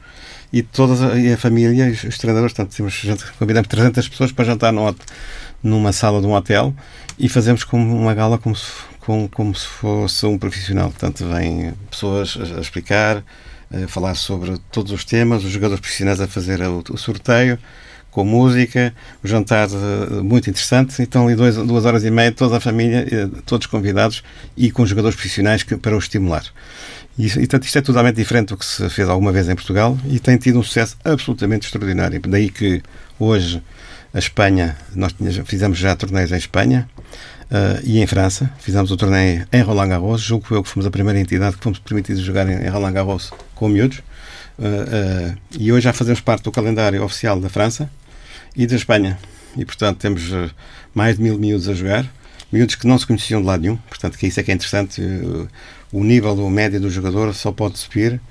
e 0.52 0.64
toda 0.64 0.94
a, 0.94 1.38
família, 1.38 1.92
os, 1.92 2.04
os 2.04 2.18
treinadores, 2.18 2.54
portanto, 2.54 2.76
temos, 2.76 3.02
convidamos 3.38 3.68
300 3.68 4.08
pessoas 4.08 4.32
para 4.32 4.46
jantar 4.46 4.74
no, 4.74 4.96
numa 5.62 5.92
sala 5.92 6.20
de 6.22 6.28
um 6.28 6.34
hotel 6.34 6.74
e 7.18 7.30
fazemos 7.30 7.64
como 7.64 7.96
uma 7.96 8.14
gala 8.14 8.38
como 8.38 8.56
se, 8.56 8.72
como, 9.00 9.30
como 9.30 9.54
se 9.56 9.68
fosse 9.68 10.26
um 10.26 10.38
profissional. 10.38 10.90
Portanto, 10.90 11.26
vêm 11.28 11.74
pessoas 11.90 12.38
a, 12.38 12.58
a 12.58 12.62
explicar, 12.62 13.24
a 13.72 13.88
falar 13.88 14.16
sobre 14.16 14.58
todos 14.72 14.92
os 14.92 15.04
temas, 15.04 15.44
os 15.44 15.52
jogadores 15.52 15.82
profissionais 15.82 16.20
a 16.20 16.28
fazer 16.28 16.62
o, 16.62 16.84
o 16.92 16.98
sorteio, 16.98 17.60
com 18.12 18.24
música, 18.24 18.94
o 19.24 19.28
jantar 19.28 19.68
uh, 19.68 20.24
muito 20.24 20.50
interessante. 20.50 21.02
Então, 21.02 21.28
ali 21.28 21.36
dois, 21.36 21.56
duas 21.56 21.86
horas 21.86 22.04
e 22.04 22.10
meia, 22.10 22.32
toda 22.32 22.58
a 22.58 22.60
família, 22.60 23.06
uh, 23.06 23.42
todos 23.44 23.68
convidados 23.68 24.24
e 24.58 24.72
com 24.72 24.86
jogadores 24.86 25.16
profissionais 25.16 25.64
que, 25.64 25.78
para 25.78 25.96
os 25.96 26.06
estimular. 26.06 26.44
E, 27.20 27.26
e 27.26 27.34
portanto, 27.40 27.66
isto 27.66 27.78
é 27.78 27.82
totalmente 27.82 28.16
diferente 28.16 28.48
do 28.48 28.58
que 28.58 28.66
se 28.66 28.90
fez 28.90 29.10
alguma 29.10 29.34
vez 29.34 29.50
em 29.50 29.56
Portugal 29.56 29.98
e 30.08 30.20
tem 30.20 30.38
tido 30.38 30.58
um 30.58 30.64
sucesso 30.64 30.96
absolutamente 31.04 31.66
extraordinário. 31.66 32.22
Daí 32.22 32.50
que 32.50 32.82
hoje 33.20 33.62
a 34.14 34.20
Espanha, 34.20 34.78
nós 34.96 35.14
fizemos 35.44 35.78
já 35.78 35.94
torneios 35.98 36.32
em 36.32 36.38
Espanha 36.38 36.90
uh, 37.52 37.82
e 37.84 38.00
em 38.00 38.08
França. 38.08 38.50
Fizemos 38.60 38.90
o 38.90 38.96
torneio 38.96 39.46
em 39.52 39.62
Roland 39.62 39.90
Garros. 39.90 40.22
Julgo 40.22 40.48
que 40.48 40.54
eu 40.54 40.64
que 40.64 40.70
fomos 40.70 40.86
a 40.88 40.90
primeira 40.90 41.20
entidade 41.20 41.58
que 41.58 41.64
fomos 41.64 41.78
permitidos 41.78 42.22
jogar 42.22 42.48
em, 42.48 42.66
em 42.66 42.70
Roland 42.70 42.94
Garros 42.94 43.32
com 43.54 43.68
miúdos. 43.68 43.98
Uh, 44.58 45.34
uh, 45.34 45.38
e 45.60 45.74
hoje 45.74 45.84
já 45.84 45.94
fazemos 45.94 46.22
parte 46.22 46.44
do 46.44 46.54
calendário 46.54 47.04
oficial 47.04 47.38
da 47.38 47.50
França 47.50 47.90
e 48.56 48.66
da 48.66 48.78
Espanha. 48.78 49.20
E, 49.58 49.66
portanto, 49.66 49.98
temos 49.98 50.32
mais 50.96 51.18
de 51.18 51.24
mil 51.24 51.38
miúdos 51.38 51.68
a 51.68 51.74
jogar. 51.74 52.06
Miúdos 52.50 52.76
que 52.76 52.88
não 52.88 52.98
se 52.98 53.06
conheciam 53.06 53.42
de 53.42 53.48
lado 53.48 53.62
nenhum. 53.62 53.76
Portanto, 53.76 54.18
que 54.18 54.26
isso 54.26 54.40
é 54.40 54.44
que 54.44 54.52
é 54.52 54.54
interessante 54.54 55.02
o 55.92 56.04
nível 56.04 56.36
médio 56.50 56.80
do 56.80 56.90
jogador 56.90 57.34
só 57.34 57.52
pode 57.52 57.80
subir 57.80 58.22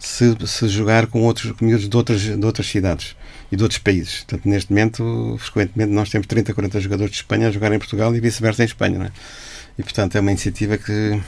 se, 0.00 0.34
se 0.46 0.68
jogar 0.68 1.06
com 1.06 1.22
outros 1.22 1.52
miúdos 1.60 1.88
de 1.88 1.96
outras, 1.96 2.20
de 2.22 2.46
outras 2.46 2.66
cidades 2.66 3.14
e 3.52 3.56
de 3.56 3.62
outros 3.62 3.78
países. 3.78 4.24
Portanto, 4.24 4.48
neste 4.48 4.70
momento, 4.70 5.36
frequentemente, 5.38 5.92
nós 5.92 6.08
temos 6.08 6.26
30, 6.26 6.54
40 6.54 6.80
jogadores 6.80 7.12
de 7.12 7.18
Espanha 7.18 7.48
a 7.48 7.50
jogar 7.50 7.72
em 7.72 7.78
Portugal 7.78 8.14
e 8.14 8.20
vice-versa 8.20 8.62
em 8.62 8.66
Espanha. 8.66 9.04
É? 9.04 9.10
E, 9.78 9.82
portanto, 9.82 10.16
é 10.16 10.20
uma 10.20 10.30
iniciativa 10.30 10.78
que 10.78 11.20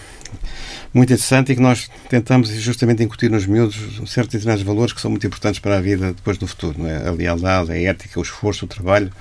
muito 0.94 1.12
interessante 1.12 1.52
e 1.52 1.54
que 1.54 1.60
nós 1.60 1.90
tentamos 2.08 2.48
justamente 2.48 3.02
incutir 3.02 3.30
nos 3.30 3.44
miúdos 3.44 3.76
certos 4.06 4.32
determinados 4.32 4.62
valores 4.62 4.92
que 4.94 5.00
são 5.00 5.10
muito 5.10 5.26
importantes 5.26 5.60
para 5.60 5.76
a 5.76 5.80
vida 5.80 6.14
depois 6.14 6.38
do 6.38 6.46
futuro. 6.46 6.86
É? 6.86 7.08
A 7.08 7.12
lealdade, 7.12 7.72
a 7.72 7.78
ética, 7.78 8.18
o 8.18 8.22
esforço, 8.22 8.64
o 8.64 8.68
trabalho, 8.68 9.12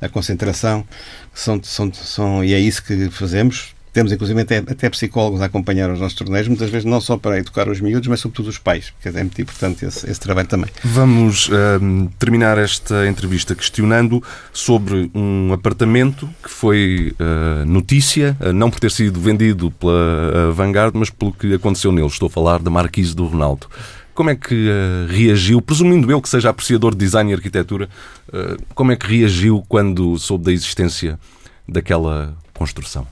a 0.00 0.08
concentração. 0.08 0.86
São, 1.34 1.60
são, 1.62 1.92
são, 1.92 2.44
e 2.44 2.54
é 2.54 2.60
isso 2.60 2.82
que 2.82 3.10
fazemos 3.10 3.74
temos, 3.92 4.12
inclusive, 4.12 4.40
até, 4.40 4.58
até, 4.58 4.88
psicólogos 4.88 5.40
a 5.40 5.46
acompanhar 5.46 5.90
os 5.90 5.98
nossos 5.98 6.16
torneios, 6.16 6.46
muitas 6.46 6.70
vezes 6.70 6.84
não 6.84 7.00
só 7.00 7.16
para 7.16 7.38
educar 7.38 7.68
os 7.68 7.80
miúdos, 7.80 8.08
mas 8.08 8.20
sobretudo 8.20 8.48
os 8.48 8.58
pais, 8.58 8.90
porque 8.90 9.08
é 9.08 9.22
muito 9.22 9.40
importante 9.40 9.84
esse, 9.84 10.08
esse 10.08 10.20
trabalho 10.20 10.46
também. 10.46 10.70
Vamos 10.84 11.48
uh, 11.48 12.10
terminar 12.18 12.56
esta 12.56 13.06
entrevista 13.08 13.54
questionando 13.54 14.22
sobre 14.52 15.10
um 15.14 15.52
apartamento 15.52 16.28
que 16.42 16.50
foi 16.50 17.14
uh, 17.18 17.66
notícia, 17.66 18.36
uh, 18.40 18.52
não 18.52 18.70
por 18.70 18.78
ter 18.78 18.90
sido 18.90 19.20
vendido 19.20 19.70
pela 19.72 20.52
Vanguard, 20.52 20.94
mas 20.94 21.10
pelo 21.10 21.32
que 21.32 21.54
aconteceu 21.54 21.90
nele. 21.90 22.06
Estou 22.06 22.28
a 22.28 22.30
falar 22.30 22.60
da 22.60 22.70
Marquise 22.70 23.14
do 23.14 23.26
Ronaldo. 23.26 23.66
Como 24.14 24.28
é 24.28 24.36
que 24.36 24.68
reagiu, 25.08 25.62
presumindo 25.62 26.10
eu 26.10 26.20
que 26.20 26.28
seja 26.28 26.50
apreciador 26.50 26.92
de 26.92 26.98
design 26.98 27.30
e 27.30 27.34
arquitetura, 27.34 27.88
como 28.74 28.92
é 28.92 28.96
que 28.96 29.06
reagiu 29.06 29.64
quando 29.66 30.18
soube 30.18 30.44
da 30.44 30.52
existência 30.52 31.18
daquela 31.66 32.36
construção? 32.52 33.06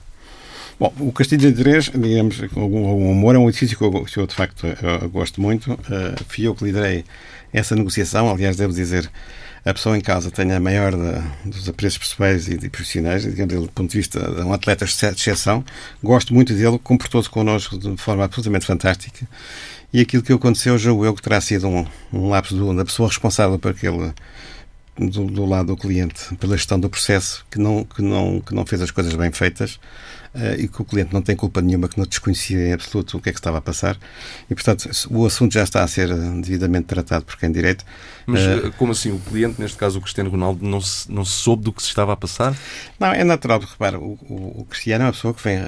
Bom, 0.79 0.93
o 0.97 1.11
Castilho 1.11 1.41
de 1.41 1.47
Andrés, 1.47 1.91
digamos, 1.93 2.39
com 2.53 2.61
algum 2.61 3.11
humor, 3.11 3.35
é 3.35 3.37
um 3.37 3.49
edifício 3.49 3.77
que 3.77 3.83
eu, 3.83 4.05
que 4.05 4.17
eu 4.17 4.25
de 4.25 4.33
facto 4.33 4.65
eu 4.65 5.09
gosto 5.09 5.41
muito. 5.41 5.73
Uh, 5.73 6.23
fui 6.29 6.47
eu 6.47 6.55
que 6.55 6.63
liderei 6.63 7.03
essa 7.51 7.75
negociação. 7.75 8.31
Aliás, 8.31 8.55
devo 8.55 8.71
dizer, 8.71 9.11
a 9.65 9.73
pessoa 9.73 9.97
em 9.97 10.01
casa 10.01 10.31
tem 10.31 10.49
a 10.53 10.59
maior 10.59 10.93
dos 11.43 11.67
apreços 11.67 11.97
pessoais 11.97 12.47
e, 12.47 12.53
e 12.53 12.69
profissionais, 12.69 13.23
digamos, 13.23 13.55
do 13.55 13.67
ponto 13.67 13.91
de 13.91 13.97
vista 13.97 14.21
de 14.21 14.41
um 14.41 14.53
atleta 14.53 14.85
de 14.85 15.05
exceção. 15.05 15.65
Gosto 16.01 16.33
muito 16.33 16.53
dele, 16.53 16.79
comportou-se 16.79 17.29
connosco 17.29 17.77
de 17.77 17.97
forma 17.97 18.23
absolutamente 18.23 18.65
fantástica. 18.65 19.27
E 19.91 19.99
aquilo 19.99 20.23
que 20.23 20.31
aconteceu, 20.31 20.77
julgo 20.77 21.03
eu 21.03 21.13
que 21.13 21.21
terá 21.21 21.41
sido 21.41 21.67
um, 21.67 21.85
um 22.13 22.29
lapso 22.29 22.55
do, 22.55 22.73
da 22.73 22.85
pessoa 22.85 23.09
responsável 23.09 23.59
por 23.59 23.71
aquele. 23.71 24.13
Do, 24.97 25.23
do, 25.25 25.45
lado 25.45 25.67
do 25.67 25.77
cliente, 25.77 26.35
pela 26.41 26.57
gestão 26.57 26.77
do 26.77 26.89
processo, 26.89 27.45
que 27.49 27.57
não, 27.57 27.85
que, 27.85 28.01
não, 28.01 28.41
que 28.41 28.53
não 28.53 28.65
fez 28.65 28.81
as 28.81 28.91
coisas 28.91 29.13
bem 29.13 29.31
feitas 29.31 29.79
e 30.57 30.67
que 30.67 30.81
o 30.81 30.85
cliente 30.85 31.13
não 31.13 31.21
tem 31.21 31.35
culpa 31.35 31.61
nenhuma, 31.61 31.87
que 31.87 31.97
não 31.97 32.05
desconhecia 32.05 32.67
em 32.67 32.73
absoluto 32.73 33.17
o 33.17 33.21
que 33.21 33.29
é 33.29 33.31
que 33.31 33.39
estava 33.39 33.57
a 33.57 33.61
passar. 33.61 33.97
E, 34.49 34.53
portanto, 34.53 34.89
o 35.09 35.25
assunto 35.25 35.53
já 35.53 35.63
está 35.63 35.83
a 35.83 35.87
ser 35.87 36.13
devidamente 36.41 36.85
tratado 36.85 37.25
por 37.25 37.37
quem 37.37 37.51
direito. 37.51 37.83
Mas 38.25 38.41
uh, 38.41 38.71
como 38.77 38.91
assim? 38.91 39.11
O 39.11 39.19
cliente, 39.19 39.59
neste 39.59 39.77
caso 39.77 39.97
o 39.97 40.01
Cristiano 40.01 40.29
Ronaldo, 40.29 40.63
não, 40.65 40.79
se, 40.79 41.11
não 41.11 41.25
soube 41.25 41.63
do 41.63 41.73
que 41.73 41.81
se 41.81 41.89
estava 41.89 42.13
a 42.13 42.17
passar? 42.17 42.55
Não, 42.99 43.07
é 43.07 43.23
natural, 43.23 43.59
repara, 43.59 43.97
o, 43.97 44.17
o, 44.21 44.61
o 44.61 44.65
Cristiano 44.69 45.03
é 45.03 45.07
uma 45.07 45.13
pessoa 45.13 45.33
que 45.33 45.43
vem, 45.43 45.59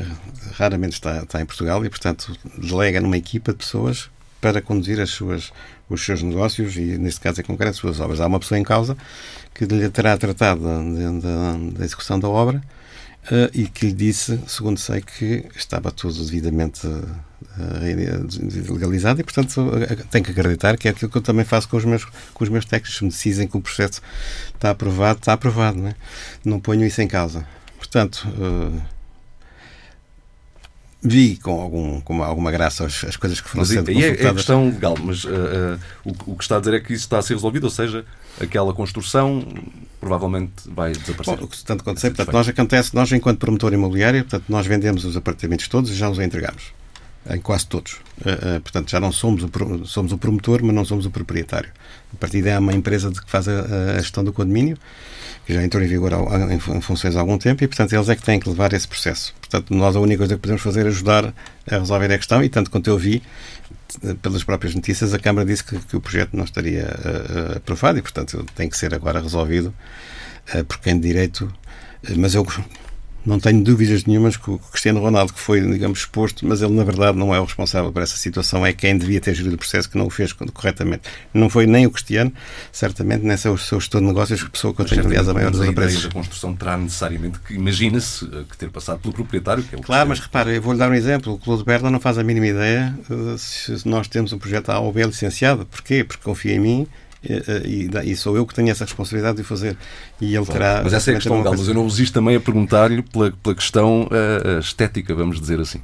raramente 0.53 0.93
está, 0.93 1.23
está 1.23 1.41
em 1.41 1.45
Portugal 1.45 1.83
e, 1.83 1.89
portanto, 1.89 2.37
delega 2.57 3.01
numa 3.01 3.17
equipa 3.17 3.51
de 3.51 3.57
pessoas 3.57 4.09
para 4.39 4.61
conduzir 4.61 4.99
as 4.99 5.09
suas, 5.09 5.51
os 5.89 6.03
seus 6.03 6.21
negócios 6.21 6.75
e, 6.75 6.97
neste 6.97 7.19
caso 7.19 7.41
em 7.41 7.43
concreto, 7.43 7.71
as 7.71 7.77
suas 7.77 7.99
obras. 7.99 8.19
Há 8.19 8.27
uma 8.27 8.39
pessoa 8.39 8.59
em 8.59 8.63
causa 8.63 8.95
que 9.53 9.65
lhe 9.65 9.89
terá 9.89 10.15
tratado 10.17 10.61
da 11.73 11.83
execução 11.83 12.19
da 12.19 12.29
obra 12.29 12.61
e 13.53 13.67
que 13.67 13.85
lhe 13.87 13.93
disse, 13.93 14.39
segundo 14.47 14.79
sei, 14.79 15.01
que 15.01 15.45
estava 15.55 15.91
tudo 15.91 16.25
devidamente 16.25 16.87
uh, 16.87 18.73
legalizado 18.73 19.21
e, 19.21 19.23
portanto, 19.23 19.71
tenho 20.09 20.25
que 20.25 20.31
acreditar 20.31 20.77
que 20.77 20.87
é 20.87 20.91
aquilo 20.91 21.11
que 21.11 21.17
eu 21.17 21.21
também 21.21 21.45
faço 21.45 21.69
com 21.69 21.77
os 21.77 21.85
meus, 21.85 22.05
com 22.05 22.43
os 22.43 22.49
meus 22.49 22.65
técnicos. 22.65 22.97
Se 22.97 23.03
me 23.03 23.09
dizem 23.09 23.47
que 23.47 23.57
o 23.57 23.61
processo 23.61 24.01
está 24.53 24.71
aprovado, 24.71 25.19
está 25.19 25.33
aprovado. 25.33 25.77
Não, 25.77 25.89
é? 25.89 25.95
não 26.43 26.59
ponho 26.59 26.85
isso 26.85 27.01
em 27.01 27.07
causa. 27.07 27.45
Portanto, 27.77 28.27
vi 31.03 31.37
com, 31.37 31.59
algum, 31.59 31.99
com 32.01 32.23
alguma 32.23 32.51
graça 32.51 32.85
as, 32.85 33.03
as 33.03 33.15
coisas 33.15 33.41
que 33.41 33.49
foram 33.49 33.61
mas, 33.61 33.69
sendo 33.69 33.91
e 33.91 34.03
é, 34.03 34.09
é 34.09 34.33
questão 34.33 34.69
legal, 34.69 34.95
mas 35.03 35.23
uh, 35.23 35.29
uh, 35.29 35.79
o, 36.05 36.31
o, 36.31 36.35
que 36.35 36.43
está 36.43 36.57
a 36.57 36.59
dizer 36.59 36.75
é 36.75 36.79
que 36.79 36.93
isso 36.93 37.03
está 37.03 37.17
a 37.17 37.21
ser 37.21 37.33
resolvido, 37.33 37.63
ou 37.63 37.69
seja, 37.69 38.05
aquela 38.39 38.73
construção 38.73 39.43
provavelmente 39.99 40.53
vai 40.65 40.91
desaparecer. 40.91 41.37
Bom, 41.37 41.49
tanto 41.65 41.83
quanto 41.83 41.99
sei, 41.99 42.11
portanto, 42.11 42.33
nós 42.33 42.47
acontece, 42.47 42.95
nós 42.95 43.11
enquanto 43.11 43.39
promotor 43.39 43.73
imobiliário, 43.73 44.21
portanto, 44.23 44.45
nós 44.47 44.67
vendemos 44.67 45.03
os 45.03 45.17
apartamentos 45.17 45.67
todos 45.67 45.89
e 45.89 45.95
já 45.95 46.09
os 46.09 46.19
entregamos. 46.19 46.65
Em 47.29 47.39
quase 47.39 47.67
todos. 47.67 47.93
Uh, 48.19 48.59
portanto, 48.61 48.89
já 48.89 48.99
não 48.99 49.11
somos 49.11 49.43
o, 49.43 49.85
somos 49.85 50.11
o 50.11 50.17
promotor, 50.17 50.63
mas 50.63 50.73
não 50.73 50.83
somos 50.83 51.05
o 51.05 51.11
proprietário. 51.11 51.69
A 52.11 52.17
partir 52.17 52.41
daí 52.41 52.53
há 52.53 52.59
uma 52.59 52.73
empresa 52.73 53.11
que 53.11 53.29
faz 53.29 53.47
a, 53.47 53.61
a 53.95 53.99
gestão 53.99 54.23
do 54.23 54.33
condomínio 54.33 54.75
que 55.45 55.53
já 55.53 55.63
entrou 55.63 55.83
em 55.83 55.87
vigor 55.87 56.11
em 56.51 56.81
funções 56.81 57.15
há 57.15 57.19
algum 57.19 57.37
tempo 57.37 57.63
e, 57.63 57.67
portanto, 57.67 57.93
eles 57.93 58.09
é 58.09 58.15
que 58.15 58.23
têm 58.23 58.39
que 58.39 58.47
levar 58.49 58.73
esse 58.73 58.87
processo. 58.87 59.33
Portanto, 59.39 59.73
nós 59.73 59.95
a 59.95 59.99
única 59.99 60.19
coisa 60.19 60.35
que 60.35 60.41
podemos 60.41 60.61
fazer 60.61 60.85
é 60.85 60.89
ajudar 60.89 61.33
a 61.69 61.77
resolver 61.77 62.11
a 62.13 62.17
questão 62.17 62.43
e, 62.43 62.49
tanto 62.49 62.69
quanto 62.69 62.89
eu 62.89 62.97
vi, 62.97 63.21
pelas 64.21 64.43
próprias 64.43 64.73
notícias, 64.75 65.13
a 65.13 65.19
Câmara 65.19 65.45
disse 65.45 65.63
que, 65.63 65.77
que 65.79 65.95
o 65.95 66.01
projeto 66.01 66.35
não 66.35 66.43
estaria 66.43 66.85
uh, 66.85 67.57
aprovado 67.57 67.99
e, 67.99 68.01
portanto, 68.01 68.45
tem 68.55 68.69
que 68.69 68.77
ser 68.77 68.93
agora 68.93 69.21
resolvido 69.21 69.73
uh, 70.55 70.63
por 70.65 70.79
quem 70.79 70.99
de 70.99 71.07
direito. 71.07 71.45
Uh, 72.07 72.17
mas 72.17 72.33
eu 72.35 72.45
não 73.25 73.39
tenho 73.39 73.63
dúvidas 73.63 74.05
nenhumas 74.05 74.35
que 74.35 74.49
o 74.49 74.57
Cristiano 74.57 74.99
Ronaldo, 74.99 75.33
que 75.33 75.39
foi, 75.39 75.61
digamos, 75.61 75.99
exposto, 75.99 76.45
mas 76.47 76.61
ele 76.61 76.73
na 76.73 76.83
verdade 76.83 77.17
não 77.17 77.33
é 77.33 77.39
o 77.39 77.43
responsável 77.43 77.91
por 77.91 78.01
essa 78.01 78.17
situação, 78.17 78.65
é 78.65 78.73
quem 78.73 78.97
devia 78.97 79.21
ter 79.21 79.33
gerido 79.35 79.55
o 79.55 79.57
processo 79.57 79.89
que 79.89 79.97
não 79.97 80.07
o 80.07 80.09
fez 80.09 80.33
corretamente. 80.33 81.03
Não 81.33 81.49
foi 81.49 81.67
nem 81.67 81.85
o 81.85 81.91
Cristiano, 81.91 82.33
certamente, 82.71 83.23
nem 83.23 83.37
seu, 83.37 83.57
seu 83.57 83.79
gestor 83.79 84.01
de 84.01 84.07
negócios, 84.07 84.43
pessoa 84.43 84.73
que 84.73 84.81
eu 84.81 84.85
tenho, 84.85 85.05
aliás, 85.05 85.29
a 85.29 85.33
maior 85.33 85.51
das 85.51 85.67
empresas. 85.67 86.05
A 86.05 86.09
construção 86.09 86.55
terá 86.55 86.77
necessariamente 86.77 87.39
que, 87.39 87.53
imagina-se, 87.53 88.25
eh, 88.25 88.43
que 88.49 88.57
ter 88.57 88.69
passado 88.69 88.99
pelo 88.99 89.13
proprietário, 89.13 89.63
que 89.63 89.75
é 89.75 89.77
o 89.77 89.81
Claro, 89.81 90.09
mas 90.09 90.19
repare, 90.19 90.55
eu 90.55 90.61
vou-lhe 90.61 90.79
dar 90.79 90.89
um 90.89 90.95
exemplo. 90.95 91.33
O 91.33 91.37
Claude 91.37 91.63
Berla 91.63 91.91
não 91.91 91.99
faz 91.99 92.17
a 92.17 92.23
mínima 92.23 92.47
ideia 92.47 92.97
uh, 93.09 93.37
se 93.37 93.87
nós 93.87 94.07
temos 94.07 94.33
um 94.33 94.39
projeto 94.39 94.69
A 94.69 94.79
ou 94.79 94.91
B 94.91 95.03
licenciado. 95.03 95.65
Porquê? 95.65 96.03
Porque 96.03 96.23
confia 96.23 96.55
em 96.55 96.59
mim 96.59 96.87
e, 97.23 97.89
e, 98.03 98.15
sou 98.15 98.35
eu 98.35 98.45
que 98.45 98.53
tenho 98.53 98.69
essa 98.69 98.83
responsabilidade 98.83 99.37
de 99.37 99.43
fazer. 99.43 99.77
E 100.19 100.35
ele 100.35 100.45
terá. 100.45 100.81
Mas 100.83 100.93
essa 100.93 101.11
é 101.11 101.13
a 101.13 101.17
questão, 101.17 101.41
Gal, 101.43 101.55
mas 101.55 101.67
eu 101.67 101.73
não 101.73 101.83
resisto 101.83 102.13
também 102.13 102.35
a 102.35 102.39
perguntar-lhe 102.39 103.01
pela, 103.03 103.31
pela 103.31 103.55
questão 103.55 104.03
uh, 104.03 104.59
estética, 104.59 105.13
vamos 105.13 105.39
dizer 105.39 105.59
assim. 105.59 105.81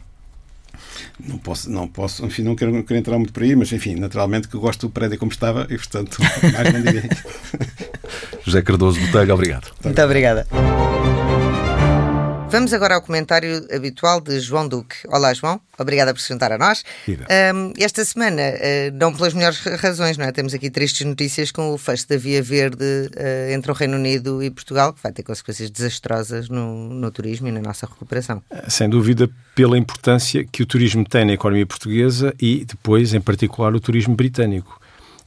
Não 1.20 1.38
posso, 1.38 1.70
não 1.70 1.88
posso, 1.88 2.26
enfim, 2.26 2.44
não 2.44 2.56
quero, 2.56 2.72
não 2.72 2.84
quero 2.84 3.00
entrar 3.00 3.18
muito 3.18 3.34
por 3.34 3.42
aí, 3.42 3.56
mas 3.56 3.72
enfim, 3.72 3.96
naturalmente 3.96 4.48
que 4.48 4.58
gosto 4.58 4.88
do 4.88 4.94
prédio 4.94 5.18
como 5.18 5.32
estava 5.32 5.66
e, 5.70 5.76
portanto, 5.76 6.18
mais 6.54 6.74
não 6.74 6.82
direi. 6.82 7.10
José 8.46 8.62
Cardoso 8.62 9.00
Botelho, 9.00 9.34
obrigado. 9.34 9.72
Muito 9.84 10.02
obrigada. 10.02 10.48
Vamos 12.50 12.72
agora 12.72 12.96
ao 12.96 13.02
comentário 13.02 13.68
habitual 13.76 14.22
de 14.22 14.40
João 14.40 14.70
Duque. 14.70 14.96
Olá, 15.10 15.34
João. 15.34 15.60
Obrigada 15.78 16.14
por 16.14 16.22
se 16.22 16.30
juntar 16.30 16.50
a 16.54 16.58
nós. 16.58 16.84
Um, 17.08 17.74
esta 17.78 18.06
semana, 18.06 18.42
uh, 18.42 18.98
não 18.98 19.14
pelas 19.14 19.34
melhores 19.34 19.60
razões, 19.60 20.18
não 20.18 20.26
é? 20.26 20.32
Temos 20.32 20.54
aqui 20.54 20.70
tristes 20.70 21.06
notícias 21.06 21.52
com 21.52 21.74
o 21.74 21.78
fecho 21.78 22.08
da 22.08 22.16
Via 22.16 22.42
Verde 22.42 22.84
uh, 22.84 23.52
entre 23.52 23.70
o 23.70 23.74
Reino 23.74 23.98
Unido 23.98 24.42
e 24.42 24.50
Portugal, 24.50 24.94
que 24.94 25.04
vai 25.04 25.12
ter 25.12 25.24
consequências 25.24 25.70
desastrosas 25.70 26.48
no, 26.48 26.90
no 26.90 27.12
turismo 27.12 27.50
e 27.50 27.52
na 27.52 27.62
nossa 27.62 27.86
recuperação. 27.86 28.42
Eh, 28.50 28.70
sem 28.70 28.90
dúvida, 28.90 29.30
pela 29.54 29.78
importância 29.78 30.46
que 30.46 30.64
o 30.64 30.66
turismo 30.66 31.04
tem 31.04 31.26
na 31.26 31.34
economia 31.34 31.66
portuguesa 31.66 32.34
e 32.40 32.64
depois, 32.64 33.14
em 33.14 33.20
particular, 33.20 33.76
o 33.76 33.80
turismo 33.80 34.16
britânico. 34.16 34.80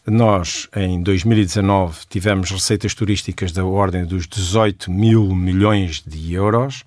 Nós, 0.06 0.68
em 0.74 1.02
2019, 1.02 2.00
tivemos 2.08 2.50
receitas 2.50 2.94
turísticas 2.94 3.52
da 3.52 3.64
ordem 3.64 4.04
dos 4.04 4.26
18 4.26 4.90
mil 4.90 5.34
milhões 5.34 6.02
de 6.06 6.32
euros 6.32 6.84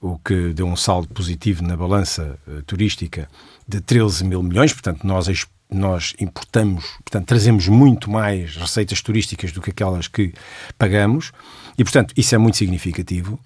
o 0.00 0.18
que 0.18 0.52
deu 0.52 0.66
um 0.66 0.76
saldo 0.76 1.08
positivo 1.08 1.62
na 1.62 1.76
balança 1.76 2.38
uh, 2.46 2.62
turística 2.62 3.28
de 3.66 3.80
13 3.80 4.24
mil 4.24 4.42
milhões, 4.42 4.72
portanto, 4.72 5.06
nós 5.06 5.28
nós 5.68 6.14
importamos, 6.20 6.84
portanto, 6.98 7.26
trazemos 7.26 7.66
muito 7.66 8.08
mais 8.08 8.54
receitas 8.56 9.02
turísticas 9.02 9.50
do 9.50 9.60
que 9.60 9.70
aquelas 9.70 10.06
que 10.06 10.32
pagamos, 10.78 11.32
e, 11.76 11.82
portanto, 11.82 12.14
isso 12.16 12.36
é 12.36 12.38
muito 12.38 12.56
significativo. 12.56 13.36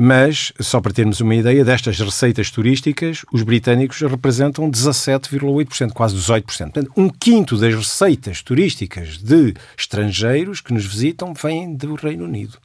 Mas, 0.00 0.52
só 0.60 0.80
para 0.80 0.92
termos 0.92 1.20
uma 1.20 1.34
ideia, 1.34 1.64
destas 1.64 1.98
receitas 1.98 2.52
turísticas, 2.52 3.24
os 3.32 3.42
britânicos 3.42 4.00
representam 4.00 4.70
17,8%, 4.70 5.90
quase 5.90 6.14
18%. 6.14 6.42
Portanto, 6.42 6.92
um 6.96 7.08
quinto 7.08 7.56
das 7.56 7.74
receitas 7.74 8.40
turísticas 8.40 9.18
de 9.18 9.54
estrangeiros 9.76 10.60
que 10.60 10.72
nos 10.72 10.86
visitam 10.86 11.34
vêm 11.34 11.74
do 11.74 11.96
Reino 11.96 12.24
Unido. 12.24 12.58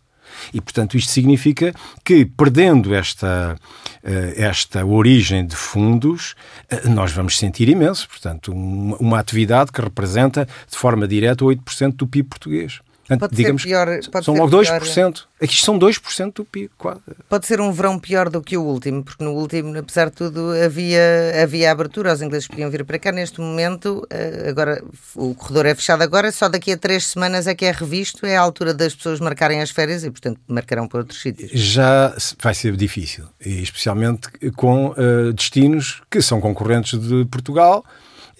E, 0.54 0.62
portanto, 0.62 0.96
isto 0.96 1.12
significa 1.12 1.74
que, 2.04 2.24
perdendo 2.24 2.94
esta, 2.94 3.58
eh, 4.04 4.36
esta 4.38 4.86
origem 4.86 5.46
de 5.46 5.56
fundos, 5.56 6.36
eh, 6.70 6.88
nós 6.88 7.12
vamos 7.12 7.38
sentir 7.40 7.68
imenso. 7.68 8.08
Portanto, 8.08 8.52
uma 8.52 9.20
atividade 9.20 9.72
que 9.72 9.82
representa 9.82 10.48
de 10.70 10.78
forma 10.78 11.08
direta 11.08 11.44
8% 11.44 11.96
do 11.96 12.08
PIB 12.08 12.30
português. 12.30 12.80
Pode 13.08 13.36
digamos, 13.36 13.62
ser 13.62 13.68
pior. 13.68 13.88
Pode 14.12 14.26
são 14.26 14.34
ser 14.34 14.42
logo 14.42 14.58
2%. 14.58 15.14
Pior. 15.14 15.14
Aqui 15.42 15.58
são 15.58 15.78
2% 15.78 16.34
do 16.34 16.46
PIB. 16.46 16.72
Quase. 16.78 17.02
Pode 17.28 17.46
ser 17.46 17.60
um 17.60 17.72
verão 17.72 18.00
pior 18.00 18.30
do 18.30 18.42
que 18.42 18.56
o 18.58 18.64
último, 18.64 19.04
porque 19.04 19.24
no 19.24 19.32
último, 19.32 19.78
apesar 19.78 20.10
de 20.10 20.16
tudo, 20.16 20.52
havia, 20.64 21.44
havia 21.44 21.72
abertura. 21.72 22.14
Os 22.14 22.22
ingleses 22.22 22.48
podiam 22.48 22.70
vir 22.70 22.86
para 22.86 22.98
cá. 22.98 23.12
Neste 23.12 23.42
momento, 23.42 24.08
eh, 24.10 24.46
agora 24.48 24.82
o 25.16 25.36
corredor 25.36 25.66
é 25.66 25.76
fechado 25.76 26.02
agora, 26.02 26.32
só 26.32 26.48
daqui 26.48 26.72
a 26.72 26.78
três 26.78 27.08
semanas 27.08 27.46
é 27.46 27.54
que 27.54 27.66
é 27.66 27.72
revisto. 27.72 28.26
É 28.26 28.38
a 28.38 28.42
altura 28.42 28.74
das 28.74 28.96
pessoas 28.96 29.20
marcarem 29.20 29.62
as 29.62 29.70
férias 29.70 30.04
e, 30.06 30.10
portanto, 30.10 30.40
marcarão 30.48 30.88
para 30.88 31.00
outros 31.00 31.22
sítios. 31.22 31.52
Já 31.52 32.16
vai 32.42 32.54
ser 32.54 32.76
difícil, 32.78 33.26
e 33.46 33.62
especialmente 33.62 34.30
com 34.56 34.92
uh, 34.92 35.34
destinos 35.34 36.02
que 36.10 36.22
são 36.22 36.40
concorrentes 36.40 37.00
de 37.00 37.26
Portugal 37.26 37.84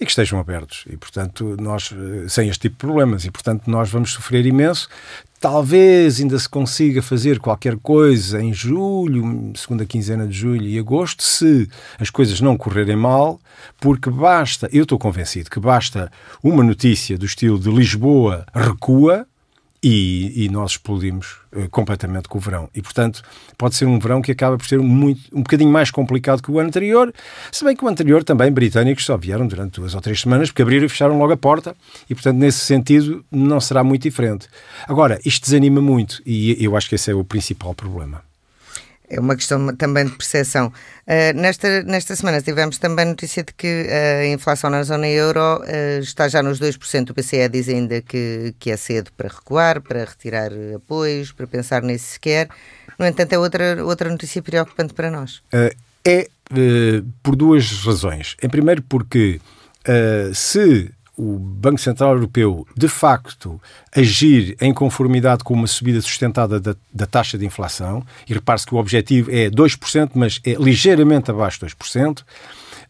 e 0.00 0.04
que 0.04 0.10
estejam 0.10 0.38
abertos. 0.38 0.84
E, 0.90 0.96
portanto, 0.96 1.56
nós, 1.60 1.92
eh, 1.92 2.28
sem 2.28 2.48
este 2.48 2.62
tipo 2.62 2.74
de 2.74 2.78
problemas, 2.78 3.24
e, 3.24 3.30
portanto, 3.30 3.70
nós 3.70 3.90
vamos 3.90 4.12
sofrer 4.12 4.44
imenso. 4.46 4.88
Talvez 5.40 6.20
ainda 6.20 6.38
se 6.38 6.48
consiga 6.48 7.02
fazer 7.02 7.38
qualquer 7.38 7.76
coisa 7.76 8.40
em 8.40 8.52
julho, 8.52 9.52
segunda 9.54 9.84
quinzena 9.84 10.26
de 10.26 10.32
julho 10.32 10.66
e 10.66 10.78
agosto, 10.78 11.22
se 11.22 11.68
as 11.98 12.08
coisas 12.08 12.40
não 12.40 12.56
correrem 12.56 12.96
mal, 12.96 13.38
porque 13.78 14.08
basta, 14.08 14.68
eu 14.72 14.84
estou 14.84 14.98
convencido 14.98 15.50
que 15.50 15.60
basta 15.60 16.10
uma 16.42 16.64
notícia 16.64 17.18
do 17.18 17.26
estilo 17.26 17.58
de 17.58 17.70
Lisboa 17.70 18.46
recua, 18.54 19.26
e, 19.86 20.46
e, 20.46 20.48
nós 20.48 20.70
explodimos 20.70 21.36
uh, 21.52 21.68
completamente 21.68 22.26
com 22.26 22.38
o 22.38 22.40
verão. 22.40 22.70
E, 22.74 22.80
portanto, 22.80 23.22
pode 23.58 23.74
ser 23.74 23.84
um 23.84 23.98
verão 23.98 24.22
que 24.22 24.32
acaba 24.32 24.56
por 24.56 24.66
ser 24.66 24.78
muito, 24.78 25.20
um 25.30 25.42
bocadinho 25.42 25.70
mais 25.70 25.90
complicado 25.90 26.42
que 26.42 26.50
o 26.50 26.58
anterior, 26.58 27.12
se 27.52 27.62
bem 27.62 27.76
que 27.76 27.84
o 27.84 27.88
anterior 27.88 28.24
também 28.24 28.50
britânicos 28.50 29.04
só 29.04 29.14
vieram 29.18 29.46
durante 29.46 29.78
duas 29.78 29.94
ou 29.94 30.00
três 30.00 30.22
semanas, 30.22 30.48
porque 30.48 30.62
abriram 30.62 30.86
e 30.86 30.88
fecharam 30.88 31.18
logo 31.18 31.34
a 31.34 31.36
porta, 31.36 31.76
e, 32.08 32.14
portanto, 32.14 32.38
nesse 32.38 32.60
sentido, 32.60 33.22
não 33.30 33.60
será 33.60 33.84
muito 33.84 34.04
diferente. 34.04 34.48
Agora, 34.88 35.20
isto 35.22 35.44
desanima 35.44 35.82
muito, 35.82 36.22
e 36.24 36.56
eu 36.64 36.74
acho 36.78 36.88
que 36.88 36.94
esse 36.94 37.10
é 37.10 37.14
o 37.14 37.22
principal 37.22 37.74
problema. 37.74 38.22
É 39.08 39.20
uma 39.20 39.36
questão 39.36 39.74
também 39.76 40.06
de 40.06 40.12
percepção. 40.12 40.68
Uh, 40.68 41.38
nesta, 41.38 41.82
nesta 41.82 42.16
semana 42.16 42.40
tivemos 42.40 42.78
também 42.78 43.04
notícia 43.04 43.42
de 43.42 43.52
que 43.52 43.86
a 43.90 44.26
inflação 44.26 44.70
na 44.70 44.82
zona 44.82 45.06
euro 45.08 45.58
uh, 45.58 46.00
está 46.00 46.26
já 46.28 46.42
nos 46.42 46.58
2%. 46.58 47.10
O 47.10 47.14
BCE 47.14 47.48
diz 47.48 47.68
ainda 47.68 48.00
que, 48.00 48.54
que 48.58 48.70
é 48.70 48.76
cedo 48.76 49.10
para 49.16 49.28
recuar, 49.28 49.80
para 49.82 50.04
retirar 50.04 50.50
apoios, 50.74 51.32
para 51.32 51.46
pensar 51.46 51.82
nisso 51.82 52.12
sequer. 52.14 52.48
No 52.98 53.06
entanto, 53.06 53.32
é 53.32 53.38
outra, 53.38 53.84
outra 53.84 54.08
notícia 54.08 54.42
preocupante 54.42 54.94
para 54.94 55.10
nós. 55.10 55.42
Uh, 55.52 55.74
é 56.06 56.28
por 57.22 57.34
duas 57.34 57.70
razões. 57.84 58.36
Em 58.42 58.48
primeiro, 58.48 58.82
porque 58.82 59.40
se 60.34 60.93
o 61.16 61.38
Banco 61.38 61.80
Central 61.80 62.14
Europeu, 62.14 62.66
de 62.76 62.88
facto, 62.88 63.60
agir 63.94 64.56
em 64.60 64.72
conformidade 64.72 65.44
com 65.44 65.54
uma 65.54 65.66
subida 65.66 66.00
sustentada 66.00 66.58
da, 66.58 66.74
da 66.92 67.06
taxa 67.06 67.38
de 67.38 67.46
inflação, 67.46 68.04
e 68.28 68.34
repare-se 68.34 68.66
que 68.66 68.74
o 68.74 68.78
objetivo 68.78 69.30
é 69.30 69.48
2%, 69.48 70.10
mas 70.14 70.40
é 70.44 70.54
ligeiramente 70.54 71.30
abaixo 71.30 71.60
de 71.60 71.66
2%, 71.74 72.22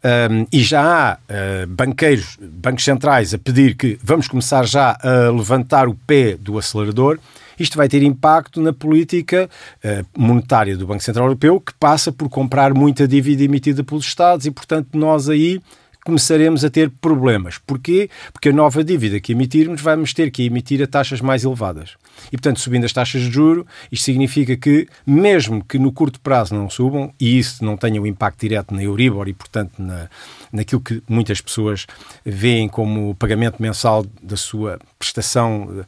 um, 0.04 0.46
e 0.52 0.62
já 0.62 0.82
há 0.82 1.14
uh, 1.14 1.66
banqueiros, 1.66 2.36
bancos 2.38 2.84
centrais 2.84 3.32
a 3.32 3.38
pedir 3.38 3.74
que 3.74 3.98
vamos 4.02 4.28
começar 4.28 4.66
já 4.66 4.98
a 5.02 5.30
levantar 5.30 5.88
o 5.88 5.94
pé 5.94 6.36
do 6.36 6.58
acelerador, 6.58 7.18
isto 7.58 7.76
vai 7.76 7.88
ter 7.88 8.02
impacto 8.02 8.60
na 8.60 8.72
política 8.72 9.48
uh, 9.82 10.06
monetária 10.14 10.76
do 10.76 10.86
Banco 10.86 11.02
Central 11.02 11.26
Europeu, 11.26 11.58
que 11.58 11.72
passa 11.74 12.12
por 12.12 12.28
comprar 12.28 12.74
muita 12.74 13.08
dívida 13.08 13.44
emitida 13.44 13.82
pelos 13.82 14.04
Estados 14.04 14.44
e, 14.44 14.50
portanto, 14.50 14.88
nós 14.92 15.28
aí 15.30 15.60
começaremos 16.05 16.64
a 16.64 16.70
ter 16.70 16.90
problemas. 16.90 17.59
Porquê? 17.59 18.11
Porque 18.32 18.50
a 18.50 18.52
nova 18.52 18.84
dívida 18.84 19.18
que 19.18 19.32
emitirmos 19.32 19.80
vamos 19.80 20.12
ter 20.12 20.30
que 20.30 20.44
emitir 20.44 20.82
a 20.82 20.86
taxas 20.86 21.20
mais 21.20 21.44
elevadas. 21.44 21.96
E, 22.28 22.36
portanto, 22.36 22.60
subindo 22.60 22.84
as 22.84 22.92
taxas 22.92 23.22
de 23.22 23.30
juro, 23.30 23.66
isto 23.90 24.04
significa 24.04 24.56
que, 24.56 24.88
mesmo 25.06 25.64
que 25.64 25.78
no 25.78 25.92
curto 25.92 26.20
prazo 26.20 26.54
não 26.54 26.68
subam, 26.68 27.12
e 27.20 27.38
isso 27.38 27.64
não 27.64 27.76
tenha 27.76 28.00
um 28.00 28.06
impacto 28.06 28.40
direto 28.40 28.74
na 28.74 28.82
Euribor 28.82 29.28
e, 29.28 29.34
portanto, 29.34 29.72
na, 29.78 30.08
naquilo 30.52 30.80
que 30.80 31.02
muitas 31.08 31.40
pessoas 31.40 31.86
veem 32.24 32.68
como 32.68 33.14
pagamento 33.14 33.60
mensal 33.60 34.04
da 34.22 34.36
sua 34.36 34.78
prestação 34.98 35.64
uh, 35.64 35.84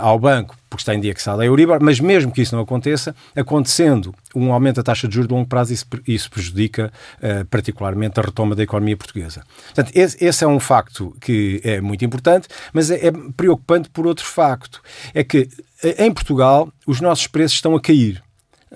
ao 0.00 0.18
banco, 0.18 0.56
porque 0.68 0.82
está 0.82 0.94
indexado 0.94 1.40
a 1.40 1.46
Euribor, 1.46 1.78
mas 1.80 2.00
mesmo 2.00 2.32
que 2.32 2.42
isso 2.42 2.54
não 2.54 2.62
aconteça, 2.62 3.14
acontecendo 3.34 4.14
um 4.34 4.52
aumento 4.52 4.76
da 4.76 4.82
taxa 4.82 5.06
de 5.06 5.14
juros 5.14 5.28
de 5.28 5.34
longo 5.34 5.48
prazo, 5.48 5.72
isso, 5.72 5.86
isso 6.06 6.30
prejudica 6.30 6.92
uh, 7.18 7.44
particularmente 7.46 8.18
a 8.18 8.22
retoma 8.22 8.54
da 8.54 8.62
economia 8.62 8.96
portuguesa. 8.96 9.42
Portanto, 9.66 9.92
esse, 9.94 10.22
esse, 10.24 10.44
é 10.44 10.46
um 10.46 10.60
facto 10.60 11.16
que 11.20 11.60
é 11.64 11.80
muito 11.80 12.04
importante, 12.04 12.48
mas 12.72 12.90
é, 12.90 13.06
é 13.06 13.12
preocupante 13.36 13.88
por 13.88 14.06
outro 14.06 14.24
facto. 14.24 14.82
É 15.14 15.22
que 15.22 15.48
em 15.82 16.12
Portugal 16.12 16.72
os 16.86 17.00
nossos 17.00 17.26
preços 17.26 17.56
estão 17.56 17.74
a 17.74 17.80
cair. 17.80 18.22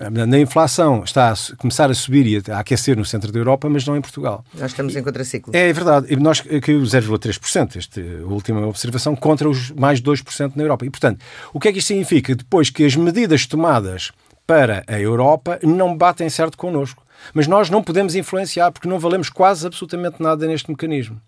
Na 0.09 0.39
inflação 0.39 1.03
está 1.03 1.31
a 1.31 1.55
começar 1.57 1.91
a 1.91 1.93
subir 1.93 2.25
e 2.25 2.51
a 2.51 2.59
aquecer 2.59 2.97
no 2.97 3.03
centro 3.03 3.31
da 3.31 3.37
Europa, 3.37 3.69
mas 3.69 3.85
não 3.85 3.95
em 3.95 4.01
Portugal. 4.01 4.43
Nós 4.57 4.71
estamos 4.71 4.95
em 4.95 5.03
contraciclo. 5.03 5.55
É 5.55 5.71
verdade. 5.71 6.07
E 6.09 6.15
nós 6.15 6.39
caiu 6.39 6.81
0,3%, 6.81 7.75
esta 7.75 8.01
última 8.23 8.65
observação, 8.65 9.15
contra 9.15 9.49
os 9.49 9.69
mais 9.71 10.01
2% 10.01 10.53
na 10.55 10.63
Europa. 10.63 10.85
E, 10.85 10.89
portanto, 10.89 11.23
o 11.53 11.59
que 11.59 11.67
é 11.67 11.71
que 11.73 11.79
isto 11.79 11.89
significa? 11.89 12.33
Depois 12.33 12.69
que 12.69 12.85
as 12.85 12.95
medidas 12.95 13.45
tomadas 13.45 14.11
para 14.47 14.83
a 14.87 14.99
Europa 14.99 15.59
não 15.61 15.95
batem 15.95 16.29
certo 16.29 16.57
connosco. 16.57 17.05
Mas 17.33 17.45
nós 17.45 17.69
não 17.69 17.83
podemos 17.83 18.15
influenciar, 18.15 18.71
porque 18.71 18.87
não 18.87 18.97
valemos 18.97 19.29
quase 19.29 19.67
absolutamente 19.67 20.23
nada 20.23 20.47
neste 20.47 20.71
mecanismo. 20.71 21.21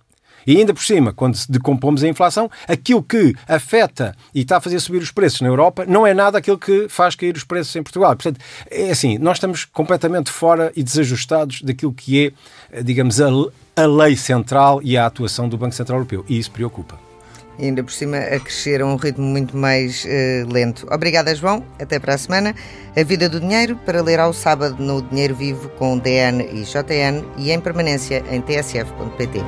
E 0.45 0.57
ainda 0.57 0.73
por 0.73 0.83
cima, 0.83 1.13
quando 1.13 1.37
decompomos 1.49 2.03
a 2.03 2.07
inflação, 2.07 2.49
aquilo 2.67 3.01
que 3.03 3.33
afeta 3.47 4.15
e 4.33 4.41
está 4.41 4.57
a 4.57 4.61
fazer 4.61 4.79
subir 4.79 5.01
os 5.01 5.11
preços 5.11 5.41
na 5.41 5.47
Europa 5.47 5.85
não 5.87 6.05
é 6.05 6.13
nada 6.13 6.37
aquilo 6.37 6.57
que 6.57 6.87
faz 6.89 7.15
cair 7.15 7.35
os 7.35 7.43
preços 7.43 7.75
em 7.75 7.83
Portugal. 7.83 8.15
Portanto, 8.15 8.39
é 8.69 8.91
assim, 8.91 9.17
nós 9.17 9.37
estamos 9.37 9.65
completamente 9.65 10.31
fora 10.31 10.71
e 10.75 10.83
desajustados 10.83 11.61
daquilo 11.61 11.93
que 11.93 12.33
é, 12.71 12.83
digamos, 12.83 13.21
a, 13.21 13.29
a 13.75 13.85
lei 13.85 14.15
central 14.15 14.81
e 14.83 14.97
a 14.97 15.05
atuação 15.05 15.47
do 15.47 15.57
Banco 15.57 15.75
Central 15.75 15.99
Europeu. 15.99 16.25
E 16.27 16.37
isso 16.37 16.51
preocupa. 16.51 16.97
E 17.57 17.65
ainda 17.65 17.83
por 17.83 17.91
cima 17.91 18.17
a 18.17 18.39
crescer 18.39 18.81
a 18.81 18.85
um 18.85 18.95
ritmo 18.95 19.25
muito 19.25 19.55
mais 19.55 20.05
uh, 20.05 20.51
lento. 20.51 20.87
Obrigada, 20.91 21.35
João. 21.35 21.63
Até 21.79 21.99
para 21.99 22.15
a 22.15 22.17
semana. 22.17 22.55
A 22.95 23.03
Vida 23.03 23.29
do 23.29 23.39
Dinheiro 23.39 23.75
para 23.85 24.01
ler 24.01 24.19
ao 24.19 24.33
sábado 24.33 24.81
no 24.81 25.01
Dinheiro 25.01 25.35
Vivo 25.35 25.69
com 25.69 25.97
DN 25.97 26.43
e 26.43 26.63
JN 26.63 27.23
e 27.37 27.51
em 27.51 27.59
permanência 27.59 28.23
em 28.31 28.41
tsf.pt. 28.41 29.39